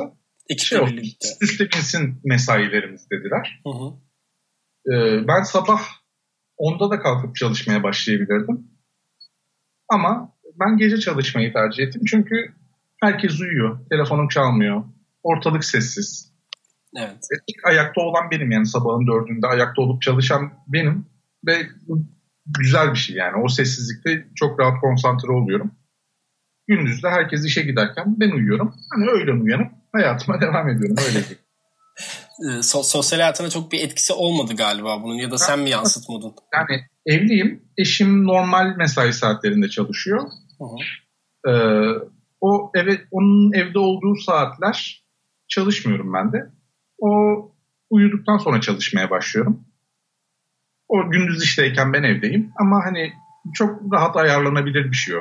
Ekiple 0.48 0.66
şey 0.66 0.78
olsun, 0.78 0.96
üst 0.96 1.42
üste 1.42 1.64
binsin 1.64 2.20
mesailerimiz 2.24 3.10
dediler. 3.10 3.60
Hı 3.64 3.70
hı. 3.70 3.92
Ee, 4.92 5.28
ben 5.28 5.42
sabah 5.42 5.82
onda 6.56 6.90
da 6.90 7.00
kalkıp 7.00 7.36
çalışmaya 7.36 7.82
başlayabilirdim. 7.82 8.70
Ama 9.88 10.32
ben 10.60 10.76
gece 10.76 11.00
çalışmayı 11.00 11.52
tercih 11.52 11.84
ettim. 11.84 12.02
Çünkü 12.10 12.54
herkes 13.02 13.40
uyuyor. 13.40 13.78
Telefonum 13.90 14.28
çalmıyor. 14.28 14.84
Ortalık 15.22 15.64
sessiz. 15.64 16.37
Evet. 16.96 17.18
İlk 17.48 17.66
ayakta 17.66 18.00
olan 18.00 18.30
benim 18.30 18.50
yani 18.50 18.66
sabahın 18.66 19.06
dördünde 19.06 19.46
ayakta 19.46 19.82
olup 19.82 20.02
çalışan 20.02 20.52
benim. 20.66 21.06
Ve 21.46 21.66
güzel 22.58 22.92
bir 22.92 22.98
şey 22.98 23.16
yani. 23.16 23.42
O 23.44 23.48
sessizlikte 23.48 24.28
çok 24.34 24.60
rahat 24.60 24.80
konsantre 24.80 25.32
oluyorum. 25.32 25.72
Gündüz 26.66 27.02
de 27.02 27.08
herkes 27.08 27.44
işe 27.44 27.62
giderken 27.62 28.04
ben 28.20 28.30
uyuyorum. 28.30 28.74
Hani 28.94 29.10
öyle 29.10 29.32
uyanıp 29.32 29.72
hayatıma 29.92 30.40
devam 30.40 30.68
ediyorum. 30.68 30.96
Öyle 31.06 31.28
değil. 31.28 31.38
Ee, 32.40 32.62
so- 32.62 32.84
sosyal 32.84 33.18
hayatına 33.18 33.50
çok 33.50 33.72
bir 33.72 33.80
etkisi 33.80 34.12
olmadı 34.12 34.54
galiba 34.56 35.02
bunun 35.02 35.14
ya 35.14 35.30
da 35.30 35.38
sen 35.38 35.58
mi 35.58 35.70
yansıtmadın? 35.70 36.34
Yani 36.54 36.80
evliyim. 37.06 37.62
Eşim 37.78 38.26
normal 38.26 38.76
mesai 38.76 39.12
saatlerinde 39.12 39.68
çalışıyor. 39.68 40.22
Hı 40.58 40.64
hı. 40.64 41.50
Ee, 41.50 41.92
o 42.40 42.70
eve 42.74 42.98
onun 43.10 43.52
evde 43.52 43.78
olduğu 43.78 44.16
saatler 44.16 45.04
çalışmıyorum 45.48 46.12
ben 46.12 46.32
de. 46.32 46.38
O 46.98 47.08
uyuduktan 47.90 48.38
sonra 48.38 48.60
çalışmaya 48.60 49.10
başlıyorum. 49.10 49.64
O 50.88 51.10
gündüz 51.10 51.42
işteyken 51.42 51.92
ben 51.92 52.02
evdeyim 52.02 52.52
ama 52.60 52.84
hani 52.84 53.12
çok 53.54 53.92
rahat 53.92 54.16
ayarlanabilir 54.16 54.90
bir 54.90 54.96
şey 54.96 55.16
o. 55.16 55.20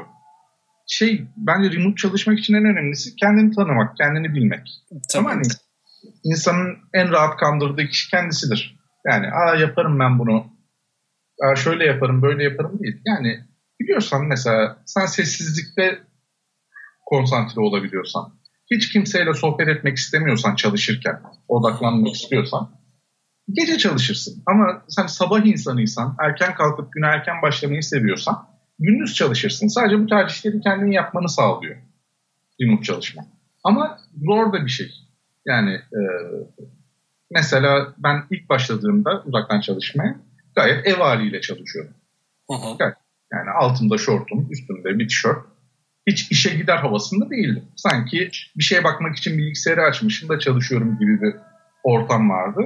Şey 0.87 1.27
bence 1.37 1.71
remote 1.71 1.95
çalışmak 1.95 2.39
için 2.39 2.53
en 2.53 2.65
önemlisi 2.65 3.15
kendini 3.15 3.55
tanımak, 3.55 3.97
kendini 3.97 4.33
bilmek. 4.33 4.69
Tamam. 5.11 5.31
Ama 5.31 5.35
hani 5.35 5.47
insanın 6.23 6.77
en 6.93 7.11
rahat 7.11 7.37
kandırdığı 7.37 7.87
kişi 7.87 8.09
kendisidir. 8.09 8.79
Yani 9.05 9.27
aa 9.27 9.55
yaparım 9.55 9.99
ben 9.99 10.19
bunu. 10.19 10.45
Aa 11.43 11.55
şöyle 11.55 11.85
yaparım, 11.85 12.21
böyle 12.21 12.43
yaparım 12.43 12.79
değil. 12.79 13.01
Yani 13.05 13.39
biliyorsan 13.79 14.25
mesela 14.25 14.83
sen 14.85 15.05
sessizlikte 15.05 15.99
konsantre 17.05 17.61
olabiliyorsan, 17.61 18.33
hiç 18.71 18.89
kimseyle 18.89 19.33
sohbet 19.33 19.67
etmek 19.67 19.97
istemiyorsan 19.97 20.55
çalışırken, 20.55 21.21
odaklanmak 21.47 22.15
istiyorsan 22.15 22.71
gece 23.53 23.77
çalışırsın. 23.77 24.43
Ama 24.45 24.83
sen 24.89 25.07
sabah 25.07 25.45
insanıysan, 25.45 26.15
erken 26.21 26.55
kalkıp 26.55 26.93
güne 26.93 27.05
erken 27.05 27.41
başlamayı 27.41 27.83
seviyorsan 27.83 28.47
gündüz 28.79 29.13
çalışırsın. 29.13 29.67
Sadece 29.67 29.99
bu 29.99 30.07
tercihleri 30.07 30.61
kendini 30.61 30.95
yapmanı 30.95 31.29
sağlıyor 31.29 31.77
remote 32.61 32.83
çalışma. 32.83 33.25
Ama 33.63 33.99
zor 34.25 34.53
da 34.53 34.65
bir 34.65 34.71
şey. 34.71 34.91
Yani 35.45 35.71
e, 35.71 36.01
mesela 37.31 37.93
ben 37.97 38.23
ilk 38.31 38.49
başladığımda 38.49 39.23
uzaktan 39.25 39.61
çalışmaya 39.61 40.19
gayet 40.55 40.87
ev 40.87 40.95
haliyle 40.95 41.41
çalışıyorum. 41.41 41.93
Hı 42.49 42.53
hı. 42.53 42.93
Yani 43.33 43.49
altımda 43.49 43.97
şortum, 43.97 44.51
üstümde 44.51 44.99
bir 44.99 45.07
tişört. 45.07 45.45
Hiç 46.07 46.31
işe 46.31 46.55
gider 46.55 46.77
havasında 46.77 47.29
değildim. 47.29 47.63
Sanki 47.75 48.31
bir 48.57 48.63
şeye 48.63 48.83
bakmak 48.83 49.17
için 49.17 49.37
bilgisayarı 49.37 49.81
açmışım 49.81 50.29
da 50.29 50.39
çalışıyorum 50.39 50.99
gibi 50.99 51.21
bir 51.21 51.35
ortam 51.83 52.29
vardı. 52.29 52.61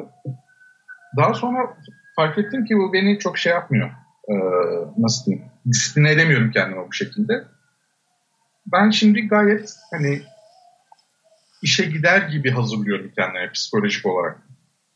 Daha 1.18 1.34
sonra 1.34 1.78
fark 2.16 2.38
ettim 2.38 2.66
ki 2.66 2.76
bu 2.76 2.94
beni 2.94 3.20
çok 3.20 3.38
şey 3.38 3.54
yapmıyor. 3.54 3.90
Ee, 4.30 4.34
nasıl 4.98 5.26
diyeyim? 5.26 5.46
Disipline 5.72 6.12
edemiyorum 6.12 6.52
kendimi 6.52 6.88
bu 6.88 6.94
şekilde. 6.94 7.44
Ben 8.66 8.90
şimdi 8.90 9.28
gayet 9.28 9.74
hani 9.92 10.22
işe 11.62 11.86
gider 11.86 12.22
gibi 12.22 12.52
hazırlıyorum 12.52 13.12
kendime 13.16 13.52
psikolojik 13.52 14.06
olarak. 14.06 14.38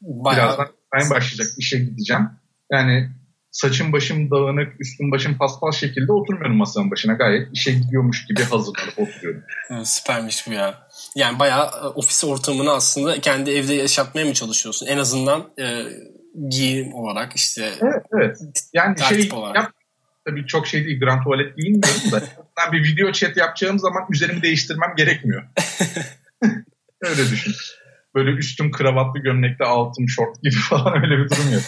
Bayağı... 0.01 0.45
Birazdan 0.45 0.67
ben 0.93 1.10
başlayacak 1.10 1.47
işe 1.58 1.79
gideceğim. 1.79 2.29
Yani 2.71 3.10
saçım 3.56 3.94
başım 3.94 4.32
dağınık, 4.32 4.82
üstüm 4.82 5.12
başım 5.12 5.38
paspal 5.38 5.72
şekilde 5.72 6.12
oturmuyorum 6.12 6.58
masanın 6.58 6.91
başına. 6.91 7.13
Gayet 7.13 7.48
işe 7.54 7.72
gidiyormuş 7.74 8.26
gibi 8.26 8.44
hazırlanıp 8.44 9.00
oturuyorum. 9.00 9.44
Süpermiş 9.86 10.48
bu 10.48 10.54
ya. 10.54 10.88
Yani 11.15 11.39
bayağı 11.39 11.65
e, 11.65 11.88
ofis 11.88 12.24
ortamını 12.24 12.72
aslında 12.72 13.22
kendi 13.22 13.52
evde 13.52 13.74
yaşatmaya 13.74 14.26
mı 14.26 14.34
çalışıyorsun? 14.34 14.86
En 14.88 14.98
azından 14.98 15.50
e, 15.60 15.84
giyim 16.50 16.94
olarak 16.94 17.36
işte. 17.36 17.74
Evet, 17.82 18.06
evet. 18.13 18.38
Yani 18.74 19.00
şey 19.00 19.30
olarak. 19.34 19.56
yap, 19.56 19.72
tabii 20.26 20.48
çok 20.48 20.68
şey 20.68 20.86
değil. 20.86 21.00
Grand 21.00 21.24
tuvalet 21.24 21.58
giyinmiyorum 21.58 22.12
da. 22.12 22.24
ben 22.58 22.72
bir 22.72 22.84
video 22.84 23.12
chat 23.12 23.38
yapacağım 23.38 23.80
zaman 23.80 24.04
üzerimi 24.12 24.41
değiştirmem 24.41 24.94
gerekmiyor. 24.98 25.44
öyle 27.02 27.32
düşün. 27.32 27.54
Böyle 28.15 28.32
üstüm 28.32 28.72
kravatlı 28.72 29.20
gömlekli 29.20 29.65
altım 29.65 30.10
şort 30.10 30.41
gibi 30.41 30.56
falan 30.56 31.04
öyle 31.04 31.18
bir 31.18 31.30
durum 31.30 31.54
yok. 31.54 31.63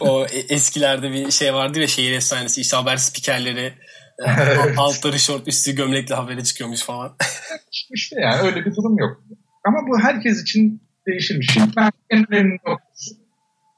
O 0.00 0.24
e, 0.24 0.38
eskilerde 0.38 1.12
bir 1.12 1.30
şey 1.30 1.54
vardı 1.54 1.80
ya 1.80 1.86
şehir 1.86 2.12
efsanesi 2.12 2.60
işte 2.60 2.76
haber 2.76 2.96
spikerleri 2.96 3.72
e, 4.18 4.30
altları 4.76 5.18
şort 5.18 5.48
üstü 5.48 5.74
gömlekli 5.74 6.14
habere 6.14 6.44
çıkıyormuş 6.44 6.82
falan. 6.82 7.16
İşte 7.94 8.20
yani 8.20 8.40
öyle 8.42 8.64
bir 8.64 8.74
durum 8.76 8.98
yok. 8.98 9.22
Ama 9.64 9.78
bu 9.88 9.98
herkes 10.02 10.42
için 10.42 10.82
değişirmiş. 11.06 11.58
Ben 11.76 11.90
en 12.10 12.32
önemli 12.32 12.58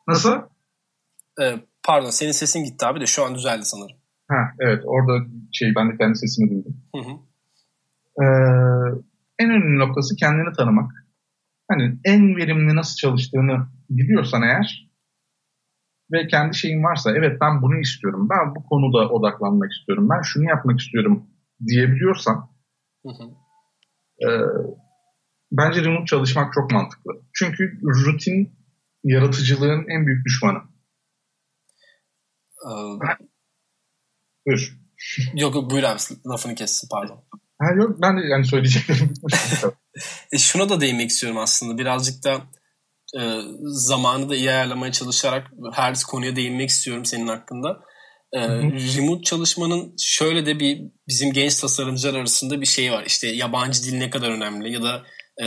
Nasıl? 0.08 0.32
Ee, 1.42 1.54
pardon 1.82 2.10
senin 2.10 2.32
sesin 2.32 2.64
gitti 2.64 2.86
abi 2.86 3.00
de 3.00 3.06
şu 3.06 3.24
an 3.24 3.34
düzeldi 3.34 3.64
sanırım. 3.64 3.96
Ha, 4.28 4.36
evet 4.60 4.82
orada 4.86 5.26
şey 5.52 5.74
ben 5.76 5.92
de 5.92 5.96
kendi 5.96 6.18
sesimi 6.18 6.50
duydum. 6.50 6.76
Hı 6.94 7.00
hı. 7.02 7.12
Ee, 8.22 8.26
en 9.38 9.50
önemli 9.50 9.78
noktası 9.78 10.16
kendini 10.16 10.52
tanımak. 10.56 10.92
Hani 11.70 11.98
en 12.04 12.36
verimli 12.36 12.76
nasıl 12.76 12.96
çalıştığını 12.96 13.66
biliyorsan 13.90 14.42
eğer 14.42 14.89
ve 16.12 16.26
kendi 16.26 16.56
şeyin 16.56 16.82
varsa 16.82 17.10
evet 17.16 17.40
ben 17.40 17.62
bunu 17.62 17.80
istiyorum, 17.80 18.28
ben 18.30 18.54
bu 18.54 18.64
konuda 18.64 19.08
odaklanmak 19.08 19.72
istiyorum, 19.72 20.08
ben 20.10 20.22
şunu 20.22 20.44
yapmak 20.44 20.80
istiyorum 20.80 21.26
diyebiliyorsan 21.66 22.50
hı 23.06 23.08
hı. 23.08 23.24
E, 24.26 24.28
bence 25.52 25.84
remote 25.84 26.06
çalışmak 26.06 26.52
çok 26.52 26.70
mantıklı. 26.70 27.12
Çünkü 27.34 27.78
rutin 27.82 28.60
yaratıcılığın 29.04 29.86
en 29.88 30.06
büyük 30.06 30.24
düşmanı. 30.26 30.58
Ee, 32.66 33.16
buyur. 34.46 34.76
Yok 35.34 35.70
buyur 35.70 35.82
abi 35.82 35.98
lafını 36.26 36.54
kessin 36.54 36.88
pardon. 36.90 37.24
Ha, 37.58 37.66
yok 37.76 38.02
ben 38.02 38.16
de 38.16 38.26
yani 38.26 38.44
söyleyeceklerim. 38.44 39.12
e, 40.32 40.38
şuna 40.38 40.68
da 40.68 40.80
değinmek 40.80 41.10
istiyorum 41.10 41.38
aslında 41.38 41.78
birazcık 41.78 42.24
da 42.24 42.40
e, 43.18 43.40
zamanı 43.62 44.28
da 44.28 44.36
iyi 44.36 44.50
ayarlamaya 44.50 44.92
çalışarak 44.92 45.50
her 45.72 45.94
konuya 46.02 46.36
değinmek 46.36 46.68
istiyorum 46.68 47.04
senin 47.04 47.28
hakkında. 47.28 47.80
E, 48.32 48.40
remote 48.96 49.22
çalışmanın 49.22 49.94
şöyle 49.98 50.46
de 50.46 50.60
bir 50.60 50.80
bizim 51.08 51.32
genç 51.32 51.60
tasarımcılar 51.60 52.14
arasında 52.14 52.60
bir 52.60 52.66
şey 52.66 52.92
var. 52.92 53.04
İşte 53.06 53.28
yabancı 53.28 53.84
dil 53.84 53.98
ne 53.98 54.10
kadar 54.10 54.30
önemli 54.30 54.72
ya 54.72 54.82
da 54.82 55.02
e, 55.38 55.46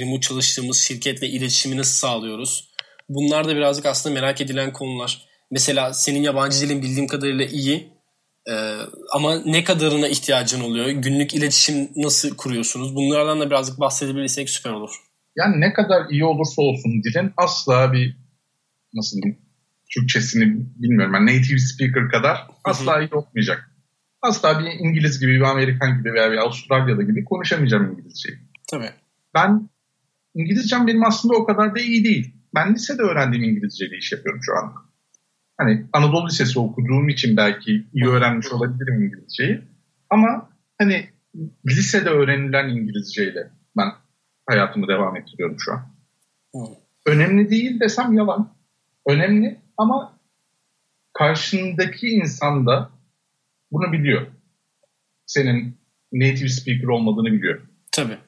remote 0.00 0.20
çalıştığımız 0.20 0.78
şirketle 0.78 1.28
iletişimi 1.28 1.76
nasıl 1.76 1.94
sağlıyoruz? 1.94 2.74
Bunlar 3.08 3.48
da 3.48 3.56
birazcık 3.56 3.86
aslında 3.86 4.14
merak 4.14 4.40
edilen 4.40 4.72
konular. 4.72 5.28
Mesela 5.50 5.94
senin 5.94 6.22
yabancı 6.22 6.60
dilin 6.60 6.82
bildiğim 6.82 7.06
kadarıyla 7.06 7.44
iyi 7.44 7.94
ee, 8.50 8.78
ama 9.12 9.42
ne 9.44 9.64
kadarına 9.64 10.08
ihtiyacın 10.08 10.60
oluyor? 10.60 10.86
Günlük 10.88 11.34
iletişim 11.34 11.90
nasıl 11.96 12.36
kuruyorsunuz? 12.36 12.94
Bunlardan 12.94 13.40
da 13.40 13.50
birazcık 13.50 13.80
bahsedebilirsek 13.80 14.50
süper 14.50 14.70
olur. 14.70 14.90
Yani 15.36 15.60
ne 15.60 15.72
kadar 15.72 16.10
iyi 16.10 16.24
olursa 16.24 16.62
olsun 16.62 17.02
dilin 17.02 17.32
asla 17.36 17.92
bir 17.92 18.16
nasıl 18.94 19.22
diyeyim 19.22 19.38
Türkçesini 19.94 20.66
bilmiyorum. 20.76 21.14
Yani 21.14 21.26
native 21.26 21.58
speaker 21.58 22.08
kadar 22.08 22.46
asla 22.64 23.00
iyi 23.00 23.10
olmayacak. 23.12 23.70
Asla 24.22 24.60
bir 24.60 24.64
İngiliz 24.64 25.20
gibi, 25.20 25.32
bir 25.32 25.40
Amerikan 25.40 25.98
gibi 25.98 26.12
veya 26.12 26.32
bir 26.32 26.36
Avustralyalı 26.36 27.02
gibi 27.02 27.24
konuşamayacağım 27.24 27.92
İngilizceyi. 27.92 28.38
Tabii. 28.70 28.90
Ben 29.34 29.68
İngilizcem 30.34 30.86
benim 30.86 31.04
aslında 31.04 31.34
o 31.34 31.44
kadar 31.44 31.74
da 31.74 31.80
iyi 31.80 32.04
değil. 32.04 32.34
Ben 32.54 32.74
lisede 32.74 33.02
öğrendiğim 33.02 33.44
İngilizceyle 33.44 33.96
iş 33.96 34.12
yapıyorum 34.12 34.40
şu 34.42 34.52
an. 34.56 34.72
Hani 35.58 35.86
Anadolu 35.92 36.26
Lisesi 36.26 36.58
okuduğum 36.58 37.08
için 37.08 37.36
belki 37.36 37.86
iyi 37.92 38.06
öğrenmiş 38.06 38.52
olabilirim 38.52 39.02
İngilizceyi. 39.02 39.62
Ama 40.10 40.50
hani 40.78 41.08
lisede 41.66 42.08
öğrenilen 42.08 42.68
İngilizceyle 42.68 43.50
ben 43.76 43.88
hayatımı 44.46 44.88
devam 44.88 45.16
ettiriyorum 45.16 45.56
şu 45.58 45.72
an. 45.72 45.86
Hı. 46.54 46.58
Önemli 47.06 47.50
değil 47.50 47.80
desem 47.80 48.12
yalan. 48.12 48.54
Önemli 49.06 49.60
ama 49.78 50.18
karşındaki 51.12 52.08
insan 52.08 52.66
da 52.66 52.90
bunu 53.72 53.92
biliyor. 53.92 54.26
Senin 55.26 55.78
native 56.12 56.48
speaker 56.48 56.88
olmadığını 56.88 57.32
biliyor. 57.32 57.60
Tabii. 57.92 58.18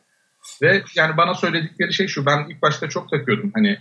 Ve 0.62 0.82
yani 0.96 1.16
bana 1.16 1.34
söyledikleri 1.34 1.92
şey 1.92 2.06
şu. 2.06 2.26
Ben 2.26 2.46
ilk 2.48 2.62
başta 2.62 2.88
çok 2.88 3.10
takıyordum. 3.10 3.50
Hani 3.54 3.78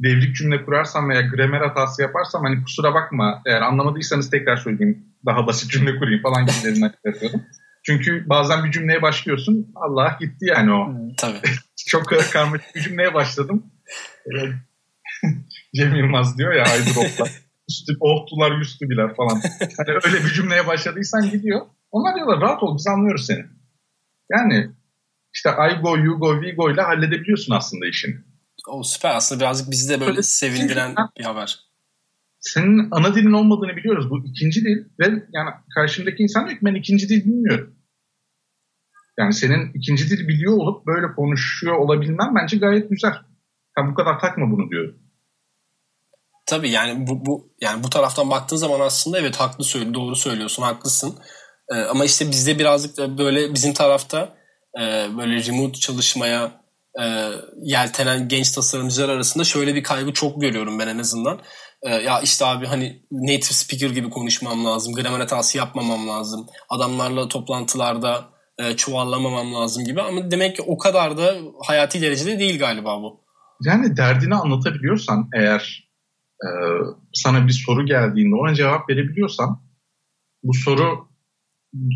devrik 0.00 0.36
cümle 0.36 0.64
kurarsam 0.64 1.08
veya 1.08 1.20
gramer 1.20 1.60
hatası 1.60 2.02
yaparsam 2.02 2.44
hani 2.44 2.64
kusura 2.64 2.94
bakma 2.94 3.42
eğer 3.46 3.60
anlamadıysanız 3.60 4.30
tekrar 4.30 4.56
söyleyeyim 4.56 5.04
daha 5.26 5.46
basit 5.46 5.70
cümle 5.70 5.98
kurayım 5.98 6.22
falan 6.22 6.46
gibilerinden 6.46 6.92
yapıyordum. 7.04 7.42
Çünkü 7.82 8.28
bazen 8.28 8.64
bir 8.64 8.70
cümleye 8.70 9.02
başlıyorsun 9.02 9.72
Allah 9.74 10.16
gitti 10.20 10.46
yani 10.46 10.72
o. 10.72 10.94
Tabii. 11.16 11.40
çok 11.88 12.06
karmaşık 12.32 12.74
bir 12.74 12.80
cümleye 12.80 13.14
başladım. 13.14 13.66
Cem 15.76 15.96
Yılmaz 15.96 16.38
diyor 16.38 16.52
ya 16.52 16.64
Aydrop'ta. 16.64 17.24
Üstü, 17.68 17.96
ohtular 18.00 18.58
yüstübiler 18.58 19.16
falan. 19.16 19.40
Hani 19.76 19.98
öyle 20.04 20.24
bir 20.24 20.32
cümleye 20.34 20.66
başladıysan 20.66 21.30
gidiyor. 21.30 21.60
Onlar 21.90 22.16
diyorlar 22.16 22.40
rahat 22.40 22.62
ol 22.62 22.76
biz 22.78 22.86
anlıyoruz 22.86 23.26
seni. 23.26 23.44
Yani 24.30 24.70
işte 25.34 25.50
I 25.50 25.80
go, 25.82 25.98
you 25.98 26.18
go, 26.18 26.42
we 26.42 26.54
go 26.54 26.70
ile 26.70 26.82
halledebiliyorsun 26.82 27.54
aslında 27.54 27.86
işini. 27.86 28.16
O 28.68 28.82
süper 28.82 29.14
aslında 29.14 29.40
birazcık 29.40 29.70
bizi 29.70 29.88
de 29.88 30.00
böyle 30.00 30.22
sevindiren 30.22 30.94
bir 31.18 31.24
haber. 31.24 31.69
Senin 32.40 32.88
ana 32.90 33.14
dilin 33.14 33.32
olmadığını 33.32 33.76
biliyoruz. 33.76 34.10
Bu 34.10 34.24
ikinci 34.26 34.64
dil 34.64 34.84
ve 35.00 35.04
yani 35.32 35.50
karşımdaki 35.74 36.22
insan 36.22 36.46
diyor 36.46 36.58
ki 36.58 36.66
ben 36.66 36.74
ikinci 36.74 37.08
dil 37.08 37.24
bilmiyorum. 37.24 37.76
Yani 39.18 39.32
senin 39.32 39.72
ikinci 39.74 40.10
dil 40.10 40.28
biliyor 40.28 40.56
olup 40.56 40.86
böyle 40.86 41.14
konuşuyor 41.16 41.74
olabilmen 41.74 42.34
bence 42.34 42.56
gayet 42.56 42.90
güzel. 42.90 43.12
Sen 43.78 43.90
bu 43.90 43.94
kadar 43.94 44.18
takma 44.18 44.50
bunu 44.50 44.70
diyorum. 44.70 44.98
Tabii 46.46 46.70
yani 46.70 47.06
bu, 47.06 47.26
bu 47.26 47.54
yani 47.60 47.82
bu 47.82 47.90
taraftan 47.90 48.30
baktığın 48.30 48.56
zaman 48.56 48.80
aslında 48.80 49.18
evet 49.18 49.36
haklı 49.36 49.64
söyle 49.64 49.94
doğru 49.94 50.16
söylüyorsun 50.16 50.62
haklısın. 50.62 51.14
Ee, 51.68 51.74
ama 51.74 52.04
işte 52.04 52.30
bizde 52.30 52.58
birazcık 52.58 52.96
da 52.96 53.18
böyle 53.18 53.54
bizim 53.54 53.72
tarafta 53.72 54.34
e, 54.80 54.82
böyle 55.18 55.46
remote 55.46 55.80
çalışmaya 55.80 56.62
e, 57.02 57.30
yeltenen 57.62 58.28
genç 58.28 58.52
tasarımcılar 58.52 59.08
arasında 59.08 59.44
şöyle 59.44 59.74
bir 59.74 59.82
kaygı 59.82 60.12
çok 60.12 60.40
görüyorum 60.40 60.78
ben 60.78 60.88
en 60.88 60.98
azından. 60.98 61.40
E, 61.82 61.90
ya 61.90 62.20
işte 62.20 62.46
abi 62.46 62.66
hani 62.66 63.02
native 63.12 63.42
speaker 63.42 63.90
gibi 63.90 64.10
konuşmam 64.10 64.64
lazım, 64.64 64.94
gramer 64.94 65.20
hatası 65.20 65.58
yapmamam 65.58 66.08
lazım, 66.08 66.46
adamlarla 66.68 67.28
toplantılarda 67.28 68.28
e, 68.58 68.76
çuvallamamam 68.76 69.54
lazım 69.54 69.84
gibi 69.84 70.02
ama 70.02 70.30
demek 70.30 70.56
ki 70.56 70.62
o 70.62 70.78
kadar 70.78 71.18
da 71.18 71.34
hayati 71.66 72.02
derecede 72.02 72.38
değil 72.38 72.58
galiba 72.58 73.02
bu. 73.02 73.20
Yani 73.64 73.96
derdini 73.96 74.34
anlatabiliyorsan 74.34 75.28
eğer 75.34 75.90
e, 76.42 76.48
sana 77.14 77.46
bir 77.46 77.52
soru 77.66 77.86
geldiğinde 77.86 78.34
ona 78.34 78.54
cevap 78.54 78.90
verebiliyorsan 78.90 79.62
bu 80.42 80.54
soru 80.54 81.08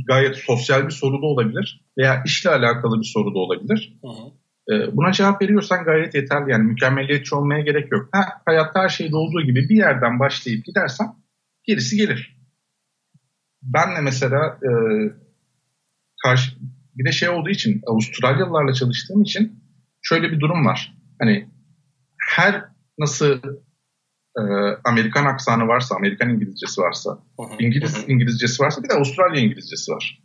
gayet 0.07 0.37
sosyal 0.37 0.87
bir 0.87 0.91
soru 0.91 1.23
da 1.23 1.27
olabilir 1.27 1.85
veya 1.99 2.23
işle 2.27 2.51
alakalı 2.51 3.01
bir 3.01 3.11
soru 3.15 3.35
da 3.35 3.39
olabilir. 3.39 3.99
Hı 4.03 4.09
hı. 4.09 4.44
E, 4.71 4.97
buna 4.97 5.13
cevap 5.13 5.43
veriyorsan 5.43 5.85
gayet 5.85 6.15
yeterli. 6.15 6.51
Yani 6.51 6.65
mükemmeliyetçi 6.65 7.35
olmaya 7.35 7.61
gerek 7.61 7.93
yok. 7.93 8.09
Ha, 8.13 8.25
hayatta 8.47 8.83
her 8.83 8.89
şeyde 8.89 9.17
olduğu 9.17 9.43
gibi 9.43 9.69
bir 9.69 9.77
yerden 9.77 10.19
başlayıp 10.19 10.65
gidersen 10.65 11.07
gerisi 11.65 11.97
gelir. 11.97 12.37
Ben 13.63 13.97
de 13.97 14.01
mesela 14.01 14.59
e, 14.63 14.71
karşı, 16.25 16.53
bir 16.95 17.05
de 17.05 17.13
şey 17.13 17.29
olduğu 17.29 17.51
için 17.51 17.81
Avustralyalılarla 17.87 18.73
çalıştığım 18.73 19.23
için 19.23 19.65
şöyle 20.03 20.33
bir 20.33 20.41
durum 20.41 20.67
var. 20.67 20.95
Hani 21.21 21.49
her 22.31 22.65
nasıl 22.99 23.41
e, 24.39 24.43
Amerikan 24.85 25.25
aksanı 25.25 25.69
varsa, 25.69 25.97
Amerikan 25.97 26.31
İngilizcesi 26.31 26.81
varsa. 26.81 27.19
İngiliz. 27.59 28.05
İngilizcesi 28.09 28.63
varsa 28.63 28.83
bir 28.83 28.89
de 28.89 28.95
Avustralya 28.95 29.41
İngilizcesi 29.41 29.93
var. 29.93 30.24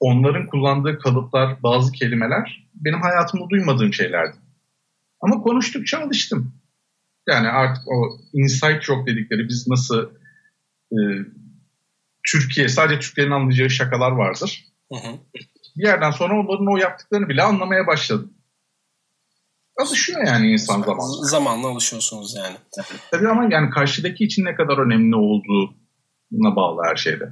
Onların 0.00 0.46
kullandığı 0.46 0.98
kalıplar, 0.98 1.62
bazı 1.62 1.92
kelimeler 1.92 2.68
benim 2.74 3.00
hayatımda 3.02 3.48
duymadığım 3.50 3.92
şeylerdi. 3.92 4.36
Ama 5.20 5.42
konuştukça 5.42 6.00
alıştım. 6.00 6.54
Yani 7.28 7.48
artık 7.48 7.88
o 7.88 8.18
inside 8.32 8.80
joke 8.80 9.12
dedikleri 9.12 9.48
biz 9.48 9.68
nasıl 9.68 10.10
e, 10.92 10.98
Türkiye, 12.30 12.68
sadece 12.68 13.00
Türklerin 13.00 13.30
anlayacağı 13.30 13.70
şakalar 13.70 14.10
vardır. 14.10 14.64
Hı 14.92 14.98
hı. 14.98 15.18
Bir 15.76 15.86
yerden 15.86 16.10
sonra 16.10 16.40
onların 16.40 16.74
o 16.74 16.76
yaptıklarını 16.76 17.28
bile 17.28 17.42
anlamaya 17.42 17.86
başladım. 17.86 18.34
Alışıyor 19.80 20.26
yani 20.26 20.52
insan 20.52 20.82
zamanla. 20.82 21.24
Zamanla 21.24 21.68
alışıyorsunuz 21.68 22.34
yani. 22.36 22.56
Tabii 23.10 23.28
ama 23.28 23.48
yani 23.50 23.70
karşıdaki 23.70 24.24
için 24.24 24.44
ne 24.44 24.54
kadar 24.54 24.78
önemli 24.78 25.16
olduğuna 25.16 26.56
bağlı 26.56 26.82
her 26.86 26.96
şeyde. 26.96 27.28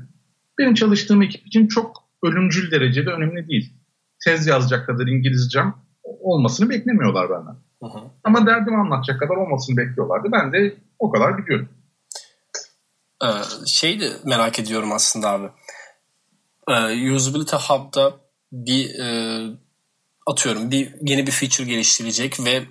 Benim 0.59 0.75
çalıştığım 0.75 1.23
ekip 1.23 1.47
için 1.47 1.69
çok 1.69 2.02
ölümcül 2.23 2.71
derecede 2.71 3.11
önemli 3.11 3.49
değil. 3.49 3.73
Tez 4.25 4.47
yazacak 4.47 4.87
kadar 4.87 5.07
İngilizcem 5.07 5.75
olmasını 6.03 6.71
beklemiyorlar 6.71 7.31
benden. 7.31 7.57
Hı 7.83 7.99
hı. 7.99 8.11
Ama 8.25 8.47
derdimi 8.47 8.77
anlatacak 8.77 9.21
kadar 9.21 9.37
olmasını 9.37 9.77
bekliyorlardı. 9.77 10.29
Ben 10.33 10.53
de 10.53 10.77
o 10.99 11.11
kadar 11.11 11.39
biliyorum. 11.39 11.69
Ee, 13.25 13.67
şey 13.67 14.01
de 14.01 14.11
merak 14.25 14.59
ediyorum 14.59 14.93
aslında 14.93 15.31
abi. 15.31 15.49
Ee, 16.69 17.13
Usability 17.13 17.57
Hub'da 17.57 18.13
bir 18.53 18.99
e, 18.99 19.07
atıyorum 20.27 20.71
bir 20.71 20.95
yeni 21.01 21.27
bir 21.27 21.33
feature 21.33 21.67
geliştirecek 21.67 22.45
ve 22.45 22.63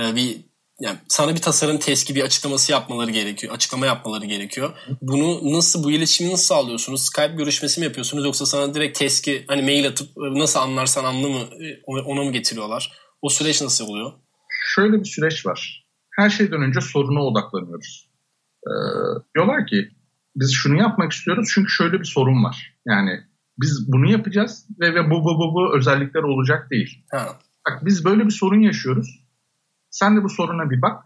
e, 0.00 0.16
bir 0.16 0.49
yani 0.80 0.98
sana 1.08 1.34
bir 1.34 1.40
tasarım 1.40 1.78
testi 1.78 2.14
bir 2.14 2.22
açıklaması 2.22 2.72
yapmaları 2.72 3.10
gerekiyor. 3.10 3.54
Açıklama 3.54 3.86
yapmaları 3.86 4.26
gerekiyor. 4.26 4.72
Bunu 5.02 5.52
nasıl 5.56 5.84
bu 5.84 5.90
iletişimi 5.90 6.32
nasıl 6.32 6.44
sağlıyorsunuz? 6.44 7.06
Skype 7.06 7.34
görüşmesi 7.36 7.80
mi 7.80 7.84
yapıyorsunuz 7.84 8.24
yoksa 8.24 8.46
sana 8.46 8.74
direkt 8.74 8.98
testi 8.98 9.44
hani 9.48 9.62
mail 9.62 9.88
atıp 9.88 10.08
e, 10.08 10.38
nasıl 10.38 10.60
anlarsan 10.60 11.04
anla 11.04 11.28
mı 11.28 11.38
e, 11.38 12.00
ona 12.04 12.24
mı 12.24 12.32
getiriyorlar? 12.32 12.92
O 13.22 13.28
süreç 13.28 13.62
nasıl 13.62 13.86
oluyor? 13.86 14.12
Şöyle 14.74 15.00
bir 15.00 15.04
süreç 15.04 15.46
var. 15.46 15.86
Her 16.10 16.30
şeyden 16.30 16.62
önce 16.62 16.80
soruna 16.80 17.22
odaklanıyoruz. 17.22 18.10
Ee, 18.66 18.72
diyorlar 19.34 19.66
ki 19.66 19.88
biz 20.36 20.52
şunu 20.52 20.78
yapmak 20.78 21.12
istiyoruz 21.12 21.50
çünkü 21.54 21.70
şöyle 21.70 22.00
bir 22.00 22.04
sorun 22.04 22.44
var. 22.44 22.74
Yani 22.86 23.20
biz 23.60 23.92
bunu 23.92 24.10
yapacağız 24.10 24.66
ve, 24.80 24.94
ve 24.94 25.10
bu 25.10 25.24
bu 25.24 25.38
bu 25.38 25.54
bu 25.54 25.76
özellikler 25.76 26.22
olacak 26.22 26.70
değil. 26.70 27.04
Ha. 27.12 27.26
Bak 27.68 27.84
biz 27.84 28.04
böyle 28.04 28.24
bir 28.24 28.30
sorun 28.30 28.60
yaşıyoruz. 28.60 29.20
Sen 29.90 30.16
de 30.16 30.24
bu 30.24 30.28
soruna 30.28 30.70
bir 30.70 30.82
bak. 30.82 31.04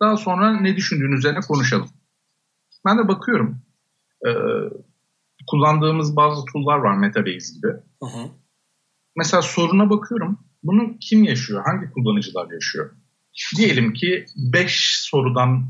Daha 0.00 0.16
sonra 0.16 0.60
ne 0.60 0.76
düşündüğün 0.76 1.12
üzerine 1.12 1.40
konuşalım. 1.40 1.88
Ben 2.86 2.98
de 2.98 3.08
bakıyorum. 3.08 3.62
Ee, 4.26 4.30
kullandığımız 5.46 6.16
bazı 6.16 6.44
tool'lar 6.52 6.78
var 6.78 6.96
Metabase 6.96 7.54
gibi. 7.54 7.68
Hı 8.02 8.06
hı. 8.06 8.30
Mesela 9.16 9.42
soruna 9.42 9.90
bakıyorum. 9.90 10.38
Bunu 10.62 10.98
kim 10.98 11.24
yaşıyor? 11.24 11.64
Hangi 11.64 11.92
kullanıcılar 11.92 12.50
yaşıyor? 12.52 12.90
Diyelim 13.56 13.92
ki 13.92 14.26
5 14.36 15.00
sorudan 15.00 15.66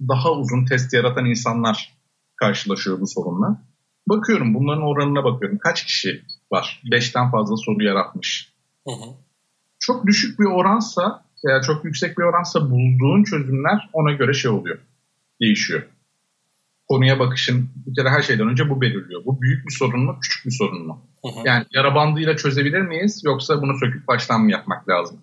daha 0.00 0.32
uzun 0.32 0.64
test 0.64 0.92
yaratan 0.92 1.24
insanlar 1.24 1.96
karşılaşıyor 2.36 3.00
bu 3.00 3.06
sorunla. 3.06 3.62
Bakıyorum 4.08 4.54
bunların 4.54 4.82
oranına 4.82 5.24
bakıyorum. 5.24 5.58
Kaç 5.58 5.84
kişi 5.84 6.24
var? 6.52 6.82
5'ten 6.84 7.30
fazla 7.30 7.56
soru 7.56 7.84
yaratmış. 7.84 8.52
Hı 8.88 8.92
hı. 8.92 9.14
Çok 9.78 10.06
düşük 10.06 10.40
bir 10.40 10.44
oransa 10.44 11.25
veya 11.46 11.60
çok 11.62 11.84
yüksek 11.84 12.18
bir 12.18 12.22
oransa 12.22 12.70
bulduğun 12.70 13.24
çözümler 13.24 13.90
ona 13.92 14.12
göre 14.12 14.32
şey 14.32 14.50
oluyor. 14.50 14.78
Değişiyor. 15.40 15.82
Konuya 16.88 17.18
bakışın 17.18 17.68
bir 17.86 17.94
kere 17.94 18.10
her 18.10 18.22
şeyden 18.22 18.48
önce 18.48 18.70
bu 18.70 18.80
belirliyor. 18.80 19.24
Bu 19.24 19.42
büyük 19.42 19.66
bir 19.66 19.72
sorun 19.72 20.04
mu, 20.04 20.18
küçük 20.22 20.46
bir 20.46 20.50
sorun 20.50 20.86
mu? 20.86 21.06
Hı 21.22 21.28
hı. 21.28 21.42
Yani 21.44 21.64
yara 21.70 21.94
bandıyla 21.94 22.36
çözebilir 22.36 22.80
miyiz 22.80 23.22
yoksa 23.24 23.62
bunu 23.62 23.78
söküp 23.78 24.08
baştan 24.08 24.40
mı 24.40 24.50
yapmak 24.50 24.88
lazım? 24.88 25.20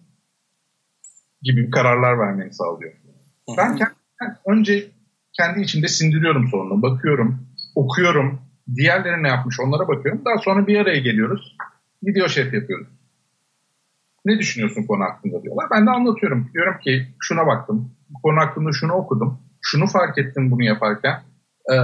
Gibi 1.41 1.69
kararlar 1.69 2.19
vermeni 2.19 2.53
sağlıyor. 2.53 2.93
Hı 2.93 3.51
hı. 3.51 3.57
Ben 3.57 3.75
kendi, 3.75 3.93
önce 4.47 4.87
kendi 5.33 5.61
içimde 5.61 5.87
sindiriyorum 5.87 6.47
sorunu. 6.47 6.81
Bakıyorum, 6.81 7.47
okuyorum. 7.75 8.41
Diğerleri 8.75 9.23
ne 9.23 9.27
yapmış 9.27 9.59
onlara 9.59 9.87
bakıyorum. 9.87 10.21
Daha 10.25 10.37
sonra 10.37 10.67
bir 10.67 10.77
araya 10.77 10.99
geliyoruz. 10.99 11.57
Video 12.03 12.27
chat 12.27 12.53
yapıyoruz. 12.53 12.87
Ne 14.25 14.39
düşünüyorsun 14.39 14.83
konu 14.83 15.03
hakkında 15.03 15.43
diyorlar. 15.43 15.67
Ben 15.71 15.85
de 15.85 15.89
anlatıyorum. 15.89 16.49
Diyorum 16.53 16.79
ki 16.79 17.07
şuna 17.19 17.47
baktım. 17.47 17.91
Konu 18.23 18.39
hakkında 18.39 18.71
şunu 18.71 18.93
okudum. 18.93 19.39
Şunu 19.61 19.87
fark 19.87 20.17
ettim 20.17 20.51
bunu 20.51 20.63
yaparken. 20.63 21.23
Ee, 21.71 21.75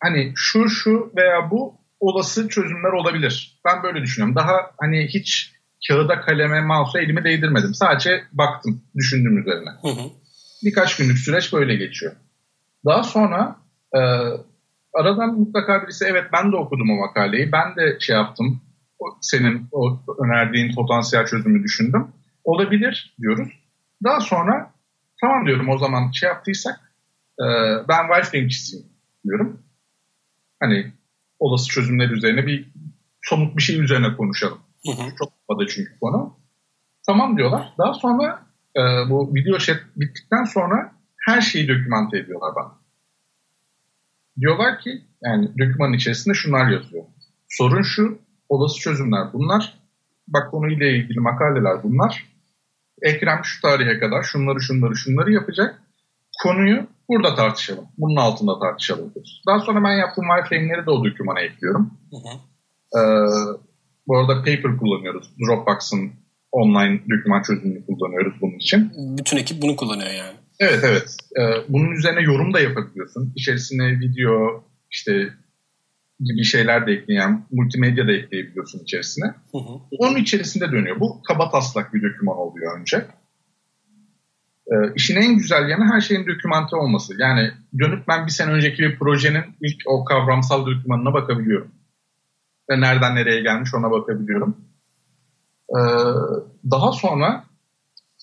hani 0.00 0.32
şu 0.36 0.68
şu 0.68 1.12
veya 1.16 1.50
bu 1.50 1.74
olası 2.00 2.48
çözümler 2.48 2.92
olabilir. 2.92 3.60
Ben 3.64 3.82
böyle 3.82 4.02
düşünüyorum. 4.02 4.36
Daha 4.36 4.70
hani 4.80 5.06
hiç 5.14 5.54
kağıda 5.88 6.20
kaleme 6.20 6.60
mouse'a 6.60 7.00
elimi 7.02 7.24
değdirmedim. 7.24 7.74
Sadece 7.74 8.24
baktım 8.32 8.82
düşündüğüm 8.96 9.38
üzerine. 9.38 9.70
Hı 9.82 9.88
hı. 9.88 10.10
Birkaç 10.64 10.96
günlük 10.96 11.18
süreç 11.18 11.52
böyle 11.52 11.76
geçiyor. 11.76 12.12
Daha 12.84 13.02
sonra 13.02 13.56
e, 13.96 14.00
aradan 14.94 15.38
mutlaka 15.38 15.82
birisi 15.82 16.04
evet 16.04 16.24
ben 16.32 16.52
de 16.52 16.56
okudum 16.56 16.90
o 16.90 16.96
makaleyi. 16.96 17.52
Ben 17.52 17.76
de 17.76 18.00
şey 18.00 18.16
yaptım. 18.16 18.60
Senin 19.20 19.68
o 19.72 20.00
önerdiğin 20.24 20.74
potansiyel 20.74 21.26
çözümü 21.26 21.62
düşündüm. 21.62 22.08
Olabilir 22.44 23.16
diyoruz. 23.20 23.48
Daha 24.04 24.20
sonra 24.20 24.72
tamam 25.20 25.46
diyorum 25.46 25.68
o 25.68 25.78
zaman 25.78 26.10
şey 26.10 26.28
yaptıysak 26.28 26.92
e, 27.40 27.44
ben 27.88 28.48
çizeyim 28.48 28.86
diyorum. 29.24 29.62
Hani 30.60 30.92
olası 31.38 31.68
çözümler 31.68 32.10
üzerine 32.10 32.46
bir 32.46 32.72
somut 33.22 33.56
bir 33.56 33.62
şey 33.62 33.80
üzerine 33.80 34.16
konuşalım. 34.16 34.58
Hı 34.86 34.92
hı. 34.92 35.14
Çok 35.18 35.32
fazla 35.48 35.66
çünkü 35.66 35.98
konu. 36.00 36.36
Tamam 37.06 37.36
diyorlar. 37.36 37.72
Daha 37.78 37.94
sonra 37.94 38.46
e, 38.76 38.80
bu 39.10 39.34
video 39.34 39.58
chat 39.58 39.80
bittikten 39.96 40.44
sonra 40.44 40.92
her 41.26 41.40
şeyi 41.40 41.68
dokümante 41.68 42.18
ediyorlar 42.18 42.54
bana. 42.56 42.78
Diyorlar 44.40 44.80
ki 44.80 45.04
yani 45.22 45.50
dokümanın 45.58 45.92
içerisinde 45.92 46.34
şunlar 46.34 46.70
yazıyor. 46.70 47.04
Sorun 47.48 47.82
şu, 47.82 48.18
olası 48.48 48.80
çözümler 48.80 49.32
bunlar. 49.32 49.74
Bak 50.28 50.50
konuyla 50.50 50.86
ilgili 50.86 51.20
makaleler 51.20 51.82
bunlar. 51.82 52.24
Ekrem 53.02 53.40
şu 53.44 53.62
tarihe 53.62 53.98
kadar 53.98 54.22
şunları 54.22 54.60
şunları 54.60 54.96
şunları 54.96 55.32
yapacak. 55.32 55.82
Konuyu 56.42 56.86
burada 57.08 57.34
tartışalım. 57.34 57.84
Bunun 57.98 58.16
altında 58.16 58.58
tartışalım 58.58 59.14
diyoruz. 59.14 59.42
Daha 59.46 59.60
sonra 59.60 59.84
ben 59.84 59.92
yaptığım 59.92 60.24
wireframe'leri 60.24 60.86
de 60.86 60.90
o 60.90 61.04
dokümana 61.04 61.40
ekliyorum. 61.40 61.90
Hı 62.10 62.16
hı. 62.16 62.34
Ee, 62.98 63.00
bu 64.06 64.18
arada 64.18 64.38
paper 64.38 64.76
kullanıyoruz. 64.76 65.30
Dropbox'ın 65.46 66.12
online 66.52 67.00
doküman 67.10 67.42
çözümünü 67.42 67.86
kullanıyoruz 67.86 68.34
bunun 68.40 68.56
için. 68.56 68.92
Bütün 69.18 69.36
ekip 69.36 69.62
bunu 69.62 69.76
kullanıyor 69.76 70.10
yani. 70.10 70.36
Evet 70.60 70.80
evet. 70.84 71.16
Ee, 71.40 71.72
bunun 71.72 71.90
üzerine 71.90 72.20
yorum 72.20 72.54
da 72.54 72.60
yapabiliyorsun. 72.60 73.32
İçerisine 73.36 74.00
video 74.00 74.64
işte 74.90 75.28
gibi 76.24 76.44
şeyler 76.44 76.86
de 76.86 76.92
ekleyen, 76.92 77.46
multimedya 77.50 78.08
da 78.08 78.12
ekleyebiliyorsun 78.12 78.82
içerisine. 78.82 79.26
Hı 79.26 79.58
hı. 79.58 79.80
Onun 79.98 80.16
içerisinde 80.16 80.72
dönüyor. 80.72 81.00
Bu 81.00 81.22
kaba 81.22 81.50
taslak 81.50 81.94
bir 81.94 82.02
doküman 82.02 82.36
oluyor 82.36 82.80
önce. 82.80 83.06
Ee, 84.66 84.94
işin 84.94 85.16
en 85.16 85.36
güzel 85.36 85.68
yanı 85.68 85.92
her 85.92 86.00
şeyin 86.00 86.26
dokümante 86.26 86.76
olması. 86.76 87.14
Yani 87.18 87.50
dönüp 87.78 88.08
ben 88.08 88.26
bir 88.26 88.30
sene 88.30 88.50
önceki 88.50 88.82
bir 88.82 88.98
projenin 88.98 89.44
ilk 89.60 89.82
o 89.86 90.04
kavramsal 90.04 90.66
dokümanına 90.66 91.14
bakabiliyorum. 91.14 91.70
Ve 92.70 92.80
nereden 92.80 93.14
nereye 93.14 93.42
gelmiş 93.42 93.74
ona 93.74 93.90
bakabiliyorum. 93.90 94.56
Ee, 95.70 95.80
daha 96.70 96.92
sonra 96.92 97.44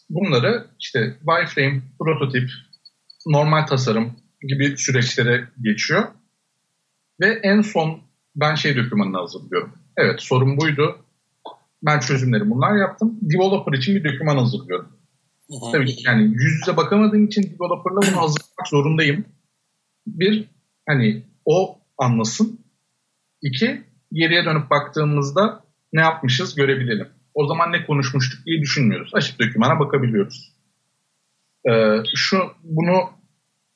bunları 0.09 0.65
işte 0.79 1.17
wireframe, 1.19 1.81
prototip, 1.99 2.49
normal 3.27 3.65
tasarım 3.65 4.15
gibi 4.47 4.77
süreçlere 4.77 5.47
geçiyor. 5.61 6.03
Ve 7.21 7.39
en 7.43 7.61
son 7.61 8.01
ben 8.35 8.55
şey 8.55 8.77
dokümanını 8.77 9.17
hazırlıyorum. 9.17 9.73
Evet 9.97 10.21
sorun 10.21 10.57
buydu. 10.57 11.05
Ben 11.83 11.99
çözümleri 11.99 12.49
bunlar 12.49 12.75
yaptım. 12.75 13.19
Developer 13.21 13.77
için 13.77 13.95
bir 13.95 14.13
doküman 14.13 14.37
hazırlıyorum. 14.37 14.87
Hı-hı. 15.49 15.71
Tabii 15.71 15.85
ki 15.85 16.03
yani 16.05 16.23
yüz 16.23 16.53
yüze 16.53 16.77
bakamadığım 16.77 17.25
için 17.25 17.43
developer'la 17.43 17.97
bunu 18.01 18.21
hazırlamak 18.21 18.67
zorundayım. 18.69 19.25
Bir, 20.07 20.47
hani 20.87 21.23
o 21.45 21.79
anlasın. 21.97 22.59
İki, 23.41 23.81
geriye 24.13 24.45
dönüp 24.45 24.69
baktığımızda 24.69 25.63
ne 25.93 26.01
yapmışız 26.01 26.55
görebilelim. 26.55 27.07
O 27.33 27.47
zaman 27.47 27.71
ne 27.71 27.85
konuşmuştuk 27.85 28.45
diye 28.45 28.61
düşünmüyoruz. 28.61 29.11
Açık 29.13 29.39
dokümana 29.39 29.79
bakabiliyoruz. 29.79 30.53
Ee, 31.69 31.97
şu 32.15 32.37
bunu 32.63 33.09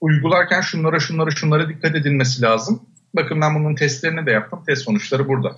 uygularken 0.02 0.62
şunlara 0.62 1.00
şunlara 1.00 1.32
şunlara 1.32 1.70
dikkat 1.70 1.96
edilmesi 1.96 2.42
lazım. 2.42 2.82
Bakın 3.16 3.42
ben 3.42 3.56
bunun 3.56 3.76
testlerini 3.76 4.26
de 4.26 4.32
yaptım. 4.32 4.64
Test 4.68 4.84
sonuçları 4.84 5.28
burada. 5.28 5.58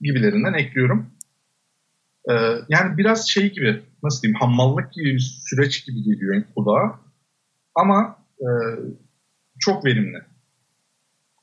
Gibilerinden 0.00 0.52
ekliyorum. 0.52 1.10
Ee, 2.30 2.34
yani 2.68 2.98
biraz 2.98 3.28
şey 3.28 3.52
gibi 3.52 3.82
nasıl 4.02 4.22
diyeyim 4.22 4.40
hammallık 4.40 4.92
gibi 4.92 5.14
bir 5.14 5.42
süreç 5.46 5.86
gibi 5.86 6.02
geliyor 6.02 6.42
kulağa. 6.54 7.00
Ama 7.74 8.18
e, 8.40 8.48
çok 9.58 9.84
verimli. 9.84 10.18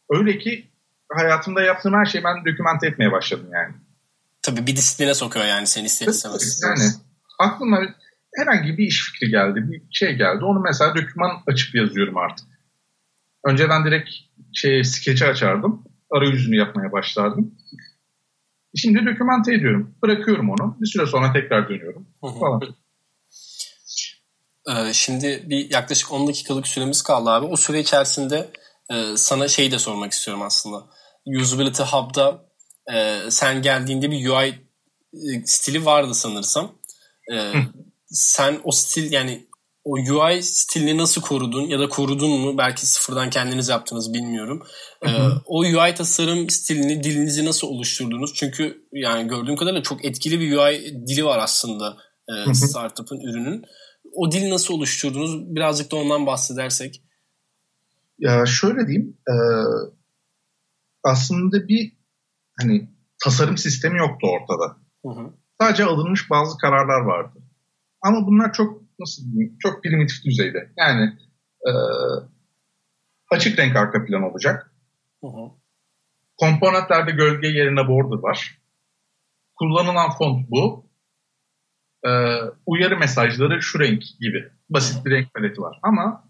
Öyle 0.10 0.38
ki 0.38 0.68
hayatımda 1.12 1.62
yaptığım 1.62 1.94
her 1.94 2.06
şeyi 2.06 2.24
ben 2.24 2.46
dokümante 2.46 2.88
etmeye 2.88 3.12
başladım 3.12 3.48
yani. 3.54 3.76
Tabii 4.42 4.68
bir 4.68 4.76
disipline 4.76 5.14
sokuyor 5.14 5.46
yani 5.46 5.68
seni 5.68 5.86
ister 5.86 6.08
istemez. 6.08 6.60
Yani 6.64 6.92
aklıma 7.40 7.80
herhangi 8.36 8.78
bir 8.78 8.88
iş 8.88 9.12
fikri 9.12 9.30
geldi, 9.30 9.72
bir 9.72 9.82
şey 9.92 10.16
geldi. 10.16 10.44
Onu 10.44 10.60
mesela 10.60 10.96
doküman 10.96 11.32
açıp 11.48 11.76
yazıyorum 11.76 12.18
artık. 12.18 12.48
Önce 13.48 13.70
ben 13.70 13.86
direkt 13.86 14.10
şey 14.54 14.84
skeç'i 14.84 15.26
açardım. 15.26 15.84
Arayüzünü 16.12 16.56
yapmaya 16.56 16.92
başlardım. 16.92 17.56
Şimdi 18.76 19.06
dokümante 19.06 19.54
ediyorum. 19.54 19.96
Bırakıyorum 20.04 20.50
onu. 20.50 20.78
Bir 20.82 20.88
süre 20.88 21.06
sonra 21.06 21.34
tekrar 21.34 21.70
dönüyorum. 21.70 22.08
Falan. 22.22 22.62
Ee, 24.70 24.94
şimdi 24.94 25.44
bir 25.46 25.72
yaklaşık 25.72 26.12
10 26.12 26.28
dakikalık 26.28 26.68
süremiz 26.68 27.02
kaldı 27.02 27.30
abi. 27.30 27.46
O 27.46 27.56
süre 27.56 27.80
içerisinde 27.80 28.50
e, 28.90 29.18
sana 29.18 29.48
şey 29.48 29.72
de 29.72 29.80
sormak 29.80 30.12
istiyorum 30.12 30.44
aslında. 30.44 30.88
Usability 31.42 31.84
Hub'da 31.84 32.46
e, 32.94 33.20
sen 33.30 33.62
geldiğinde 33.62 34.12
bir 34.12 34.30
UI 34.30 34.48
e, 35.14 35.46
stili 35.46 35.86
vardı 35.86 36.14
sanırsam. 36.14 36.76
E, 37.34 37.52
sen 38.08 38.60
o 38.64 38.72
stil 38.72 39.12
yani 39.12 39.47
o 39.88 39.94
UI 39.94 40.44
stilini 40.44 40.98
nasıl 40.98 41.22
korudun 41.22 41.62
ya 41.62 41.80
da 41.80 41.90
korudun 41.90 42.42
mu? 42.42 42.58
Belki 42.58 42.88
sıfırdan 42.88 43.30
kendiniz 43.30 43.70
yaptınız 43.70 44.14
bilmiyorum. 44.14 44.64
Ee, 45.06 45.10
o 45.46 45.60
UI 45.60 45.94
tasarım 45.96 46.50
stilini, 46.50 47.04
dilinizi 47.04 47.46
nasıl 47.46 47.68
oluşturdunuz? 47.68 48.34
Çünkü 48.34 48.88
yani 48.92 49.28
gördüğüm 49.28 49.56
kadarıyla 49.56 49.84
çok 49.84 50.06
etkili 50.06 50.40
bir 50.40 50.58
UI 50.58 51.08
dili 51.08 51.26
var 51.26 51.40
aslında 51.40 51.98
e, 52.30 52.54
startup'ın 52.54 53.20
ürünün. 53.20 53.64
O 54.14 54.32
dil 54.32 54.50
nasıl 54.50 54.74
oluşturdunuz? 54.74 55.56
Birazcık 55.56 55.92
da 55.92 55.96
ondan 55.96 56.26
bahsedersek. 56.26 57.04
Ya 58.20 58.46
şöyle 58.46 58.88
diyeyim. 58.88 59.18
E, 59.28 59.36
aslında 61.04 61.68
bir 61.68 61.98
hani 62.62 62.90
tasarım 63.24 63.58
sistemi 63.58 63.98
yoktu 63.98 64.28
ortada. 64.28 64.78
Hı 65.06 65.22
hı. 65.22 65.34
Sadece 65.62 65.86
alınmış 65.86 66.30
bazı 66.30 66.58
kararlar 66.58 67.02
vardı. 67.02 67.40
Ama 68.02 68.28
bunlar 68.28 68.54
çok 68.54 68.87
nasıl 69.00 69.32
diyeyim, 69.32 69.58
çok 69.60 69.84
primitif 69.84 70.26
düzeyde. 70.26 70.72
Yani 70.78 71.14
e, 71.68 71.72
açık 73.32 73.60
renk 73.60 73.76
arka 73.76 74.06
plan 74.06 74.24
olacak. 74.24 74.72
Hı 75.22 75.28
hı. 75.28 75.52
Komponentlerde 76.38 77.12
gölge 77.12 77.48
yerine 77.48 77.88
border 77.88 78.24
var. 78.24 78.62
Kullanılan 79.56 80.10
font 80.18 80.50
bu. 80.50 80.86
E, 82.06 82.12
uyarı 82.66 82.98
mesajları 82.98 83.62
şu 83.62 83.80
renk 83.80 84.04
gibi. 84.20 84.52
Basit 84.70 85.06
bir 85.06 85.12
renk 85.12 85.34
paleti 85.34 85.62
var. 85.62 85.80
Ama 85.84 86.28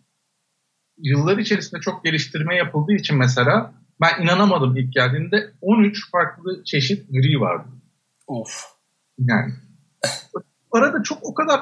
yıllar 0.97 1.37
içerisinde 1.37 1.81
çok 1.81 2.03
geliştirme 2.03 2.55
yapıldığı 2.55 2.93
için 2.93 3.17
mesela 3.17 3.73
ben 4.01 4.23
inanamadım 4.23 4.77
ilk 4.77 4.93
geldiğinde 4.93 5.53
13 5.61 6.11
farklı 6.11 6.63
çeşit 6.63 7.09
gri 7.09 7.39
vardı. 7.39 7.67
Of. 8.27 8.63
Yani 9.17 9.53
arada 10.71 11.03
çok 11.03 11.17
o 11.21 11.33
kadar 11.33 11.59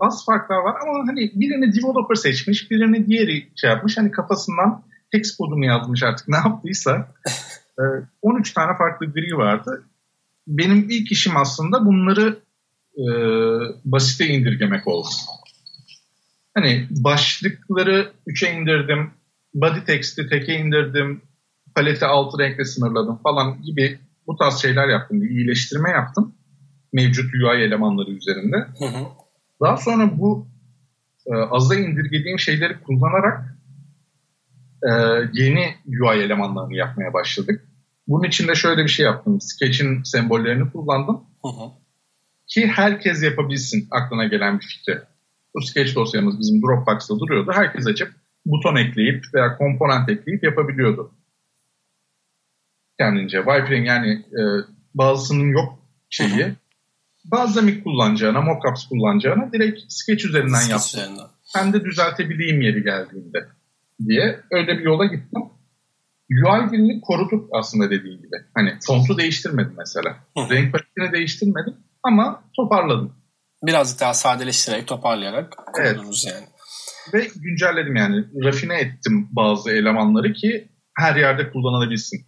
az 0.00 0.24
farklar 0.26 0.56
var 0.56 0.74
ama 0.82 1.08
hani 1.08 1.32
birini 1.34 1.72
developer 1.72 2.14
seçmiş, 2.14 2.70
birini 2.70 3.06
diğeri 3.06 3.48
şey 3.56 3.70
yapmış. 3.70 3.98
Hani 3.98 4.10
kafasından 4.10 4.82
text 5.12 5.36
kodunu 5.36 5.64
yazmış 5.64 6.02
artık 6.02 6.28
ne 6.28 6.36
yaptıysa. 6.36 7.08
13 8.22 8.50
e, 8.50 8.54
tane 8.54 8.76
farklı 8.78 9.12
gri 9.12 9.36
vardı. 9.36 9.84
Benim 10.46 10.86
ilk 10.90 11.12
işim 11.12 11.36
aslında 11.36 11.86
bunları 11.86 12.38
e, 12.96 13.04
basite 13.84 14.26
indirgemek 14.26 14.88
oldu. 14.88 15.08
Hani 16.54 16.86
başlıkları 16.90 18.12
3'e 18.26 18.52
indirdim, 18.52 19.10
body 19.54 19.84
text'i 19.86 20.28
teke 20.28 20.54
indirdim, 20.54 21.22
paleti 21.74 22.04
altı 22.04 22.38
renkle 22.38 22.64
sınırladım 22.64 23.16
falan 23.22 23.62
gibi 23.62 23.98
bu 24.26 24.36
tarz 24.36 24.62
şeyler 24.62 24.88
yaptım. 24.88 25.20
Bir 25.22 25.30
iyileştirme 25.30 25.90
yaptım 25.90 26.34
mevcut 26.92 27.34
UI 27.34 27.62
elemanları 27.62 28.10
üzerinde. 28.10 28.56
Hı 28.56 28.84
hı. 28.84 29.06
Daha 29.60 29.76
sonra 29.76 30.18
bu 30.18 30.48
e, 31.26 31.34
azda 31.34 31.74
indirgediğim 31.74 32.38
şeyleri 32.38 32.80
kullanarak 32.80 33.58
e, 34.82 34.90
yeni 35.32 35.74
UI 35.86 36.18
elemanlarını 36.18 36.74
yapmaya 36.74 37.12
başladık. 37.12 37.64
Bunun 38.08 38.24
için 38.28 38.48
de 38.48 38.54
şöyle 38.54 38.84
bir 38.84 38.88
şey 38.88 39.06
yaptım. 39.06 39.40
Sketch'in 39.40 40.02
sembollerini 40.02 40.70
kullandım. 40.72 41.16
Hı 41.42 41.48
hı. 41.48 41.70
Ki 42.46 42.66
herkes 42.66 43.22
yapabilsin 43.22 43.88
aklına 43.90 44.26
gelen 44.26 44.60
bir 44.60 44.66
fikri. 44.66 45.02
Bu 45.54 45.62
sketch 45.62 45.94
dosyamız 45.94 46.38
bizim 46.38 46.62
Dropbox'ta 46.62 47.18
duruyordu. 47.18 47.52
Herkes 47.54 47.86
açıp 47.86 48.12
buton 48.46 48.76
ekleyip 48.76 49.24
veya 49.34 49.56
komponent 49.56 50.08
ekleyip 50.08 50.44
yapabiliyordu. 50.44 51.12
Kendince. 52.98 53.36
Wireframe 53.38 53.86
yani 53.86 54.10
e, 54.10 54.42
bazısının 54.94 55.48
yok 55.48 55.78
şeyi. 56.10 56.44
Hı 56.44 56.48
hı 56.48 56.54
Balsamic 57.30 57.82
kullanacağına, 57.82 58.40
mockups 58.40 58.88
kullanacağına 58.88 59.52
direkt 59.52 59.80
sketch 59.88 60.24
üzerinden 60.24 60.58
sketch 60.58 60.70
yaptım. 60.70 61.00
Üzerinden. 61.00 61.26
Ben 61.56 61.72
de 61.72 61.84
düzeltebileyim 61.84 62.60
yeri 62.60 62.82
geldiğinde 62.82 63.48
diye 64.08 64.40
öyle 64.50 64.78
bir 64.78 64.84
yola 64.84 65.04
gittim. 65.04 65.42
UI 66.30 66.70
dilini 66.70 67.00
koruduk 67.00 67.48
aslında 67.52 67.90
dediğim 67.90 68.18
gibi. 68.18 68.36
Hani 68.54 68.74
fontu 68.86 69.18
değiştirmedim 69.18 69.74
mesela. 69.78 70.16
Hı. 70.38 70.54
Renk 70.54 70.72
paletini 70.72 71.12
değiştirmedim 71.12 71.76
ama 72.02 72.42
toparladım. 72.56 73.12
Birazcık 73.62 74.00
daha 74.00 74.14
sadeleştirerek, 74.14 74.86
toparlayarak 74.86 75.56
korudunuz 75.72 76.26
evet. 76.26 76.34
yani. 76.34 76.48
ve 77.14 77.28
güncelledim 77.36 77.96
yani. 77.96 78.24
Rafine 78.44 78.78
ettim 78.78 79.28
bazı 79.32 79.70
elemanları 79.70 80.32
ki 80.32 80.68
her 80.98 81.16
yerde 81.16 81.50
kullanılabilsin. 81.50 82.26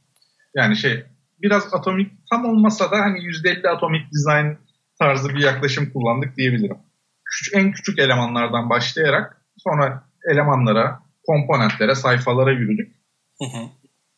Yani 0.54 0.76
şey 0.76 1.04
biraz 1.42 1.74
atomik 1.74 2.12
tam 2.30 2.44
olmasa 2.44 2.90
da 2.90 2.96
hani 2.96 3.18
%50 3.18 3.68
atomik 3.68 4.02
design 4.12 4.69
tarzı 5.00 5.28
bir 5.28 5.42
yaklaşım 5.42 5.90
kullandık 5.92 6.36
diyebilirim. 6.36 6.78
Küçük, 7.24 7.54
en 7.56 7.72
küçük 7.72 7.98
elemanlardan 7.98 8.70
başlayarak 8.70 9.42
sonra 9.56 10.04
elemanlara, 10.32 11.02
komponentlere, 11.26 11.94
sayfalara 11.94 12.52
yürüdük. 12.52 12.96
Hı 13.38 13.44
hı. 13.44 13.62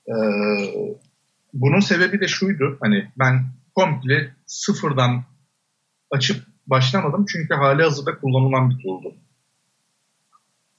Ee, 0.08 0.14
bunun 1.52 1.80
sebebi 1.80 2.20
de 2.20 2.28
şuydu. 2.28 2.78
Hani 2.80 3.12
ben 3.18 3.44
komple 3.74 4.34
sıfırdan 4.46 5.24
açıp 6.10 6.46
başlamadım. 6.66 7.26
Çünkü 7.28 7.54
hali 7.54 7.82
hazırda 7.82 8.18
kullanılan 8.18 8.70
bir 8.70 8.82
tool'du. 8.82 9.14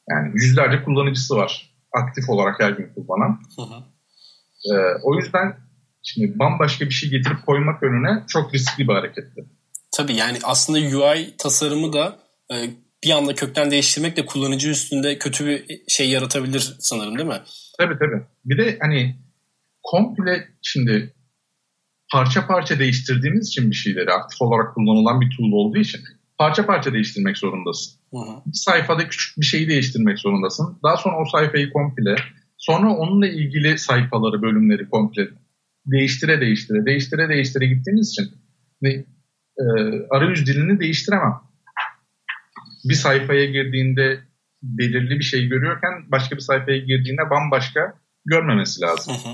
Yani 0.10 0.32
yüzlerce 0.34 0.84
kullanıcısı 0.84 1.36
var. 1.36 1.74
Aktif 1.92 2.30
olarak 2.30 2.60
her 2.60 2.72
gün 2.72 2.94
kullanan. 2.94 3.42
Hı 3.56 3.62
hı. 3.62 3.84
Ee, 4.74 5.00
o 5.04 5.16
yüzden 5.16 5.58
şimdi 6.04 6.40
bambaşka 6.40 6.86
bir 6.86 6.92
şey 6.92 7.10
getirip 7.10 7.46
koymak 7.46 7.84
önüne 7.84 8.24
çok 8.28 8.54
riskli 8.54 8.88
bir 8.88 8.94
hareketti. 8.94 9.46
Tabii 9.96 10.16
yani 10.16 10.38
aslında 10.44 10.80
UI 10.80 11.38
tasarımı 11.38 11.94
da 11.94 12.20
e, 12.54 12.56
bir 13.04 13.12
anda 13.12 13.36
kökten 13.36 13.72
değiştirmek 13.72 14.18
de 14.18 14.26
kullanıcı 14.26 14.70
üstünde 14.70 15.18
kötü 15.18 15.48
bir 15.48 15.82
şey 15.88 16.10
yaratabilir 16.10 16.76
sanırım 16.80 17.18
değil 17.18 17.30
mi? 17.30 17.42
Tabii 17.78 17.94
tabii. 18.00 18.24
Bir 18.46 18.58
de 18.58 18.78
hani 18.82 19.16
komple 19.84 20.48
şimdi 20.62 21.14
parça 22.12 22.48
parça 22.48 22.80
değiştirdiğimiz 22.80 23.48
için 23.48 23.72
bir 23.72 23.76
şeyleri 23.76 24.12
aktif 24.12 24.42
olarak 24.42 24.76
kullanılan 24.76 25.22
bir 25.22 25.38
tool 25.38 25.52
olduğu 25.52 25.78
için 25.78 26.02
parça 26.38 26.66
parça 26.66 26.94
değiştirmek 26.94 27.38
zorundasın. 27.38 27.94
Hı 28.12 28.18
hı. 28.18 28.42
Bir 28.46 28.54
sayfada 28.54 29.10
küçük 29.10 29.38
bir 29.38 29.46
şeyi 29.46 29.68
değiştirmek 29.68 30.20
zorundasın. 30.20 30.80
Daha 30.84 30.98
sonra 30.98 31.22
o 31.22 31.26
sayfayı 31.26 31.74
komple, 31.74 32.16
sonra 32.58 32.90
onunla 32.96 33.28
ilgili 33.28 33.78
sayfaları, 33.78 34.42
bölümleri 34.42 34.90
komple 34.90 35.28
değiştire 35.86 36.42
değiştire, 36.42 36.86
değiştire 36.86 37.30
değiştire 37.30 37.66
gittiğimiz 37.66 38.10
için 38.10 38.32
e, 39.60 39.64
arayüz 40.10 40.48
dilini 40.48 40.80
değiştiremem. 40.80 41.42
Bir 42.86 42.94
sayfaya 42.94 43.46
girdiğinde 43.46 44.24
belirli 44.64 45.20
bir 45.20 45.24
şey 45.24 45.48
görüyorken 45.48 45.92
başka 46.12 46.36
bir 46.36 46.42
sayfaya 46.42 46.78
girdiğinde 46.78 47.30
bambaşka 47.30 47.94
görmemesi 48.26 48.82
lazım. 48.82 49.14
Hı 49.14 49.30
hı. 49.30 49.34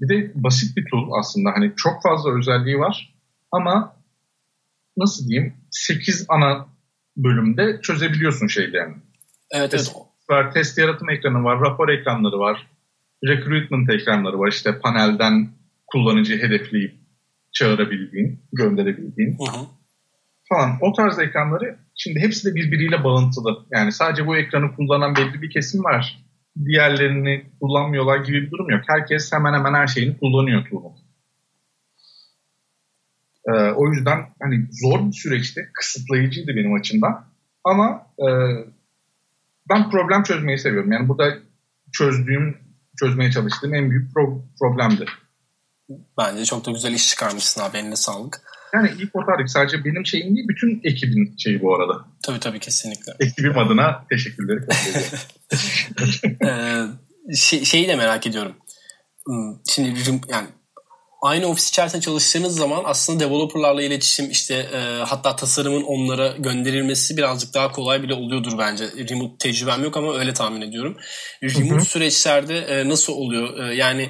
Bir 0.00 0.08
de 0.08 0.32
basit 0.34 0.76
bir 0.76 0.84
tool 0.90 1.12
aslında. 1.18 1.50
Hani 1.54 1.72
çok 1.76 2.02
fazla 2.02 2.38
özelliği 2.38 2.78
var 2.78 3.14
ama 3.52 3.96
nasıl 4.96 5.28
diyeyim 5.28 5.54
8 5.70 6.26
ana 6.28 6.66
bölümde 7.16 7.80
çözebiliyorsun 7.82 8.46
şeylerini. 8.46 8.96
Evet, 9.50 9.70
test, 9.70 9.92
evet. 9.96 10.06
Var, 10.30 10.52
test 10.52 10.78
yaratım 10.78 11.10
ekranı 11.10 11.44
var, 11.44 11.60
rapor 11.60 11.88
ekranları 11.88 12.38
var, 12.38 12.66
recruitment 13.24 13.90
ekranları 13.90 14.38
var. 14.38 14.48
İşte 14.48 14.78
panelden 14.78 15.48
kullanıcı 15.86 16.38
hedefleyip 16.38 17.01
çağırabildiğin, 17.52 18.40
gönderebildiğin 18.52 19.38
hı 19.38 19.58
hı. 19.58 19.66
falan. 20.48 20.78
O 20.80 20.92
tarz 20.92 21.18
ekranları 21.18 21.78
şimdi 21.94 22.20
hepsi 22.20 22.50
de 22.50 22.54
birbiriyle 22.54 23.04
bağıntılı. 23.04 23.66
Yani 23.70 23.92
sadece 23.92 24.26
bu 24.26 24.36
ekranı 24.36 24.76
kullanan 24.76 25.16
belli 25.16 25.42
bir 25.42 25.50
kesim 25.50 25.84
var 25.84 26.22
diğerlerini 26.64 27.44
kullanmıyorlar 27.60 28.24
gibi 28.24 28.42
bir 28.42 28.50
durum 28.50 28.70
yok. 28.70 28.82
Herkes 28.86 29.32
hemen 29.32 29.52
hemen 29.52 29.74
her 29.74 29.86
şeyini 29.86 30.18
kullanıyor 30.18 30.66
Tool'un. 30.70 30.92
Ee, 33.48 33.70
o 33.70 33.92
yüzden 33.92 34.18
hani 34.42 34.66
zor 34.70 35.06
bir 35.06 35.12
süreçti, 35.12 35.70
kısıtlayıcıydı 35.74 36.56
benim 36.56 36.74
açımdan. 36.74 37.24
Ama 37.64 38.06
e, 38.18 38.26
ben 39.68 39.90
problem 39.90 40.22
çözmeyi 40.22 40.58
seviyorum. 40.58 40.92
Yani 40.92 41.08
burada 41.08 41.34
çözdüğüm, 41.92 42.56
çözmeye 42.98 43.30
çalıştığım 43.30 43.74
en 43.74 43.90
büyük 43.90 44.12
pro- 44.12 44.42
problemdi. 44.60 45.04
Bence 46.18 46.44
çok 46.44 46.66
da 46.66 46.70
güzel 46.70 46.92
iş 46.92 47.08
çıkarmışsın 47.08 47.60
abi. 47.60 47.78
Eline 47.78 47.96
sağlık. 47.96 48.40
Yani 48.74 48.90
ilk 48.98 49.16
otardık. 49.16 49.50
Sadece 49.50 49.84
benim 49.84 50.06
şeyim 50.06 50.36
değil, 50.36 50.48
bütün 50.48 50.80
ekibin 50.84 51.34
şeyi 51.38 51.62
bu 51.62 51.74
arada. 51.74 52.04
Tabii 52.22 52.40
tabii 52.40 52.60
kesinlikle. 52.60 53.12
Ekibim 53.20 53.58
adına 53.58 54.04
teşekkürleri 54.10 54.60
ee, 56.44 57.34
şey, 57.34 57.64
şeyi 57.64 57.88
de 57.88 57.96
merak 57.96 58.26
ediyorum. 58.26 58.56
Hmm, 59.26 59.56
şimdi 59.68 60.00
yani 60.28 60.48
aynı 61.22 61.46
ofis 61.46 61.68
içerisinde 61.68 62.02
çalıştığınız 62.02 62.56
zaman 62.56 62.82
aslında 62.84 63.20
developerlarla 63.20 63.82
iletişim 63.82 64.30
işte 64.30 64.54
e, 64.54 64.78
hatta 65.06 65.36
tasarımın 65.36 65.82
onlara 65.82 66.28
gönderilmesi 66.38 67.16
birazcık 67.16 67.54
daha 67.54 67.72
kolay 67.72 68.02
bile 68.02 68.14
oluyordur 68.14 68.58
bence. 68.58 68.84
Remote 69.10 69.34
tecrübem 69.38 69.84
yok 69.84 69.96
ama 69.96 70.18
öyle 70.18 70.34
tahmin 70.34 70.60
ediyorum. 70.60 70.96
Remote 71.42 71.74
Hı-hı. 71.74 71.84
süreçlerde 71.84 72.58
e, 72.58 72.88
nasıl 72.88 73.12
oluyor? 73.12 73.58
E, 73.58 73.74
yani 73.74 74.08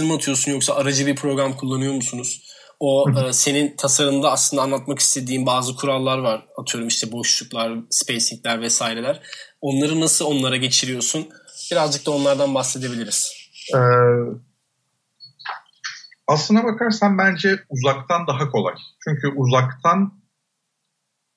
e, 0.00 0.04
mı 0.04 0.14
atıyorsun 0.14 0.52
yoksa 0.52 0.74
aracı 0.74 1.06
bir 1.06 1.16
program 1.16 1.56
kullanıyor 1.56 1.94
musunuz? 1.94 2.42
O 2.80 3.10
e, 3.10 3.32
senin 3.32 3.76
tasarımda 3.76 4.32
aslında 4.32 4.62
anlatmak 4.62 4.98
istediğin 4.98 5.46
bazı 5.46 5.76
kurallar 5.76 6.18
var. 6.18 6.46
Atıyorum 6.56 6.88
işte 6.88 7.12
boşluklar, 7.12 7.78
spacingler 7.90 8.60
vesaireler. 8.60 9.22
Onları 9.60 10.00
nasıl 10.00 10.24
onlara 10.24 10.56
geçiriyorsun? 10.56 11.28
Birazcık 11.72 12.06
da 12.06 12.10
onlardan 12.10 12.54
bahsedebiliriz. 12.54 13.32
Ee, 13.74 13.78
aslına 16.28 16.64
bakarsan 16.64 17.18
bence 17.18 17.60
uzaktan 17.68 18.26
daha 18.26 18.50
kolay. 18.50 18.74
Çünkü 19.04 19.28
uzaktan 19.36 20.22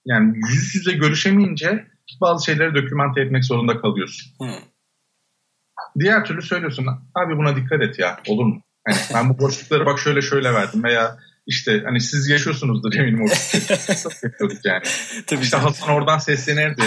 yani 0.06 0.38
yüz 0.38 0.76
yüze 0.76 0.92
görüşemeyince 0.92 1.88
bazı 2.22 2.46
şeyleri 2.46 2.76
dokümante 2.76 3.22
etmek 3.22 3.46
zorunda 3.46 3.82
kalıyorsun. 3.82 4.32
Hmm. 4.40 4.75
Diğer 6.00 6.26
türlü 6.26 6.42
söylüyorsun 6.42 6.88
abi 7.16 7.38
buna 7.38 7.56
dikkat 7.56 7.82
et 7.82 8.00
ya 8.00 8.18
olur 8.28 8.46
mu? 8.46 8.62
Hani 8.88 8.98
ben 9.14 9.30
bu 9.30 9.40
boşlukları 9.40 9.86
bak 9.86 10.00
şöyle 10.00 10.22
şöyle 10.22 10.54
verdim 10.54 10.84
veya 10.84 11.18
işte 11.48 11.82
hani 11.86 12.02
siz 12.02 12.30
yaşıyorsunuzdur 12.30 12.94
eminim 12.94 13.22
o 13.22 13.28
yapıyorduk 14.24 14.66
yani. 14.66 14.82
Tabii 15.28 15.44
işte 15.44 15.58
Hasan 15.58 15.90
oradan 15.90 16.18
seslenirdi. 16.18 16.84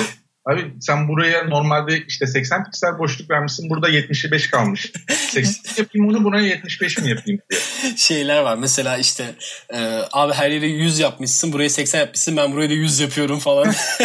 Abi 0.53 0.75
sen 0.81 1.09
buraya 1.09 1.45
normalde 1.49 2.05
işte 2.09 2.27
80 2.27 2.65
piksel 2.65 2.99
boşluk 2.99 3.31
vermişsin. 3.31 3.71
Burada 3.71 3.89
75 3.89 4.51
kalmış. 4.51 4.93
80 5.09 5.83
yapayım 5.83 6.09
onu 6.09 6.25
buna 6.25 6.41
75 6.41 6.99
mi 6.99 7.09
yapayım 7.09 7.41
diye. 7.51 7.61
Şeyler 7.97 8.43
var 8.43 8.57
mesela 8.57 8.99
işte 8.99 9.35
e, 9.75 9.79
abi 10.13 10.33
her 10.33 10.51
yere 10.51 10.67
100 10.67 10.99
yapmışsın. 10.99 11.53
Buraya 11.53 11.71
80 11.71 11.99
yapmışsın. 11.99 12.37
Ben 12.37 12.53
buraya 12.53 12.71
da 12.71 12.73
100 12.73 13.01
yapıyorum 13.01 13.39
falan. 13.39 13.69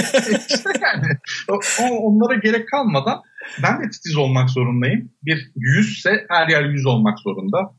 işte 0.49 0.69
yani 0.81 1.07
o, 1.49 1.59
onlara 1.83 2.39
gerek 2.39 2.67
kalmadan 2.67 3.21
ben 3.63 3.83
de 3.83 3.89
titiz 3.89 4.15
olmak 4.15 4.49
zorundayım. 4.49 5.11
Bir 5.23 5.51
100 5.55 5.97
ise 5.97 6.25
her 6.29 6.47
yer 6.47 6.63
100 6.63 6.85
olmak 6.85 7.19
zorunda. 7.19 7.75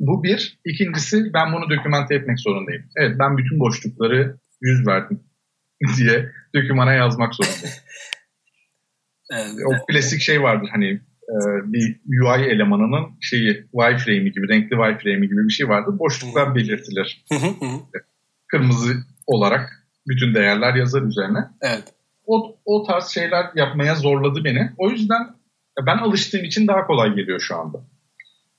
Bu 0.00 0.22
bir. 0.22 0.58
İkincisi 0.64 1.34
ben 1.34 1.52
bunu 1.52 1.70
dokümante 1.70 2.14
etmek 2.14 2.40
zorundayım. 2.40 2.84
Evet 2.96 3.16
ben 3.18 3.36
bütün 3.36 3.60
boşlukları 3.60 4.38
yüz 4.62 4.86
verdim 4.86 5.20
diye 5.96 6.32
dokümana 6.54 6.92
yazmak 6.92 7.34
zorundayım. 7.34 7.76
evet. 9.32 9.52
O 9.66 9.86
klasik 9.86 10.20
şey 10.20 10.42
vardır 10.42 10.68
hani 10.72 11.00
e, 11.28 11.36
bir 11.72 12.00
UI 12.22 12.44
elemanının 12.44 13.18
şeyi 13.20 13.66
wireframe'i 13.72 14.32
gibi, 14.32 14.48
renkli 14.48 14.76
wireframe'i 14.76 15.28
gibi 15.28 15.44
bir 15.44 15.52
şey 15.52 15.68
vardır. 15.68 15.98
Boşluklar 15.98 16.54
belirtilir. 16.54 17.24
Kırmızı 18.48 18.94
olarak 19.26 19.88
bütün 20.08 20.34
değerler 20.34 20.74
yazar 20.74 21.02
üzerine. 21.02 21.38
Evet. 21.62 21.84
O, 22.28 22.56
o 22.64 22.86
tarz 22.86 23.06
şeyler 23.08 23.46
yapmaya 23.54 23.94
zorladı 23.94 24.44
beni. 24.44 24.70
O 24.78 24.90
yüzden 24.90 25.26
ben 25.86 25.98
alıştığım 25.98 26.44
için 26.44 26.66
daha 26.66 26.86
kolay 26.86 27.14
geliyor 27.14 27.40
şu 27.40 27.56
anda. 27.56 27.78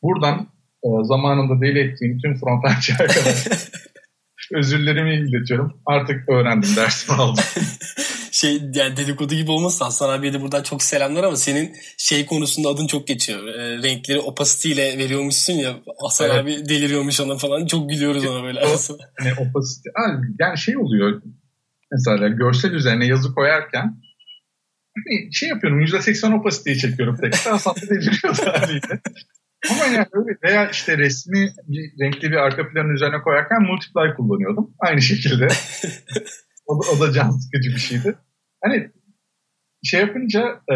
Buradan 0.04 0.48
e, 0.84 0.88
zamanında 1.04 1.62
deli 1.62 1.80
ettiğim 1.80 2.20
tüm 2.20 2.40
frontendçi 2.40 2.94
arkadaşlar 2.94 3.58
özürlerimi 4.54 5.16
iletiyorum. 5.16 5.82
Artık 5.86 6.30
öğrendim, 6.30 6.70
dersimi 6.76 7.18
aldım. 7.18 7.44
şey 8.32 8.62
yani 8.74 8.98
dedikodu 8.98 9.36
gibi 9.36 9.52
olmasın 9.52 9.86
Hasan 9.86 10.10
abiye 10.10 10.34
de 10.34 10.42
buradan 10.42 10.64
çok 10.64 10.84
selamlar 10.84 11.24
ama 11.24 11.36
senin 11.36 11.76
şey 11.98 12.26
konusunda 12.26 12.70
adın 12.70 12.88
çok 12.88 13.08
geçiyor. 13.08 13.48
E, 13.48 13.84
renkleri 13.84 14.20
opacity 14.20 14.72
ile 14.72 14.98
veriyormuşsun 14.98 15.54
ya 15.54 15.76
Hasan 16.02 16.30
evet. 16.30 16.44
abi 16.44 16.70
deliriyormuş 16.70 17.20
ona 17.22 17.38
falan. 17.38 17.66
Çok 17.66 17.90
gülüyoruz 17.90 18.26
ona 18.26 18.44
böyle. 18.44 18.60
hani 19.20 19.32
opacity. 19.32 19.90
Yani 20.40 20.58
şey 20.58 20.78
oluyor 20.78 21.22
mesela 21.92 22.28
görsel 22.28 22.72
üzerine 22.72 23.06
yazı 23.06 23.36
koyarken 23.36 24.02
hani 24.98 25.34
şey 25.34 25.50
yapıyorum 25.50 25.82
%80 25.82 26.34
opacity'yi 26.34 26.78
çekiyorum 26.78 27.18
tek. 27.22 27.36
Hasan 27.36 27.76
deliriyor 27.90 28.36
haliyle. 28.36 29.02
Ama 29.72 29.86
yani 29.86 30.08
öyle 30.14 30.38
veya 30.44 30.70
işte 30.70 30.98
resmi 30.98 31.50
bir 31.68 32.04
renkli 32.04 32.32
bir 32.32 32.36
arka 32.36 32.70
planın 32.70 32.94
üzerine 32.94 33.22
koyarken 33.22 33.62
multiply 33.62 34.16
kullanıyordum. 34.18 34.74
Aynı 34.80 35.02
şekilde. 35.02 35.48
o, 36.66 36.84
da, 36.84 36.90
o 36.92 37.00
da 37.00 37.12
can 37.14 37.30
sıkıcı 37.30 37.70
bir 37.70 37.80
şeydi. 37.80 38.16
Hani 38.64 38.92
şey 39.84 40.00
yapınca 40.00 40.62
e, 40.72 40.76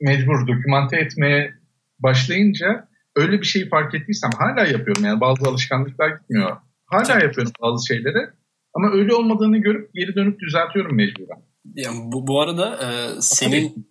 mecbur 0.00 0.46
dokümante 0.46 0.96
etmeye 0.96 1.54
başlayınca 1.98 2.88
öyle 3.16 3.40
bir 3.40 3.46
şeyi 3.46 3.68
fark 3.68 3.94
ettiysem 3.94 4.30
hala 4.38 4.66
yapıyorum. 4.66 5.04
Yani 5.04 5.20
bazı 5.20 5.48
alışkanlıklar 5.48 6.08
gitmiyor. 6.08 6.56
Hala 6.86 7.20
yapıyorum 7.20 7.52
bazı 7.62 7.86
şeyleri. 7.86 8.30
Ama 8.74 8.92
öyle 8.92 9.14
olmadığını 9.14 9.58
görüp 9.58 9.94
geri 9.94 10.14
dönüp 10.14 10.40
düzeltiyorum 10.40 10.96
mecburen. 10.96 11.42
Yani 11.74 12.12
bu, 12.12 12.26
bu 12.26 12.40
arada 12.40 12.78
e, 12.84 12.86
senin 13.20 13.88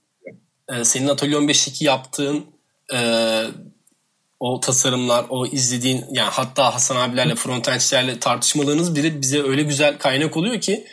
e, 0.70 0.84
senin 0.84 1.08
Atölye 1.08 1.38
15'teki 1.38 1.86
yaptığın 1.86 2.46
e, 2.94 3.00
o 4.40 4.60
tasarımlar, 4.60 5.26
o 5.30 5.46
izlediğin 5.46 6.06
yani 6.12 6.30
hatta 6.32 6.74
Hasan 6.74 7.10
abilerle, 7.10 7.36
frontendçilerle 7.36 8.20
tartışmalarınız 8.20 8.96
bile 8.96 9.22
bize 9.22 9.44
öyle 9.44 9.64
güzel 9.64 9.98
kaynak 9.98 10.38
oluyor 10.38 10.62
ki 10.62 10.86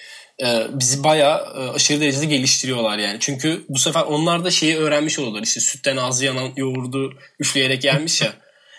e, 0.43 0.67
bizi 0.73 1.05
bayağı 1.05 1.39
e, 1.39 1.71
aşırı 1.71 2.01
derecede 2.01 2.27
geliştiriyorlar 2.27 2.99
yani. 2.99 3.17
Çünkü 3.21 3.65
bu 3.69 3.79
sefer 3.79 4.03
onlar 4.03 4.45
da 4.45 4.51
şeyi 4.51 4.77
öğrenmiş 4.77 5.19
oluyorlar. 5.19 5.43
İşte 5.43 5.61
sütten 5.61 5.97
ağzı 5.97 6.25
yanan 6.25 6.53
yoğurdu 6.57 7.13
üfleyerek 7.41 7.83
gelmiş 7.83 8.23
ya. 8.23 8.33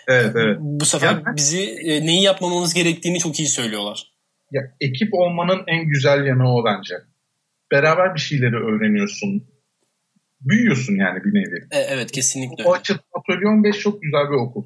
evet 0.08 0.32
evet. 0.36 0.56
Bu 0.60 0.84
sefer 0.84 1.12
yani, 1.12 1.22
bizi 1.36 1.62
e, 1.62 2.06
neyi 2.06 2.22
yapmamamız 2.22 2.74
gerektiğini 2.74 3.18
çok 3.18 3.40
iyi 3.40 3.48
söylüyorlar. 3.48 4.11
Ya 4.52 4.62
ekip 4.80 5.14
olmanın 5.14 5.62
en 5.66 5.88
güzel 5.88 6.26
yanı 6.26 6.54
o 6.54 6.64
bence. 6.64 6.94
Beraber 7.70 8.14
bir 8.14 8.20
şeyleri 8.20 8.56
öğreniyorsun. 8.56 9.52
Büyüyorsun 10.40 10.94
yani 10.94 11.24
bir 11.24 11.34
nevi. 11.34 11.66
E, 11.70 11.78
evet 11.78 12.12
kesinlikle. 12.12 12.64
O 12.64 12.74
açıdan 12.74 13.02
Atölye 13.12 13.48
15 13.48 13.78
çok 13.78 14.02
güzel 14.02 14.30
bir 14.30 14.34
okul. 14.34 14.64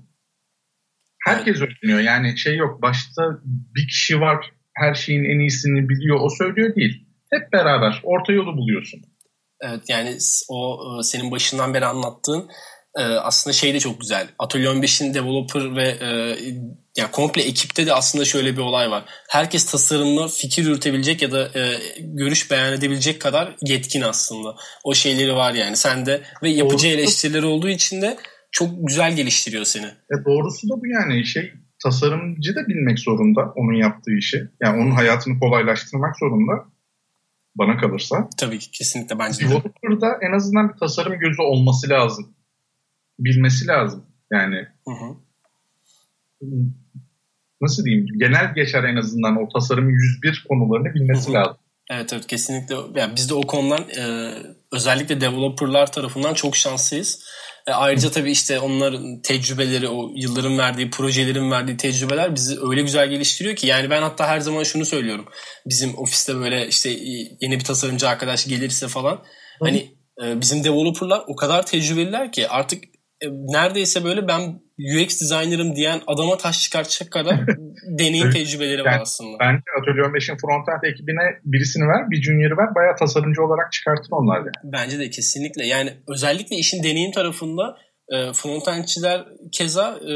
Herkes 1.26 1.56
evet. 1.58 1.68
öğreniyor. 1.68 2.00
Yani 2.00 2.38
şey 2.38 2.56
yok 2.56 2.82
başta 2.82 3.22
bir 3.46 3.88
kişi 3.88 4.20
var 4.20 4.52
her 4.72 4.94
şeyin 4.94 5.24
en 5.24 5.38
iyisini 5.38 5.88
biliyor 5.88 6.20
o 6.20 6.30
söylüyor 6.30 6.74
değil. 6.74 7.06
Hep 7.30 7.52
beraber 7.52 8.00
orta 8.02 8.32
yolu 8.32 8.56
buluyorsun. 8.56 9.00
Evet 9.60 9.80
yani 9.88 10.16
o 10.48 10.78
e, 11.00 11.02
senin 11.02 11.30
başından 11.30 11.74
beri 11.74 11.86
anlattığın 11.86 12.50
e, 12.96 13.02
aslında 13.02 13.54
şey 13.54 13.74
de 13.74 13.80
çok 13.80 14.00
güzel. 14.00 14.28
Atölye 14.38 14.68
15'in 14.68 15.14
developer 15.14 15.76
ve 15.76 15.88
e, 15.88 16.38
yani 16.96 17.10
komple 17.12 17.42
ekipte 17.42 17.86
de 17.86 17.94
aslında 17.94 18.24
şöyle 18.24 18.52
bir 18.52 18.62
olay 18.62 18.90
var. 18.90 19.04
Herkes 19.28 19.70
tasarımlı 19.70 20.28
fikir 20.28 20.66
üretebilecek 20.66 21.22
ya 21.22 21.32
da 21.32 21.50
görüş 21.98 22.50
beyan 22.50 22.72
edebilecek 22.72 23.20
kadar 23.20 23.56
yetkin 23.62 24.00
aslında. 24.00 24.56
O 24.84 24.94
şeyleri 24.94 25.34
var 25.34 25.54
yani 25.54 25.76
sende 25.76 26.22
ve 26.42 26.48
yapıcı 26.48 26.86
doğrusu, 26.86 27.00
eleştirileri 27.00 27.46
olduğu 27.46 27.68
için 27.68 28.02
de 28.02 28.16
çok 28.52 28.68
güzel 28.88 29.16
geliştiriyor 29.16 29.64
seni. 29.64 29.86
E 29.86 30.16
doğrusu 30.24 30.68
da 30.68 30.74
bu 30.80 30.86
yani 30.86 31.26
şey 31.26 31.52
tasarımcı 31.82 32.54
da 32.56 32.68
bilmek 32.68 32.98
zorunda 32.98 33.52
onun 33.56 33.72
yaptığı 33.72 34.12
işi. 34.18 34.48
Yani 34.62 34.82
onun 34.82 34.90
hayatını 34.90 35.40
kolaylaştırmak 35.40 36.18
zorunda 36.18 36.52
bana 37.54 37.76
kalırsa. 37.76 38.28
Tabii 38.38 38.58
ki 38.58 38.70
kesinlikle 38.70 39.18
bence 39.18 39.38
de. 39.40 39.48
Developer'da 39.48 40.18
en 40.22 40.36
azından 40.36 40.68
bir 40.68 40.78
tasarım 40.78 41.18
gözü 41.18 41.42
olması 41.42 41.88
lazım. 41.88 42.35
Bilmesi 43.18 43.66
lazım. 43.66 44.06
Yani 44.32 44.56
hı 44.84 44.90
hı. 44.90 45.16
nasıl 47.60 47.84
diyeyim 47.84 48.06
genel 48.18 48.54
geçer 48.54 48.84
en 48.84 48.96
azından 48.96 49.36
o 49.36 49.48
tasarım 49.48 49.90
101 49.90 50.44
konularını 50.48 50.94
bilmesi 50.94 51.28
hı 51.28 51.30
hı. 51.30 51.34
lazım. 51.34 51.56
Evet 51.90 52.12
evet 52.12 52.26
kesinlikle. 52.26 52.74
Yani 52.94 53.16
biz 53.16 53.30
de 53.30 53.34
o 53.34 53.42
konudan 53.42 53.84
e, 53.98 54.32
özellikle 54.72 55.20
developerlar 55.20 55.92
tarafından 55.92 56.34
çok 56.34 56.56
şanslıyız. 56.56 57.24
E, 57.66 57.72
ayrıca 57.72 58.10
tabii 58.10 58.30
işte 58.30 58.58
onların 58.60 59.22
tecrübeleri, 59.22 59.88
o 59.88 60.10
yılların 60.14 60.58
verdiği, 60.58 60.90
projelerin 60.90 61.50
verdiği 61.50 61.76
tecrübeler 61.76 62.34
bizi 62.34 62.58
öyle 62.70 62.82
güzel 62.82 63.08
geliştiriyor 63.08 63.56
ki. 63.56 63.66
Yani 63.66 63.90
ben 63.90 64.02
hatta 64.02 64.28
her 64.28 64.40
zaman 64.40 64.62
şunu 64.62 64.84
söylüyorum. 64.86 65.24
Bizim 65.66 65.98
ofiste 65.98 66.36
böyle 66.36 66.68
işte 66.68 66.90
yeni 67.40 67.58
bir 67.58 67.64
tasarımcı 67.64 68.08
arkadaş 68.08 68.46
gelirse 68.46 68.88
falan. 68.88 69.14
Hı. 69.14 69.20
Hani 69.60 69.96
e, 70.24 70.40
bizim 70.40 70.64
developerlar 70.64 71.24
o 71.26 71.36
kadar 71.36 71.66
tecrübeliler 71.66 72.32
ki 72.32 72.48
artık 72.48 72.84
e, 72.84 72.88
neredeyse 73.32 74.04
böyle 74.04 74.28
ben 74.28 74.40
UX 74.78 75.20
designer'ım 75.20 75.76
diyen 75.76 76.00
adama 76.06 76.36
taş 76.36 76.62
çıkartacak 76.62 77.12
kadar 77.12 77.40
deneyim 77.98 78.30
tecrübeleri 78.30 78.78
yani, 78.78 78.86
var 78.86 79.00
aslında. 79.02 79.38
Bence 79.40 79.62
Atölye 79.80 80.02
15'in 80.02 80.36
frontend 80.36 80.92
ekibine 80.92 81.40
birisini 81.44 81.88
ver, 81.88 82.10
bir 82.10 82.22
junior'ı 82.22 82.56
ver. 82.56 82.74
Bayağı 82.74 82.96
tasarımcı 82.96 83.42
olarak 83.42 83.72
çıkartın 83.72 84.10
onlar 84.10 84.38
yani. 84.38 84.50
Bence 84.64 84.98
de 84.98 85.10
kesinlikle. 85.10 85.66
Yani 85.66 85.92
özellikle 86.08 86.56
işin 86.56 86.82
deneyim 86.82 87.12
tarafında 87.12 87.76
e, 88.12 88.32
frontendçiler 88.32 89.24
keza 89.52 89.98
e, 90.08 90.12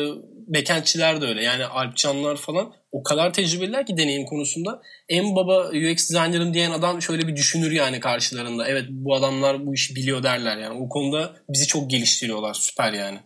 backendçiler 0.54 1.20
de 1.20 1.26
öyle. 1.26 1.44
Yani 1.44 1.64
Alpcanlar 1.64 2.36
falan 2.36 2.72
o 2.92 3.02
kadar 3.02 3.32
tecrübeliler 3.32 3.86
ki 3.86 3.96
deneyim 3.96 4.26
konusunda. 4.26 4.82
En 5.08 5.36
baba 5.36 5.68
UX 5.68 6.10
designer'ım 6.10 6.54
diyen 6.54 6.70
adam 6.70 7.02
şöyle 7.02 7.28
bir 7.28 7.36
düşünür 7.36 7.70
yani 7.70 8.00
karşılarında. 8.00 8.68
Evet 8.68 8.84
bu 8.90 9.14
adamlar 9.14 9.66
bu 9.66 9.74
işi 9.74 9.96
biliyor 9.96 10.22
derler 10.22 10.58
yani. 10.58 10.80
O 10.84 10.88
konuda 10.88 11.32
bizi 11.48 11.66
çok 11.66 11.90
geliştiriyorlar. 11.90 12.54
Süper 12.54 12.92
yani. 12.92 13.18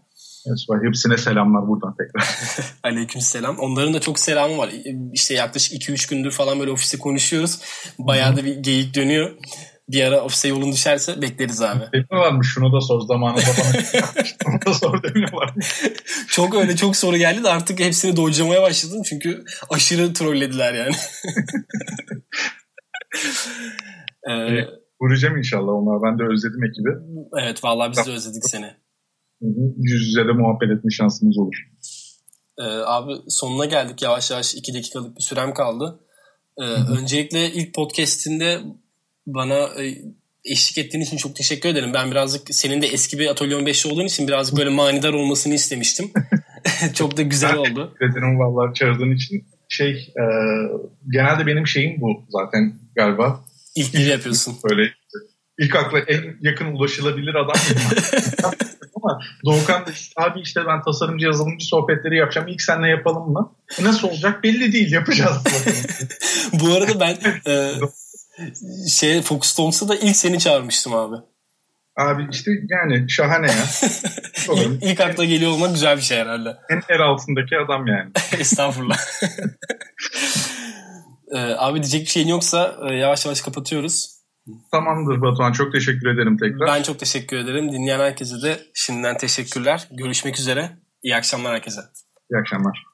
Evet, 0.46 0.58
hepsine 0.86 1.18
selamlar 1.18 1.68
buradan 1.68 1.94
tekrar. 1.96 2.28
Aleyküm 2.82 3.20
selam. 3.20 3.58
Onların 3.58 3.94
da 3.94 4.00
çok 4.00 4.18
selamı 4.18 4.58
var. 4.58 4.70
İşte 5.12 5.34
yaklaşık 5.34 5.82
2-3 5.82 6.10
gündür 6.10 6.30
falan 6.30 6.60
böyle 6.60 6.70
ofiste 6.70 6.98
konuşuyoruz. 6.98 7.60
Bayağı 7.98 8.36
da 8.36 8.44
bir 8.44 8.56
geyik 8.56 8.94
dönüyor. 8.94 9.36
Bir 9.88 10.04
ara 10.04 10.20
ofise 10.20 10.48
yolun 10.48 10.72
düşerse 10.72 11.22
bekleriz 11.22 11.62
abi. 11.62 11.84
Demiyorlarmış 11.92 12.48
şunu 12.54 12.72
da 12.72 12.80
sor 12.80 13.00
zamanında 13.00 13.40
bana. 13.40 13.82
şunu 14.24 14.66
da 14.66 14.74
sor 14.74 15.02
demiyorlarmış. 15.02 15.82
çok 16.28 16.54
öyle 16.54 16.76
çok 16.76 16.96
soru 16.96 17.16
geldi 17.16 17.44
de 17.44 17.48
artık 17.48 17.80
hepsini 17.80 18.16
dojlamaya 18.16 18.62
başladım. 18.62 19.02
Çünkü 19.08 19.44
aşırı 19.70 20.12
trollediler 20.12 20.74
yani. 20.74 20.94
ee, 24.30 24.68
Vuracağım 25.00 25.36
inşallah 25.36 25.72
onlar. 25.72 26.02
Ben 26.02 26.18
de 26.18 26.22
özledim 26.32 26.64
ekibi. 26.64 26.90
Evet 27.42 27.64
vallahi 27.64 27.92
biz 27.92 28.06
de 28.06 28.10
özledik 28.10 28.44
seni. 28.44 28.70
Yüz 29.76 30.06
yüze 30.06 30.28
de 30.28 30.32
muhabbet 30.32 30.70
etme 30.70 30.90
şansımız 30.90 31.38
olur. 31.38 31.54
Ee, 32.58 32.62
abi 32.62 33.12
sonuna 33.28 33.64
geldik 33.64 34.02
yavaş 34.02 34.30
yavaş. 34.30 34.54
iki 34.54 34.74
dakikalık 34.74 35.16
bir 35.16 35.22
sürem 35.22 35.54
kaldı. 35.54 36.00
Ee, 36.58 36.64
öncelikle 36.98 37.52
ilk 37.52 37.74
podcastinde 37.74 38.60
bana 39.26 39.82
e, 39.82 39.98
eşlik 40.44 40.78
ettiğin 40.78 41.04
için 41.04 41.16
çok 41.16 41.36
teşekkür 41.36 41.68
ederim. 41.68 41.94
Ben 41.94 42.10
birazcık 42.10 42.54
senin 42.54 42.82
de 42.82 42.86
eski 42.86 43.18
bir 43.18 43.26
Atölye 43.26 43.56
15'li 43.56 43.92
olduğun 43.92 44.06
için 44.06 44.28
birazcık 44.28 44.58
böyle 44.58 44.70
manidar 44.70 45.12
olmasını 45.12 45.54
istemiştim. 45.54 46.10
çok 46.94 47.16
da 47.16 47.22
güzel 47.22 47.52
ben 47.52 47.56
oldu. 47.56 47.94
Teşekkür 47.98 48.12
ederim 48.12 48.38
vallahi 48.38 48.74
çağırdığın 48.74 49.10
için. 49.10 49.44
Şey 49.68 49.90
e, 49.90 50.24
genelde 51.12 51.46
benim 51.46 51.66
şeyim 51.66 52.00
bu 52.00 52.24
zaten 52.28 52.74
galiba. 52.96 53.44
İlk 53.76 53.94
bir 53.94 54.06
yapıyorsun. 54.06 54.56
Böyle 54.70 54.90
ilk 55.58 55.76
akla 55.76 55.98
en 55.98 56.36
yakın 56.40 56.66
ulaşılabilir 56.66 57.34
adam. 57.34 57.56
Ama 58.96 59.20
Doğukan 59.44 59.86
da 59.86 59.90
abi 60.16 60.40
işte 60.40 60.60
ben 60.66 60.82
tasarımcı 60.82 61.26
yazılımcı 61.26 61.66
sohbetleri 61.66 62.16
yapacağım. 62.16 62.48
İlk 62.48 62.62
seninle 62.62 62.88
yapalım 62.88 63.32
mı? 63.32 63.56
E 63.80 63.84
nasıl 63.84 64.08
olacak 64.08 64.42
belli 64.42 64.72
değil. 64.72 64.92
Yapacağız. 64.92 65.44
Bu 66.52 66.72
arada 66.72 67.00
ben 67.00 67.16
e, 67.46 67.72
şey 68.88 69.22
Focus 69.22 69.54
Talks'a 69.54 69.88
da 69.88 69.96
ilk 69.96 70.16
seni 70.16 70.38
çağırmıştım 70.38 70.94
abi. 70.94 71.16
Abi 71.96 72.28
işte 72.30 72.50
yani 72.68 73.10
şahane 73.10 73.46
ya. 73.46 73.64
İlk 74.54 74.82
ilk 74.82 75.00
akla 75.00 75.24
geliyor 75.24 75.50
olmak 75.50 75.72
güzel 75.72 75.96
bir 75.96 76.02
şey 76.02 76.18
herhalde. 76.18 76.56
En 76.70 76.82
el 76.88 77.00
altındaki 77.00 77.56
adam 77.58 77.86
yani. 77.86 78.12
Estağfurullah. 78.38 78.98
ee, 81.34 81.38
abi 81.58 81.82
diyecek 81.82 82.00
bir 82.00 82.10
şeyin 82.10 82.28
yoksa 82.28 82.76
e, 82.88 82.94
yavaş 82.94 83.26
yavaş 83.26 83.40
kapatıyoruz. 83.40 84.14
Tamamdır 84.70 85.20
Batuhan. 85.20 85.52
Çok 85.52 85.72
teşekkür 85.72 86.14
ederim 86.14 86.36
tekrar. 86.38 86.66
Ben 86.66 86.82
çok 86.82 86.98
teşekkür 86.98 87.36
ederim. 87.36 87.72
Dinleyen 87.72 88.00
herkese 88.00 88.42
de 88.42 88.58
şimdiden 88.74 89.16
teşekkürler. 89.16 89.88
Görüşmek 89.90 90.38
üzere. 90.38 90.70
İyi 91.02 91.16
akşamlar 91.16 91.54
herkese. 91.54 91.80
İyi 92.30 92.38
akşamlar. 92.40 92.93